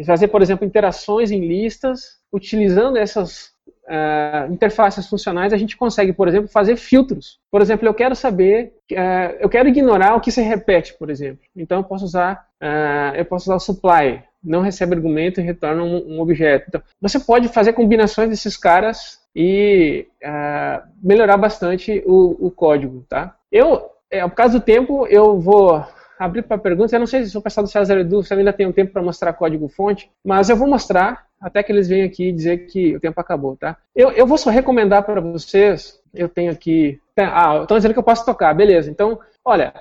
fazer, 0.07 0.29
por 0.29 0.43
exemplo, 0.43 0.67
interações 0.67 1.31
em 1.31 1.47
listas, 1.47 2.19
utilizando 2.33 2.97
essas 2.97 3.53
uh, 3.89 4.53
interfaces 4.53 5.07
funcionais, 5.07 5.53
a 5.53 5.57
gente 5.57 5.77
consegue, 5.77 6.13
por 6.13 6.29
exemplo, 6.29 6.49
fazer 6.49 6.77
filtros. 6.77 7.39
Por 7.51 7.63
exemplo, 7.63 7.89
eu 7.89 7.95
quero 7.95 8.15
saber, 8.15 8.75
uh, 8.93 9.37
eu 9.41 9.49
quero 9.49 9.69
ignorar 9.69 10.15
o 10.15 10.21
que 10.21 10.31
se 10.31 10.43
repete, 10.43 10.95
por 10.95 11.11
exemplo. 11.11 11.41
Então, 11.57 11.79
eu 11.79 11.85
posso 11.85 12.05
usar, 12.05 12.47
uh, 12.63 13.17
eu 13.17 13.25
posso 13.25 13.45
usar 13.45 13.57
o 13.57 13.61
supply, 13.61 14.23
não 14.45 14.61
recebe 14.61 14.95
argumento 14.95 15.41
e 15.41 15.45
retorna 15.45 15.83
um, 15.83 16.17
um 16.17 16.21
objeto. 16.21 16.67
Então, 16.69 16.83
você 17.01 17.19
pode 17.19 17.49
fazer 17.49 17.73
combinações 17.73 18.29
desses 18.29 18.57
caras 18.57 19.19
e 19.35 20.07
melhorar 21.03 21.37
bastante 21.37 22.03
o, 22.05 22.47
o, 22.47 22.51
código, 22.51 23.05
tá? 23.09 23.37
Eu, 23.53 23.89
é, 24.11 24.27
por 24.27 24.35
causa 24.35 24.59
do 24.59 24.65
tempo, 24.65 25.07
eu 25.07 25.39
vou 25.39 25.85
abrir 26.19 26.43
para 26.43 26.59
perguntas. 26.59 26.93
Eu 26.93 26.99
não 26.99 27.07
sei 27.07 27.25
se 27.25 27.37
o 27.37 27.43
pessoal 27.43 27.65
do 27.65 27.71
César 27.71 27.99
Edu 27.99 28.21
ainda 28.31 28.53
tem 28.53 28.67
um 28.67 28.73
tempo 28.73 28.93
para 28.93 29.03
mostrar 29.03 29.33
código-fonte, 29.33 30.11
mas 30.25 30.51
eu 30.51 30.57
vou 30.57 30.69
mostrar 30.69 31.27
até 31.41 31.63
que 31.63 31.71
eles 31.71 31.89
venham 31.89 32.07
aqui 32.07 32.33
dizer 32.33 32.67
que 32.67 32.97
o 32.97 33.01
tempo 33.01 33.21
acabou, 33.21 33.57
tá? 33.57 33.77
Eu, 33.95 34.11
eu 34.11 34.27
vou 34.27 34.37
só 34.37 34.51
recomendar 34.51 35.05
para 35.05 35.21
vocês, 35.21 36.01
eu 36.13 36.29
tenho 36.29 36.51
aqui... 36.51 37.01
Ah, 37.17 37.61
estão 37.63 37.77
dizendo 37.77 37.93
que 37.93 37.99
eu 37.99 38.05
posso 38.05 38.25
tocar, 38.25 38.53
beleza. 38.55 38.91
Então, 38.91 39.19
olha, 39.45 39.73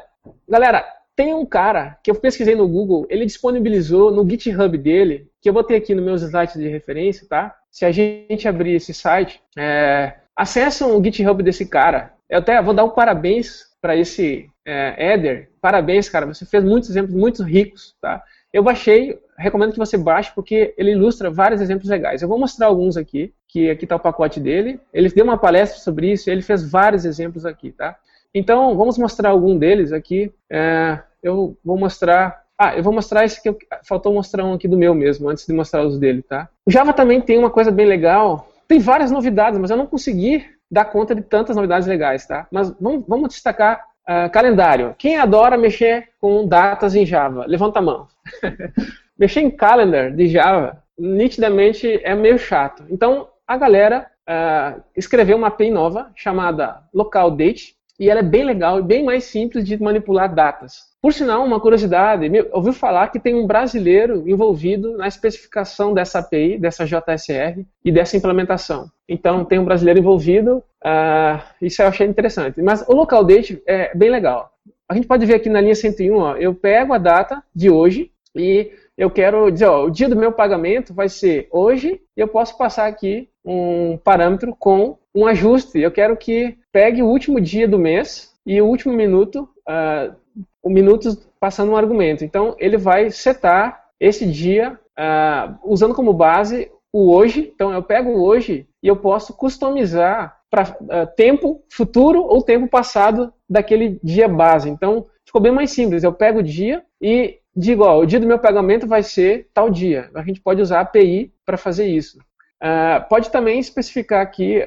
galera, 0.47 0.86
tem 1.15 1.34
um 1.34 1.45
cara 1.45 1.97
que 2.04 2.12
eu 2.12 2.15
pesquisei 2.15 2.56
no 2.56 2.67
Google, 2.67 3.08
ele 3.10 3.26
disponibilizou 3.26 4.12
no 4.12 4.28
GitHub 4.30 4.78
dele, 4.78 5.28
que 5.41 5.50
eu 5.50 5.54
vou 5.54 5.63
ter 5.63 5.76
aqui 5.76 5.95
nos 5.95 6.06
meus 6.06 6.21
slides 6.21 6.56
de 6.56 6.67
referência, 6.67 7.28
tá? 7.28 7.56
Se 7.71 7.86
a 7.86 7.91
gente 7.91 8.47
abrir 8.47 8.76
esse 8.76 8.93
site, 8.93 9.41
é, 9.58 10.13
acessam 10.36 10.95
o 10.95 11.04
GitHub 11.04 11.41
desse 11.41 11.65
cara. 11.65 12.13
Eu 12.30 12.39
até 12.39 12.62
vou 12.62 12.73
dar 12.73 12.84
um 12.84 12.89
parabéns 12.89 13.65
para 13.82 13.95
esse 13.95 14.47
é, 14.67 15.13
Eder. 15.13 15.49
Parabéns, 15.62 16.10
cara, 16.10 16.25
você 16.25 16.45
fez 16.45 16.62
muitos 16.62 16.89
exemplos 16.89 17.15
muito 17.15 17.41
ricos, 17.41 17.95
tá? 18.01 18.21
Eu 18.51 18.62
baixei, 18.62 19.17
recomendo 19.38 19.71
que 19.71 19.77
você 19.77 19.97
baixe 19.97 20.32
porque 20.36 20.73
ele 20.77 20.91
ilustra 20.91 21.32
vários 21.32 21.62
exemplos 21.62 21.89
legais. 21.89 22.21
Eu 22.21 22.27
vou 22.27 22.38
mostrar 22.38 22.67
alguns 22.67 22.97
aqui, 22.97 23.34
que 23.47 23.69
aqui 23.69 23.86
está 23.86 23.95
o 23.95 23.99
pacote 23.99 24.39
dele. 24.39 24.80
Ele 24.93 25.10
deu 25.10 25.23
uma 25.23 25.38
palestra 25.38 25.80
sobre 25.80 26.12
isso, 26.12 26.30
ele 26.30 26.41
fez 26.41 26.69
vários 26.69 27.06
exemplos 27.06 27.45
aqui, 27.45 27.71
tá? 27.71 27.95
Então, 28.34 28.75
vamos 28.75 28.97
mostrar 28.97 29.30
algum 29.30 29.58
deles 29.58 29.93
aqui. 29.93 30.34
É, 30.49 30.99
eu 31.23 31.58
vou 31.63 31.77
mostrar... 31.77 32.45
Ah, 32.60 32.75
eu 32.75 32.84
vou 32.84 32.91
mostrar 32.91 33.23
esse 33.23 33.41
que 33.41 33.49
eu, 33.49 33.58
faltou 33.84 34.12
mostrar 34.13 34.43
um 34.43 34.53
aqui 34.53 34.67
do 34.67 34.77
meu 34.77 34.95
mesmo, 34.95 35.30
antes 35.30 35.45
de 35.45 35.53
mostrar 35.53 35.86
os 35.86 35.99
dele, 35.99 36.23
tá? 36.23 36.49
O 36.65 36.71
Java 36.71 36.91
também 36.91 37.21
tem 37.21 37.38
uma 37.38 37.51
coisa 37.51 37.71
bem 37.71 37.86
legal. 37.86 38.49
Tem 38.67 38.80
várias 38.80 39.12
novidades, 39.12 39.60
mas 39.60 39.69
eu 39.69 39.77
não 39.77 39.86
consegui 39.86 40.43
dar 40.69 40.86
conta 40.86 41.13
de 41.13 41.21
tantas 41.21 41.56
novidades 41.56 41.88
legais, 41.88 42.25
tá? 42.25 42.47
Mas 42.51 42.73
vamos, 42.82 43.06
vamos 43.08 43.30
destacar 43.30 43.86
Uh, 44.10 44.30
calendário. 44.32 44.96
Quem 44.98 45.17
adora 45.17 45.58
mexer 45.58 46.10
com 46.22 46.48
datas 46.48 46.96
em 46.96 47.06
Java? 47.06 47.46
Levanta 47.46 47.80
a 47.80 47.82
mão. 47.82 48.08
mexer 49.20 49.41
em 49.41 49.52
calendar 49.52 50.12
de 50.12 50.28
Java, 50.28 50.82
nitidamente 50.98 52.00
é 52.04 52.15
meio 52.15 52.39
chato. 52.39 52.86
Então, 52.89 53.28
a 53.46 53.58
galera 53.58 54.10
uh, 54.28 54.82
escreveu 54.96 55.38
uma 55.38 55.48
API 55.48 55.70
nova 55.72 56.12
chamada 56.15 56.84
local 56.93 57.32
date 57.32 57.76
e 58.00 58.10
ela 58.10 58.20
é 58.20 58.24
bem 58.24 58.43
legal 58.43 58.80
e 58.80 58.84
bem 58.84 59.04
mais 59.04 59.26
simples 59.26 59.65
de 59.65 59.82
manipular 59.82 60.34
datas. 60.34 60.87
Por 61.08 61.13
sinal, 61.13 61.46
uma 61.46 61.58
curiosidade, 61.58 62.30
ouviu 62.52 62.74
falar 62.74 63.08
que 63.08 63.17
tem 63.17 63.34
um 63.34 63.48
brasileiro 63.48 64.28
envolvido 64.28 64.98
na 64.98 65.08
especificação 65.08 65.93
dessa 65.93 66.20
API, 66.20 66.58
dessa 66.58 66.84
JSR 66.84 67.65
e 67.82 67.93
dessa 67.93 68.17
implementação. 68.17 68.91
Então, 69.08 69.46
tem 69.46 69.58
um 69.58 69.63
brasileiro 69.63 70.02
envolvido, 70.02 70.58
uh, 70.58 71.41
isso 71.62 71.82
eu 71.82 71.88
achei 71.88 72.06
interessante. 72.06 72.62
Mas 72.62 72.86
o 72.89 72.93
local 72.93 73.24
date 73.24 73.63
é 73.65 73.96
bem 73.96 74.10
legal. 74.10 74.52
A 74.89 74.96
gente 74.96 75.08
pode 75.08 75.26
ver 75.26 75.36
aqui 75.36 75.48
na 75.48 75.62
linha 75.62 75.76
101, 75.76 76.13
ó, 76.13 76.36
eu 76.36 76.54
pego 76.54 76.93
a 76.93 76.98
data 76.98 77.41
de 77.56 77.70
hoje 77.70 78.12
e 78.36 78.70
eu 78.98 79.10
quero 79.10 79.50
dizer, 79.50 79.67
ó, 79.67 79.86
o 79.86 79.89
dia 79.89 80.10
do 80.10 80.15
meu 80.17 80.34
pagamento 80.34 80.93
vai 80.93 81.08
ser 81.08 81.48
hoje 81.52 82.02
e 82.17 82.20
eu 82.20 82.28
posso 82.28 82.58
passar 82.58 82.86
aqui 82.86 83.30
um 83.46 83.98
parâmetro 84.04 84.54
com 84.54 84.98
um 85.15 85.26
ajuste. 85.26 85.80
Eu 85.80 85.89
quero 85.89 86.17
que 86.17 86.58
pegue 86.70 87.02
o 87.02 87.08
último 87.08 87.39
dia 87.39 87.65
do 87.65 87.80
mês 87.80 88.34
e 88.46 88.62
o 88.62 88.65
último 88.65 88.93
minuto 88.93 89.48
uh, 89.67 90.69
minutos 90.69 91.27
passando 91.39 91.71
um 91.71 91.77
argumento. 91.77 92.23
Então, 92.23 92.56
ele 92.60 92.77
vai 92.77 93.10
setar 93.10 93.86
esse 93.99 94.25
dia 94.25 94.80
uh, 94.97 95.58
usando 95.63 95.93
como 95.93 96.13
base 96.13 96.72
o 96.91 97.13
hoje. 97.13 97.51
Então, 97.53 97.74
eu 97.74 97.84
pego 97.84 98.11
o 98.11 98.24
hoje 98.24 98.68
e 98.82 98.88
eu 98.88 98.95
posso 98.95 99.34
customizar 99.34 100.38
para 100.49 100.63
uh, 100.63 100.76
ah, 100.89 101.05
tempo 101.05 101.61
futuro 101.70 102.24
ou 102.24 102.41
tempo 102.41 102.68
passado 102.68 103.34
daquele 103.49 103.99
dia 104.03 104.28
base. 104.28 104.70
Então, 104.70 105.05
ficou 105.26 105.41
bem 105.41 105.51
mais 105.51 105.72
simples. 105.72 106.03
Eu 106.03 106.13
pego 106.13 106.39
o 106.39 106.43
dia 106.43 106.84
e 107.01 107.39
digo, 107.55 107.84
ó, 107.84 107.99
o 107.99 108.05
dia 108.05 108.20
do 108.20 108.28
meu 108.28 108.39
pagamento 108.39 108.88
vai 108.88 109.03
ser 109.03 109.49
tal 109.53 109.70
dia. 109.70 110.09
A 110.15 110.22
gente 110.24 110.39
pode 110.39 110.61
usar 110.61 110.80
a 110.80 110.82
API 110.82 111.34
para 111.45 111.57
fazer 111.57 111.88
isso. 111.88 112.20
Uh, 112.63 113.07
pode 113.09 113.30
também 113.30 113.59
especificar 113.59 114.22
aqui, 114.22 114.61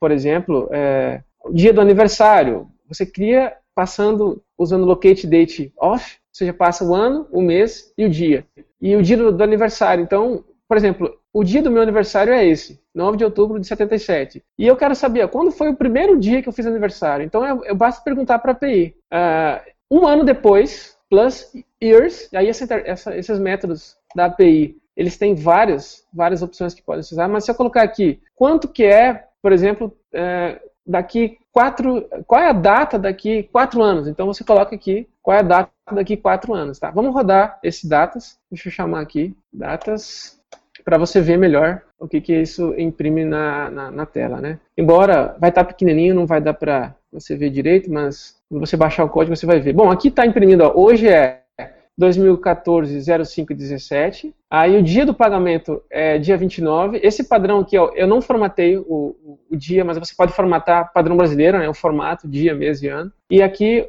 por 0.00 0.10
exemplo, 0.10 0.68
eh, 0.72 1.20
o 1.44 1.52
dia 1.52 1.72
do 1.72 1.80
aniversário. 1.80 2.68
Você 2.90 3.06
cria 3.06 3.56
passando, 3.74 4.42
usando 4.58 4.84
locate 4.84 5.26
date 5.26 5.72
off, 5.78 6.16
ou 6.16 6.34
seja, 6.34 6.52
passa 6.52 6.84
o 6.84 6.94
ano, 6.94 7.26
o 7.30 7.40
mês 7.40 7.92
e 7.96 8.04
o 8.04 8.10
dia. 8.10 8.44
E 8.80 8.94
o 8.96 9.02
dia 9.02 9.16
do, 9.16 9.32
do 9.32 9.42
aniversário. 9.42 10.02
Então, 10.02 10.44
por 10.68 10.76
exemplo, 10.76 11.18
o 11.32 11.44
dia 11.44 11.62
do 11.62 11.70
meu 11.70 11.82
aniversário 11.82 12.32
é 12.32 12.44
esse, 12.44 12.80
9 12.94 13.16
de 13.16 13.24
outubro 13.24 13.58
de 13.58 13.66
77. 13.66 14.42
E 14.58 14.66
eu 14.66 14.76
quero 14.76 14.94
saber 14.94 15.26
quando 15.28 15.50
foi 15.50 15.68
o 15.68 15.76
primeiro 15.76 16.18
dia 16.18 16.42
que 16.42 16.48
eu 16.48 16.52
fiz 16.52 16.66
aniversário. 16.66 17.24
Então 17.24 17.44
eu, 17.46 17.64
eu 17.64 17.74
basta 17.74 18.02
perguntar 18.02 18.38
para 18.38 18.52
a 18.52 18.54
API. 18.54 18.94
Uh, 19.12 19.70
um 19.90 20.06
ano 20.06 20.24
depois, 20.24 20.96
plus 21.08 21.52
years, 21.82 22.28
aí 22.32 22.48
essa, 22.48 22.72
essa, 22.84 23.16
esses 23.16 23.38
métodos 23.38 23.96
da 24.14 24.26
API, 24.26 24.76
eles 24.96 25.16
têm 25.16 25.34
várias, 25.34 26.06
várias 26.12 26.42
opções 26.42 26.72
que 26.72 26.82
podem 26.82 27.02
se 27.02 27.14
usar, 27.14 27.26
mas 27.26 27.44
se 27.44 27.50
eu 27.50 27.54
colocar 27.54 27.82
aqui, 27.82 28.20
quanto 28.36 28.68
que 28.68 28.84
é, 28.84 29.24
por 29.42 29.52
exemplo, 29.52 29.96
uh, 30.14 30.60
daqui 30.86 31.38
quatro, 31.52 32.06
qual 32.26 32.40
é 32.40 32.48
a 32.48 32.52
data 32.52 32.98
daqui 32.98 33.44
quatro 33.44 33.82
anos. 33.82 34.08
Então 34.08 34.26
você 34.26 34.44
coloca 34.44 34.74
aqui 34.74 35.08
qual 35.22 35.36
é 35.36 35.40
a 35.40 35.44
data 35.44 35.70
daqui 35.92 36.16
quatro 36.16 36.54
anos, 36.54 36.78
tá? 36.78 36.90
Vamos 36.90 37.14
rodar 37.14 37.58
esse 37.62 37.88
datas. 37.88 38.38
Deixa 38.50 38.68
eu 38.68 38.72
chamar 38.72 39.00
aqui 39.00 39.34
datas 39.52 40.40
para 40.84 40.98
você 40.98 41.20
ver 41.20 41.36
melhor 41.36 41.82
o 41.98 42.08
que, 42.08 42.20
que 42.20 42.34
isso 42.34 42.74
imprime 42.78 43.24
na, 43.24 43.70
na, 43.70 43.90
na 43.90 44.06
tela, 44.06 44.40
né? 44.40 44.58
Embora 44.76 45.36
vai 45.38 45.50
estar 45.50 45.64
tá 45.64 45.68
pequenininho, 45.68 46.14
não 46.14 46.26
vai 46.26 46.40
dar 46.40 46.54
para 46.54 46.94
você 47.12 47.36
ver 47.36 47.50
direito, 47.50 47.92
mas 47.92 48.36
quando 48.48 48.66
você 48.66 48.76
baixar 48.76 49.04
o 49.04 49.08
código 49.08 49.36
você 49.36 49.46
vai 49.46 49.60
ver. 49.60 49.72
Bom, 49.72 49.90
aqui 49.90 50.08
está 50.08 50.24
imprimindo, 50.24 50.64
ó, 50.64 50.72
hoje 50.74 51.08
é 51.08 51.39
2014 52.00 52.98
0517. 53.24 54.34
Aí 54.50 54.76
o 54.76 54.82
dia 54.82 55.04
do 55.04 55.14
pagamento 55.14 55.82
é 55.90 56.18
dia 56.18 56.36
29. 56.36 56.98
Esse 57.02 57.28
padrão 57.28 57.60
aqui, 57.60 57.76
ó, 57.76 57.92
eu 57.94 58.06
não 58.06 58.22
formatei 58.22 58.78
o, 58.78 58.82
o, 58.88 59.38
o, 59.50 59.56
dia, 59.56 59.84
mas 59.84 59.98
você 59.98 60.14
pode 60.16 60.32
formatar 60.32 60.92
padrão 60.92 61.16
brasileiro, 61.16 61.58
né, 61.58 61.68
o 61.68 61.74
formato, 61.74 62.26
dia, 62.26 62.54
mês 62.54 62.82
e 62.82 62.88
ano. 62.88 63.12
E 63.30 63.42
aqui, 63.42 63.86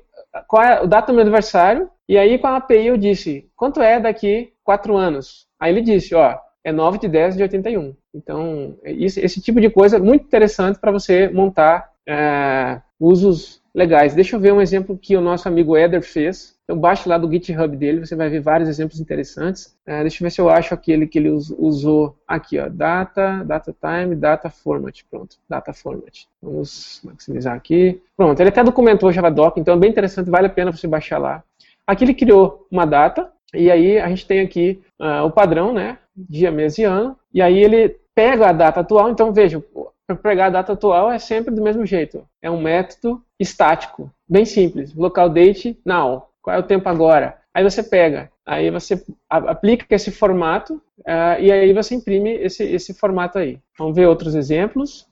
qual 0.47 0.61
é 0.61 0.81
o 0.81 0.87
data 0.87 1.07
do 1.07 1.13
meu 1.13 1.21
aniversário? 1.21 1.89
E 2.07 2.17
aí 2.17 2.37
com 2.37 2.47
a 2.47 2.57
API 2.57 2.87
eu 2.87 2.97
disse, 2.97 3.49
quanto 3.55 3.81
é 3.81 3.99
daqui 3.99 4.51
quatro 4.63 4.97
anos? 4.97 5.47
Aí 5.57 5.71
ele 5.71 5.81
disse, 5.81 6.13
ó, 6.13 6.37
é 6.63 6.71
9 6.71 6.99
de 6.99 7.07
10 7.07 7.37
de 7.37 7.43
81. 7.43 7.95
Então, 8.13 8.77
esse, 8.83 9.21
esse 9.21 9.41
tipo 9.41 9.61
de 9.61 9.69
coisa 9.69 9.95
é 9.95 9.99
muito 9.99 10.25
interessante 10.25 10.77
para 10.79 10.91
você 10.91 11.29
montar 11.29 11.89
é, 12.07 12.81
usos 12.99 13.61
legais. 13.73 14.13
Deixa 14.13 14.35
eu 14.35 14.39
ver 14.39 14.53
um 14.53 14.61
exemplo 14.61 14.97
que 14.97 15.15
o 15.15 15.21
nosso 15.21 15.47
amigo 15.47 15.77
Eder 15.77 16.01
fez. 16.01 16.55
Então, 16.71 16.79
baixe 16.79 17.09
lá 17.09 17.17
do 17.17 17.29
GitHub 17.29 17.75
dele, 17.75 18.05
você 18.05 18.15
vai 18.15 18.29
ver 18.29 18.39
vários 18.39 18.69
exemplos 18.69 18.97
interessantes. 19.01 19.75
É, 19.85 20.01
deixa 20.03 20.23
eu 20.23 20.25
ver 20.25 20.31
se 20.31 20.39
eu 20.39 20.49
acho 20.49 20.73
aquele 20.73 21.05
que 21.05 21.19
ele 21.19 21.29
usou 21.29 22.15
aqui, 22.25 22.57
ó, 22.57 22.69
data, 22.69 23.43
data 23.43 23.75
time, 23.77 24.15
data 24.15 24.49
format. 24.49 25.01
Pronto, 25.09 25.35
data 25.49 25.73
format. 25.73 26.23
Vamos 26.41 27.01
maximizar 27.03 27.55
aqui. 27.55 28.01
Pronto, 28.15 28.39
ele 28.39 28.47
até 28.47 28.63
documentou 28.63 29.11
Javadoc, 29.11 29.57
então 29.57 29.73
é 29.73 29.77
bem 29.77 29.89
interessante, 29.89 30.29
vale 30.29 30.47
a 30.47 30.49
pena 30.49 30.71
você 30.71 30.87
baixar 30.87 31.17
lá. 31.17 31.43
Aqui 31.85 32.05
ele 32.05 32.13
criou 32.13 32.65
uma 32.71 32.85
data, 32.85 33.29
e 33.53 33.69
aí 33.69 33.99
a 33.99 34.07
gente 34.07 34.25
tem 34.25 34.39
aqui 34.39 34.81
uh, 34.97 35.25
o 35.25 35.31
padrão, 35.31 35.73
né? 35.73 35.97
Dia, 36.15 36.51
mês 36.51 36.77
e 36.77 36.85
ano. 36.85 37.17
E 37.33 37.41
aí 37.41 37.61
ele 37.61 37.97
pega 38.15 38.47
a 38.47 38.53
data 38.53 38.79
atual, 38.79 39.09
então 39.09 39.33
veja, 39.33 39.61
para 40.07 40.15
pegar 40.15 40.45
a 40.45 40.51
data 40.51 40.71
atual 40.71 41.11
é 41.11 41.19
sempre 41.19 41.53
do 41.53 41.61
mesmo 41.61 41.85
jeito. 41.85 42.25
É 42.41 42.49
um 42.49 42.61
método 42.61 43.21
estático, 43.37 44.09
bem 44.29 44.45
simples. 44.45 44.95
Local 44.95 45.27
date 45.29 45.77
now. 45.85 46.30
Qual 46.41 46.55
é 46.55 46.59
o 46.59 46.63
tempo 46.63 46.89
agora? 46.89 47.41
Aí 47.53 47.63
você 47.63 47.83
pega, 47.83 48.31
aí 48.45 48.71
você 48.71 49.03
aplica 49.29 49.85
esse 49.93 50.09
formato 50.09 50.75
uh, 50.99 51.39
e 51.39 51.51
aí 51.51 51.73
você 51.73 51.95
imprime 51.95 52.31
esse, 52.35 52.63
esse 52.63 52.93
formato 52.93 53.37
aí. 53.37 53.59
Vamos 53.77 53.95
ver 53.95 54.07
outros 54.07 54.35
exemplos. 54.35 55.05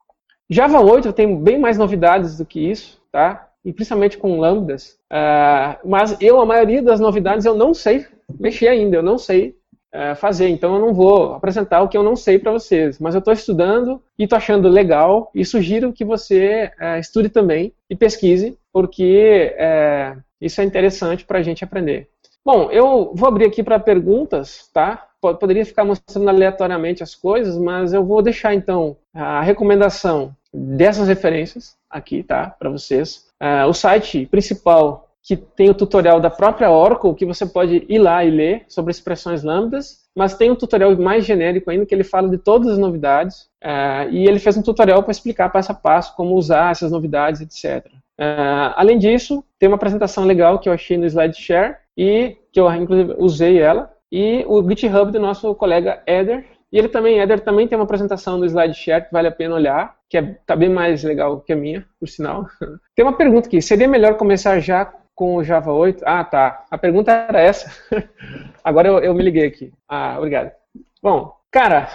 Java 0.49 0.79
8 0.79 1.11
tem 1.11 1.37
bem 1.41 1.59
mais 1.59 1.77
novidades 1.77 2.37
do 2.37 2.45
que 2.45 2.59
isso, 2.59 2.99
tá? 3.11 3.49
E 3.63 3.73
principalmente 3.73 4.17
com 4.17 4.39
lambdas. 4.39 4.97
Uh, 5.11 5.87
mas 5.87 6.15
eu, 6.21 6.39
a 6.39 6.45
maioria 6.45 6.81
das 6.81 6.99
novidades, 6.99 7.45
eu 7.45 7.55
não 7.55 7.73
sei 7.73 8.05
mexer 8.39 8.69
ainda, 8.69 8.95
eu 8.95 9.03
não 9.03 9.17
sei 9.17 9.57
uh, 9.93 10.15
fazer. 10.15 10.47
Então 10.47 10.75
eu 10.75 10.81
não 10.81 10.93
vou 10.93 11.33
apresentar 11.33 11.81
o 11.81 11.89
que 11.89 11.97
eu 11.97 12.03
não 12.03 12.15
sei 12.15 12.39
para 12.39 12.53
vocês. 12.53 12.99
Mas 12.99 13.15
eu 13.15 13.19
estou 13.19 13.33
estudando 13.33 14.01
e 14.17 14.23
estou 14.23 14.37
achando 14.37 14.69
legal 14.69 15.29
e 15.35 15.43
sugiro 15.43 15.91
que 15.91 16.05
você 16.05 16.71
estude 16.99 17.27
também 17.27 17.73
e 17.89 17.97
pesquise, 17.97 18.57
porque 18.71 19.53
isso 20.41 20.61
é 20.61 20.63
interessante 20.63 21.25
para 21.25 21.39
a 21.39 21.43
gente 21.43 21.63
aprender. 21.63 22.09
Bom, 22.45 22.71
eu 22.71 23.11
vou 23.13 23.27
abrir 23.27 23.45
aqui 23.45 23.61
para 23.61 23.79
perguntas, 23.79 24.69
tá? 24.73 25.07
Poderia 25.21 25.65
ficar 25.65 25.83
mostrando 25.83 26.29
aleatoriamente 26.29 27.03
as 27.03 27.13
coisas, 27.13 27.57
mas 27.57 27.93
eu 27.93 28.03
vou 28.05 28.21
deixar 28.21 28.53
então 28.53 28.95
a 29.13 29.41
recomendação 29.41 30.33
dessas 30.53 31.07
referências 31.07 31.75
aqui, 31.89 32.23
tá? 32.23 32.55
Para 32.57 32.69
vocês. 32.69 33.27
Uh, 33.41 33.67
o 33.67 33.73
site 33.73 34.25
principal 34.25 35.09
que 35.21 35.35
tem 35.35 35.69
o 35.69 35.73
tutorial 35.73 36.19
da 36.19 36.29
própria 36.29 36.71
Oracle, 36.71 37.13
que 37.13 37.25
você 37.25 37.45
pode 37.45 37.85
ir 37.87 37.99
lá 37.99 38.23
e 38.23 38.31
ler 38.31 38.65
sobre 38.67 38.91
expressões 38.91 39.43
lambdas, 39.43 39.99
mas 40.15 40.35
tem 40.35 40.49
um 40.49 40.55
tutorial 40.55 40.95
mais 40.97 41.25
genérico 41.25 41.69
ainda, 41.69 41.85
que 41.85 41.93
ele 41.93 42.03
fala 42.03 42.29
de 42.29 42.37
todas 42.37 42.69
as 42.69 42.77
novidades, 42.77 43.41
uh, 43.63 44.09
e 44.09 44.27
ele 44.27 44.39
fez 44.39 44.57
um 44.57 44.63
tutorial 44.63 45.03
para 45.03 45.11
explicar 45.11 45.49
passo 45.49 45.71
a 45.71 45.75
passo 45.75 46.15
como 46.15 46.35
usar 46.35 46.71
essas 46.71 46.91
novidades, 46.91 47.41
etc. 47.41 47.91
Uh, 48.19 48.75
além 48.75 48.97
disso, 48.97 49.41
tem 49.57 49.69
uma 49.69 49.77
apresentação 49.77 50.25
legal 50.25 50.59
que 50.59 50.67
eu 50.67 50.73
achei 50.73 50.97
no 50.97 51.05
SlideShare, 51.05 51.77
e 51.97 52.35
que 52.51 52.59
eu 52.59 52.69
inclusive 52.73 53.15
usei 53.17 53.61
ela, 53.61 53.89
e 54.11 54.43
o 54.45 54.61
GitHub 54.67 55.09
do 55.09 55.19
nosso 55.19 55.55
colega 55.55 56.03
Eder, 56.05 56.45
e 56.71 56.77
ele 56.77 56.89
também, 56.89 57.19
Eder 57.19 57.39
também 57.39 57.67
tem 57.67 57.77
uma 57.77 57.85
apresentação 57.85 58.37
no 58.37 58.45
SlideShare 58.45 59.05
que 59.05 59.13
vale 59.13 59.29
a 59.29 59.31
pena 59.31 59.55
olhar, 59.55 59.95
que 60.09 60.17
é, 60.17 60.35
tá 60.45 60.55
bem 60.55 60.69
mais 60.69 61.03
legal 61.03 61.39
que 61.39 61.53
a 61.53 61.55
minha, 61.55 61.85
por 61.99 62.09
sinal. 62.09 62.45
Tem 62.95 63.05
uma 63.05 63.15
pergunta 63.15 63.47
aqui, 63.47 63.61
seria 63.61 63.87
melhor 63.87 64.15
começar 64.17 64.59
já 64.59 64.91
com 65.15 65.35
o 65.35 65.43
Java 65.43 65.71
8? 65.71 66.03
Ah, 66.05 66.23
tá. 66.23 66.65
A 66.69 66.77
pergunta 66.77 67.11
era 67.11 67.39
essa. 67.39 67.71
Agora 68.63 68.87
eu, 68.87 68.99
eu 68.99 69.13
me 69.13 69.23
liguei 69.23 69.45
aqui. 69.45 69.71
Ah, 69.87 70.15
obrigado. 70.17 70.51
Bom, 71.01 71.35
cara, 71.51 71.89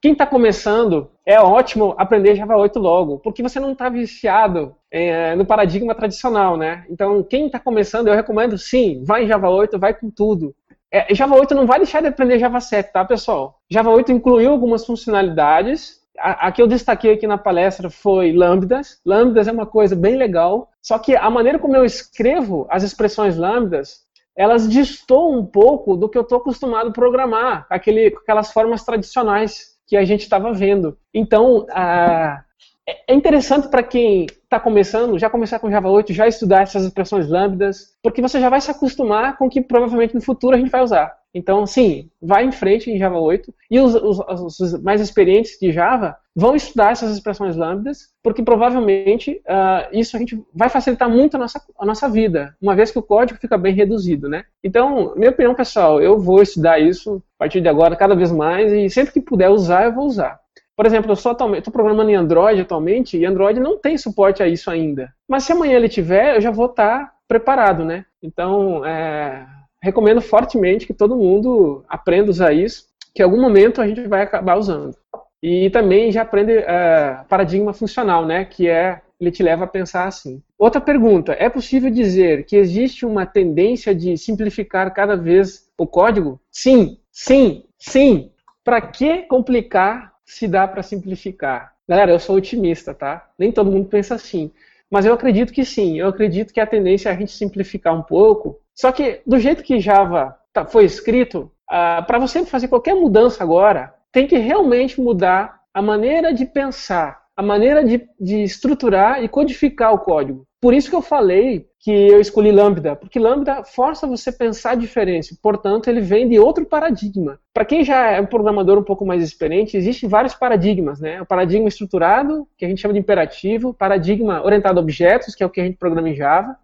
quem 0.00 0.12
está 0.12 0.26
começando, 0.26 1.10
é 1.26 1.40
ótimo 1.40 1.94
aprender 1.96 2.36
Java 2.36 2.56
8 2.56 2.78
logo, 2.78 3.18
porque 3.18 3.42
você 3.42 3.58
não 3.58 3.72
está 3.72 3.88
viciado 3.88 4.74
é, 4.92 5.34
no 5.34 5.46
paradigma 5.46 5.94
tradicional, 5.94 6.58
né? 6.58 6.84
Então, 6.90 7.22
quem 7.22 7.46
está 7.46 7.58
começando, 7.58 8.08
eu 8.08 8.14
recomendo, 8.14 8.58
sim, 8.58 9.02
vai 9.06 9.24
em 9.24 9.26
Java 9.26 9.48
8, 9.48 9.78
vai 9.78 9.94
com 9.94 10.10
tudo. 10.10 10.54
É, 10.90 11.14
Java 11.14 11.34
8 11.34 11.54
não 11.54 11.66
vai 11.66 11.78
deixar 11.78 12.02
de 12.02 12.08
aprender 12.08 12.38
Java 12.38 12.60
7, 12.60 12.92
tá, 12.92 13.02
pessoal? 13.02 13.58
Java 13.70 13.88
8 13.88 14.12
incluiu 14.12 14.50
algumas 14.50 14.84
funcionalidades. 14.84 16.02
A, 16.18 16.48
a 16.48 16.52
que 16.52 16.60
eu 16.60 16.66
destaquei 16.66 17.14
aqui 17.14 17.26
na 17.26 17.38
palestra 17.38 17.88
foi 17.88 18.32
lambdas. 18.32 19.00
Lambdas 19.04 19.48
é 19.48 19.52
uma 19.52 19.64
coisa 19.64 19.96
bem 19.96 20.14
legal. 20.14 20.68
Só 20.82 20.98
que 20.98 21.16
a 21.16 21.30
maneira 21.30 21.58
como 21.58 21.74
eu 21.74 21.86
escrevo 21.86 22.66
as 22.68 22.82
expressões 22.82 23.38
lambdas, 23.38 24.02
elas 24.36 24.68
destoam 24.68 25.38
um 25.38 25.46
pouco 25.46 25.96
do 25.96 26.06
que 26.06 26.18
eu 26.18 26.22
estou 26.22 26.36
acostumado 26.36 26.90
a 26.90 26.92
programar, 26.92 27.66
aquele, 27.70 28.08
aquelas 28.08 28.52
formas 28.52 28.84
tradicionais 28.84 29.72
que 29.86 29.96
a 29.96 30.04
gente 30.04 30.20
estava 30.20 30.52
vendo. 30.52 30.98
Então, 31.14 31.66
a, 31.70 32.42
é 32.86 33.14
interessante 33.14 33.68
para 33.68 33.82
quem 33.82 34.26
está 34.26 34.58
começando, 34.58 35.18
já 35.18 35.30
começar 35.30 35.58
com 35.58 35.70
Java 35.70 35.88
8, 35.88 36.12
já 36.12 36.26
estudar 36.26 36.62
essas 36.62 36.84
expressões 36.84 37.28
lambdas, 37.28 37.96
porque 38.02 38.20
você 38.20 38.40
já 38.40 38.48
vai 38.48 38.60
se 38.60 38.70
acostumar 38.70 39.36
com 39.38 39.46
o 39.46 39.50
que 39.50 39.60
provavelmente 39.60 40.14
no 40.14 40.20
futuro 40.20 40.54
a 40.54 40.58
gente 40.58 40.70
vai 40.70 40.82
usar. 40.82 41.16
Então, 41.34 41.64
sim, 41.66 42.10
vai 42.20 42.44
em 42.44 42.52
frente 42.52 42.90
em 42.90 42.98
Java 42.98 43.18
8 43.18 43.54
e 43.70 43.80
os, 43.80 43.94
os, 43.94 44.60
os 44.60 44.82
mais 44.82 45.00
experientes 45.00 45.58
de 45.58 45.72
Java 45.72 46.16
vão 46.36 46.54
estudar 46.54 46.92
essas 46.92 47.14
expressões 47.14 47.56
lambdas, 47.56 48.08
porque 48.22 48.42
provavelmente 48.42 49.40
uh, 49.46 49.88
isso 49.92 50.14
a 50.16 50.18
gente 50.18 50.42
vai 50.54 50.68
facilitar 50.68 51.08
muito 51.08 51.36
a 51.36 51.38
nossa, 51.38 51.62
a 51.78 51.86
nossa 51.86 52.08
vida, 52.08 52.54
uma 52.60 52.74
vez 52.74 52.90
que 52.90 52.98
o 52.98 53.02
código 53.02 53.40
fica 53.40 53.56
bem 53.56 53.74
reduzido, 53.74 54.28
né? 54.28 54.44
Então, 54.62 55.14
minha 55.16 55.30
opinião, 55.30 55.54
pessoal, 55.54 56.02
eu 56.02 56.18
vou 56.18 56.42
estudar 56.42 56.78
isso 56.78 57.22
a 57.36 57.44
partir 57.44 57.60
de 57.60 57.68
agora 57.68 57.96
cada 57.96 58.14
vez 58.14 58.30
mais 58.30 58.70
e 58.72 58.90
sempre 58.90 59.12
que 59.12 59.20
puder 59.20 59.48
usar, 59.48 59.84
eu 59.84 59.94
vou 59.94 60.06
usar. 60.06 60.41
Por 60.76 60.86
exemplo, 60.86 61.10
eu 61.10 61.14
estou 61.14 61.72
programando 61.72 62.10
em 62.10 62.14
Android 62.14 62.60
atualmente 62.60 63.16
e 63.16 63.26
Android 63.26 63.60
não 63.60 63.78
tem 63.78 63.98
suporte 63.98 64.42
a 64.42 64.48
isso 64.48 64.70
ainda. 64.70 65.12
Mas 65.28 65.44
se 65.44 65.52
amanhã 65.52 65.76
ele 65.76 65.88
tiver, 65.88 66.36
eu 66.36 66.40
já 66.40 66.50
vou 66.50 66.66
estar 66.66 66.98
tá 67.06 67.12
preparado, 67.28 67.84
né? 67.84 68.04
Então, 68.22 68.84
é, 68.84 69.46
recomendo 69.82 70.20
fortemente 70.20 70.86
que 70.86 70.94
todo 70.94 71.16
mundo 71.16 71.84
aprenda 71.88 72.28
a 72.28 72.30
usar 72.30 72.52
isso, 72.52 72.86
que 73.14 73.22
em 73.22 73.24
algum 73.24 73.40
momento 73.40 73.80
a 73.80 73.86
gente 73.86 74.06
vai 74.08 74.22
acabar 74.22 74.56
usando. 74.56 74.96
E 75.42 75.68
também 75.70 76.12
já 76.12 76.22
aprende 76.22 76.52
é, 76.52 77.18
paradigma 77.28 77.72
funcional, 77.72 78.24
né? 78.24 78.44
Que 78.44 78.68
é 78.68 79.00
ele 79.22 79.30
te 79.30 79.42
leva 79.42 79.64
a 79.64 79.68
pensar 79.68 80.06
assim. 80.06 80.42
Outra 80.58 80.80
pergunta: 80.80 81.32
é 81.38 81.48
possível 81.48 81.90
dizer 81.90 82.44
que 82.44 82.56
existe 82.56 83.06
uma 83.06 83.24
tendência 83.24 83.94
de 83.94 84.16
simplificar 84.16 84.92
cada 84.92 85.16
vez 85.16 85.68
o 85.78 85.86
código? 85.86 86.40
Sim, 86.50 86.98
sim, 87.10 87.64
sim. 87.78 88.30
Para 88.64 88.80
que 88.80 89.22
complicar 89.22 90.11
se 90.24 90.46
dá 90.48 90.66
para 90.66 90.82
simplificar. 90.82 91.74
Galera, 91.88 92.12
eu 92.12 92.18
sou 92.18 92.36
otimista, 92.36 92.94
tá? 92.94 93.28
Nem 93.38 93.52
todo 93.52 93.70
mundo 93.70 93.88
pensa 93.88 94.14
assim. 94.14 94.50
Mas 94.90 95.04
eu 95.04 95.14
acredito 95.14 95.52
que 95.52 95.64
sim. 95.64 95.98
Eu 95.98 96.08
acredito 96.08 96.52
que 96.52 96.60
a 96.60 96.66
tendência 96.66 97.08
é 97.08 97.12
a 97.12 97.16
gente 97.16 97.32
simplificar 97.32 97.94
um 97.94 98.02
pouco. 98.02 98.60
Só 98.74 98.92
que, 98.92 99.20
do 99.26 99.38
jeito 99.38 99.62
que 99.62 99.80
Java 99.80 100.36
tá, 100.52 100.64
foi 100.64 100.84
escrito, 100.84 101.50
uh, 101.70 102.04
para 102.06 102.18
você 102.18 102.44
fazer 102.44 102.68
qualquer 102.68 102.94
mudança 102.94 103.42
agora, 103.42 103.94
tem 104.10 104.26
que 104.26 104.36
realmente 104.36 105.00
mudar 105.00 105.62
a 105.72 105.80
maneira 105.80 106.32
de 106.32 106.44
pensar, 106.44 107.22
a 107.34 107.42
maneira 107.42 107.82
de, 107.82 108.06
de 108.20 108.42
estruturar 108.42 109.22
e 109.22 109.28
codificar 109.28 109.94
o 109.94 109.98
código. 109.98 110.46
Por 110.62 110.72
isso 110.72 110.88
que 110.88 110.94
eu 110.94 111.02
falei 111.02 111.66
que 111.80 111.90
eu 111.90 112.20
escolhi 112.20 112.52
Lambda, 112.52 112.94
porque 112.94 113.18
Lambda 113.18 113.64
força 113.64 114.06
você 114.06 114.30
a 114.30 114.32
pensar 114.32 114.76
diferente, 114.76 115.36
portanto, 115.42 115.88
ele 115.88 116.00
vem 116.00 116.28
de 116.28 116.38
outro 116.38 116.64
paradigma. 116.64 117.40
Para 117.52 117.64
quem 117.64 117.82
já 117.82 118.12
é 118.12 118.20
um 118.20 118.26
programador 118.26 118.78
um 118.78 118.84
pouco 118.84 119.04
mais 119.04 119.24
experiente, 119.24 119.76
existem 119.76 120.08
vários 120.08 120.34
paradigmas, 120.34 121.00
né? 121.00 121.20
O 121.20 121.26
paradigma 121.26 121.66
estruturado, 121.66 122.46
que 122.56 122.64
a 122.64 122.68
gente 122.68 122.80
chama 122.80 122.94
de 122.94 123.00
imperativo, 123.00 123.74
paradigma 123.74 124.40
orientado 124.44 124.78
a 124.78 124.82
objetos, 124.82 125.34
que 125.34 125.42
é 125.42 125.46
o 125.46 125.50
que 125.50 125.60
a 125.60 125.64
gente 125.64 125.76
programa 125.76 126.08
em 126.08 126.14
Java, 126.14 126.56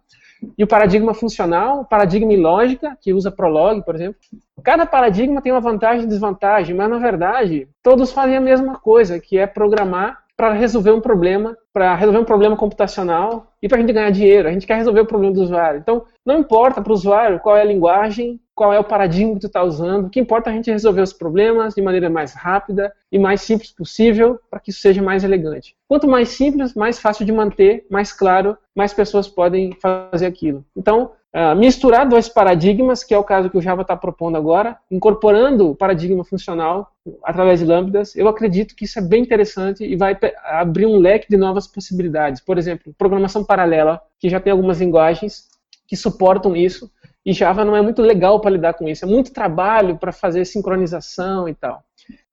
e 0.57 0.63
o 0.63 0.67
paradigma 0.67 1.13
funcional, 1.13 1.81
o 1.81 1.85
paradigma 1.85 2.31
em 2.31 2.37
lógica, 2.37 2.97
que 3.01 3.11
usa 3.11 3.29
Prolog, 3.29 3.83
por 3.83 3.95
exemplo. 3.95 4.15
Cada 4.63 4.85
paradigma 4.85 5.41
tem 5.41 5.51
uma 5.51 5.59
vantagem 5.59 6.05
e 6.05 6.07
desvantagem, 6.07 6.73
mas 6.73 6.89
na 6.89 6.99
verdade, 6.99 7.67
todos 7.83 8.13
fazem 8.13 8.37
a 8.37 8.41
mesma 8.41 8.79
coisa, 8.79 9.19
que 9.19 9.37
é 9.37 9.45
programar 9.45 10.23
para 10.39 10.53
resolver 10.53 10.91
um 10.91 11.01
problema, 11.01 11.57
para 11.73 11.93
resolver 11.95 12.19
um 12.19 12.23
problema 12.23 12.55
computacional 12.55 13.51
e 13.61 13.67
para 13.67 13.77
a 13.77 13.81
gente 13.81 13.91
ganhar 13.91 14.09
dinheiro. 14.09 14.47
A 14.47 14.51
gente 14.53 14.65
quer 14.65 14.77
resolver 14.77 15.01
o 15.01 15.05
problema 15.05 15.33
do 15.33 15.41
usuário. 15.41 15.81
Então, 15.81 16.05
não 16.25 16.39
importa 16.39 16.81
para 16.81 16.91
o 16.91 16.95
usuário 16.95 17.41
qual 17.41 17.57
é 17.57 17.61
a 17.61 17.65
linguagem, 17.65 18.39
qual 18.55 18.71
é 18.71 18.79
o 18.79 18.83
paradigma 18.85 19.33
que 19.33 19.41
tu 19.41 19.47
está 19.47 19.61
usando. 19.61 20.07
O 20.07 20.09
que 20.09 20.17
importa 20.17 20.49
é 20.49 20.53
a 20.53 20.55
gente 20.55 20.71
resolver 20.71 21.01
os 21.01 21.11
problemas 21.11 21.75
de 21.75 21.81
maneira 21.81 22.09
mais 22.09 22.33
rápida 22.33 22.93
e 23.11 23.19
mais 23.19 23.41
simples 23.41 23.69
possível 23.73 24.39
para 24.49 24.61
que 24.61 24.69
isso 24.69 24.79
seja 24.79 25.01
mais 25.01 25.25
elegante. 25.25 25.75
Quanto 25.89 26.07
mais 26.07 26.29
simples, 26.29 26.73
mais 26.73 26.99
fácil 26.99 27.25
de 27.25 27.33
manter, 27.33 27.85
mais 27.91 28.13
claro, 28.13 28.57
mais 28.73 28.93
pessoas 28.93 29.27
podem 29.27 29.73
fazer 29.81 30.25
aquilo. 30.25 30.63
Então, 30.73 31.11
Uh, 31.35 31.55
misturar 31.55 32.09
dois 32.09 32.27
paradigmas, 32.27 33.03
que 33.03 33.13
é 33.13 33.17
o 33.17 33.23
caso 33.23 33.51
que 33.51 33.57
o 33.57 33.61
Java 33.61 33.83
está 33.83 33.95
propondo 33.95 34.35
agora, 34.35 34.77
incorporando 34.89 35.69
o 35.69 35.75
paradigma 35.75 36.23
funcional 36.23 36.91
através 37.23 37.59
de 37.59 37.67
lambdas, 37.67 38.15
eu 38.15 38.27
acredito 38.27 38.75
que 38.75 38.85
isso 38.85 38.97
é 38.97 39.01
bem 39.01 39.21
interessante 39.21 39.83
e 39.83 39.95
vai 39.95 40.17
abrir 40.45 40.87
um 40.87 40.97
leque 40.97 41.29
de 41.29 41.37
novas 41.37 41.67
possibilidades. 41.67 42.41
Por 42.41 42.57
exemplo, 42.57 42.95
programação 42.97 43.43
paralela, 43.43 44.01
que 44.19 44.27
já 44.27 44.39
tem 44.39 44.51
algumas 44.51 44.79
linguagens 44.79 45.47
que 45.87 45.95
suportam 45.95 46.55
isso, 46.55 46.91
e 47.23 47.31
Java 47.31 47.63
não 47.63 47.75
é 47.75 47.81
muito 47.81 48.01
legal 48.01 48.39
para 48.39 48.49
lidar 48.49 48.73
com 48.73 48.87
isso, 48.87 49.05
é 49.05 49.07
muito 49.07 49.31
trabalho 49.31 49.97
para 49.97 50.11
fazer 50.11 50.45
sincronização 50.45 51.47
e 51.47 51.53
tal. 51.53 51.83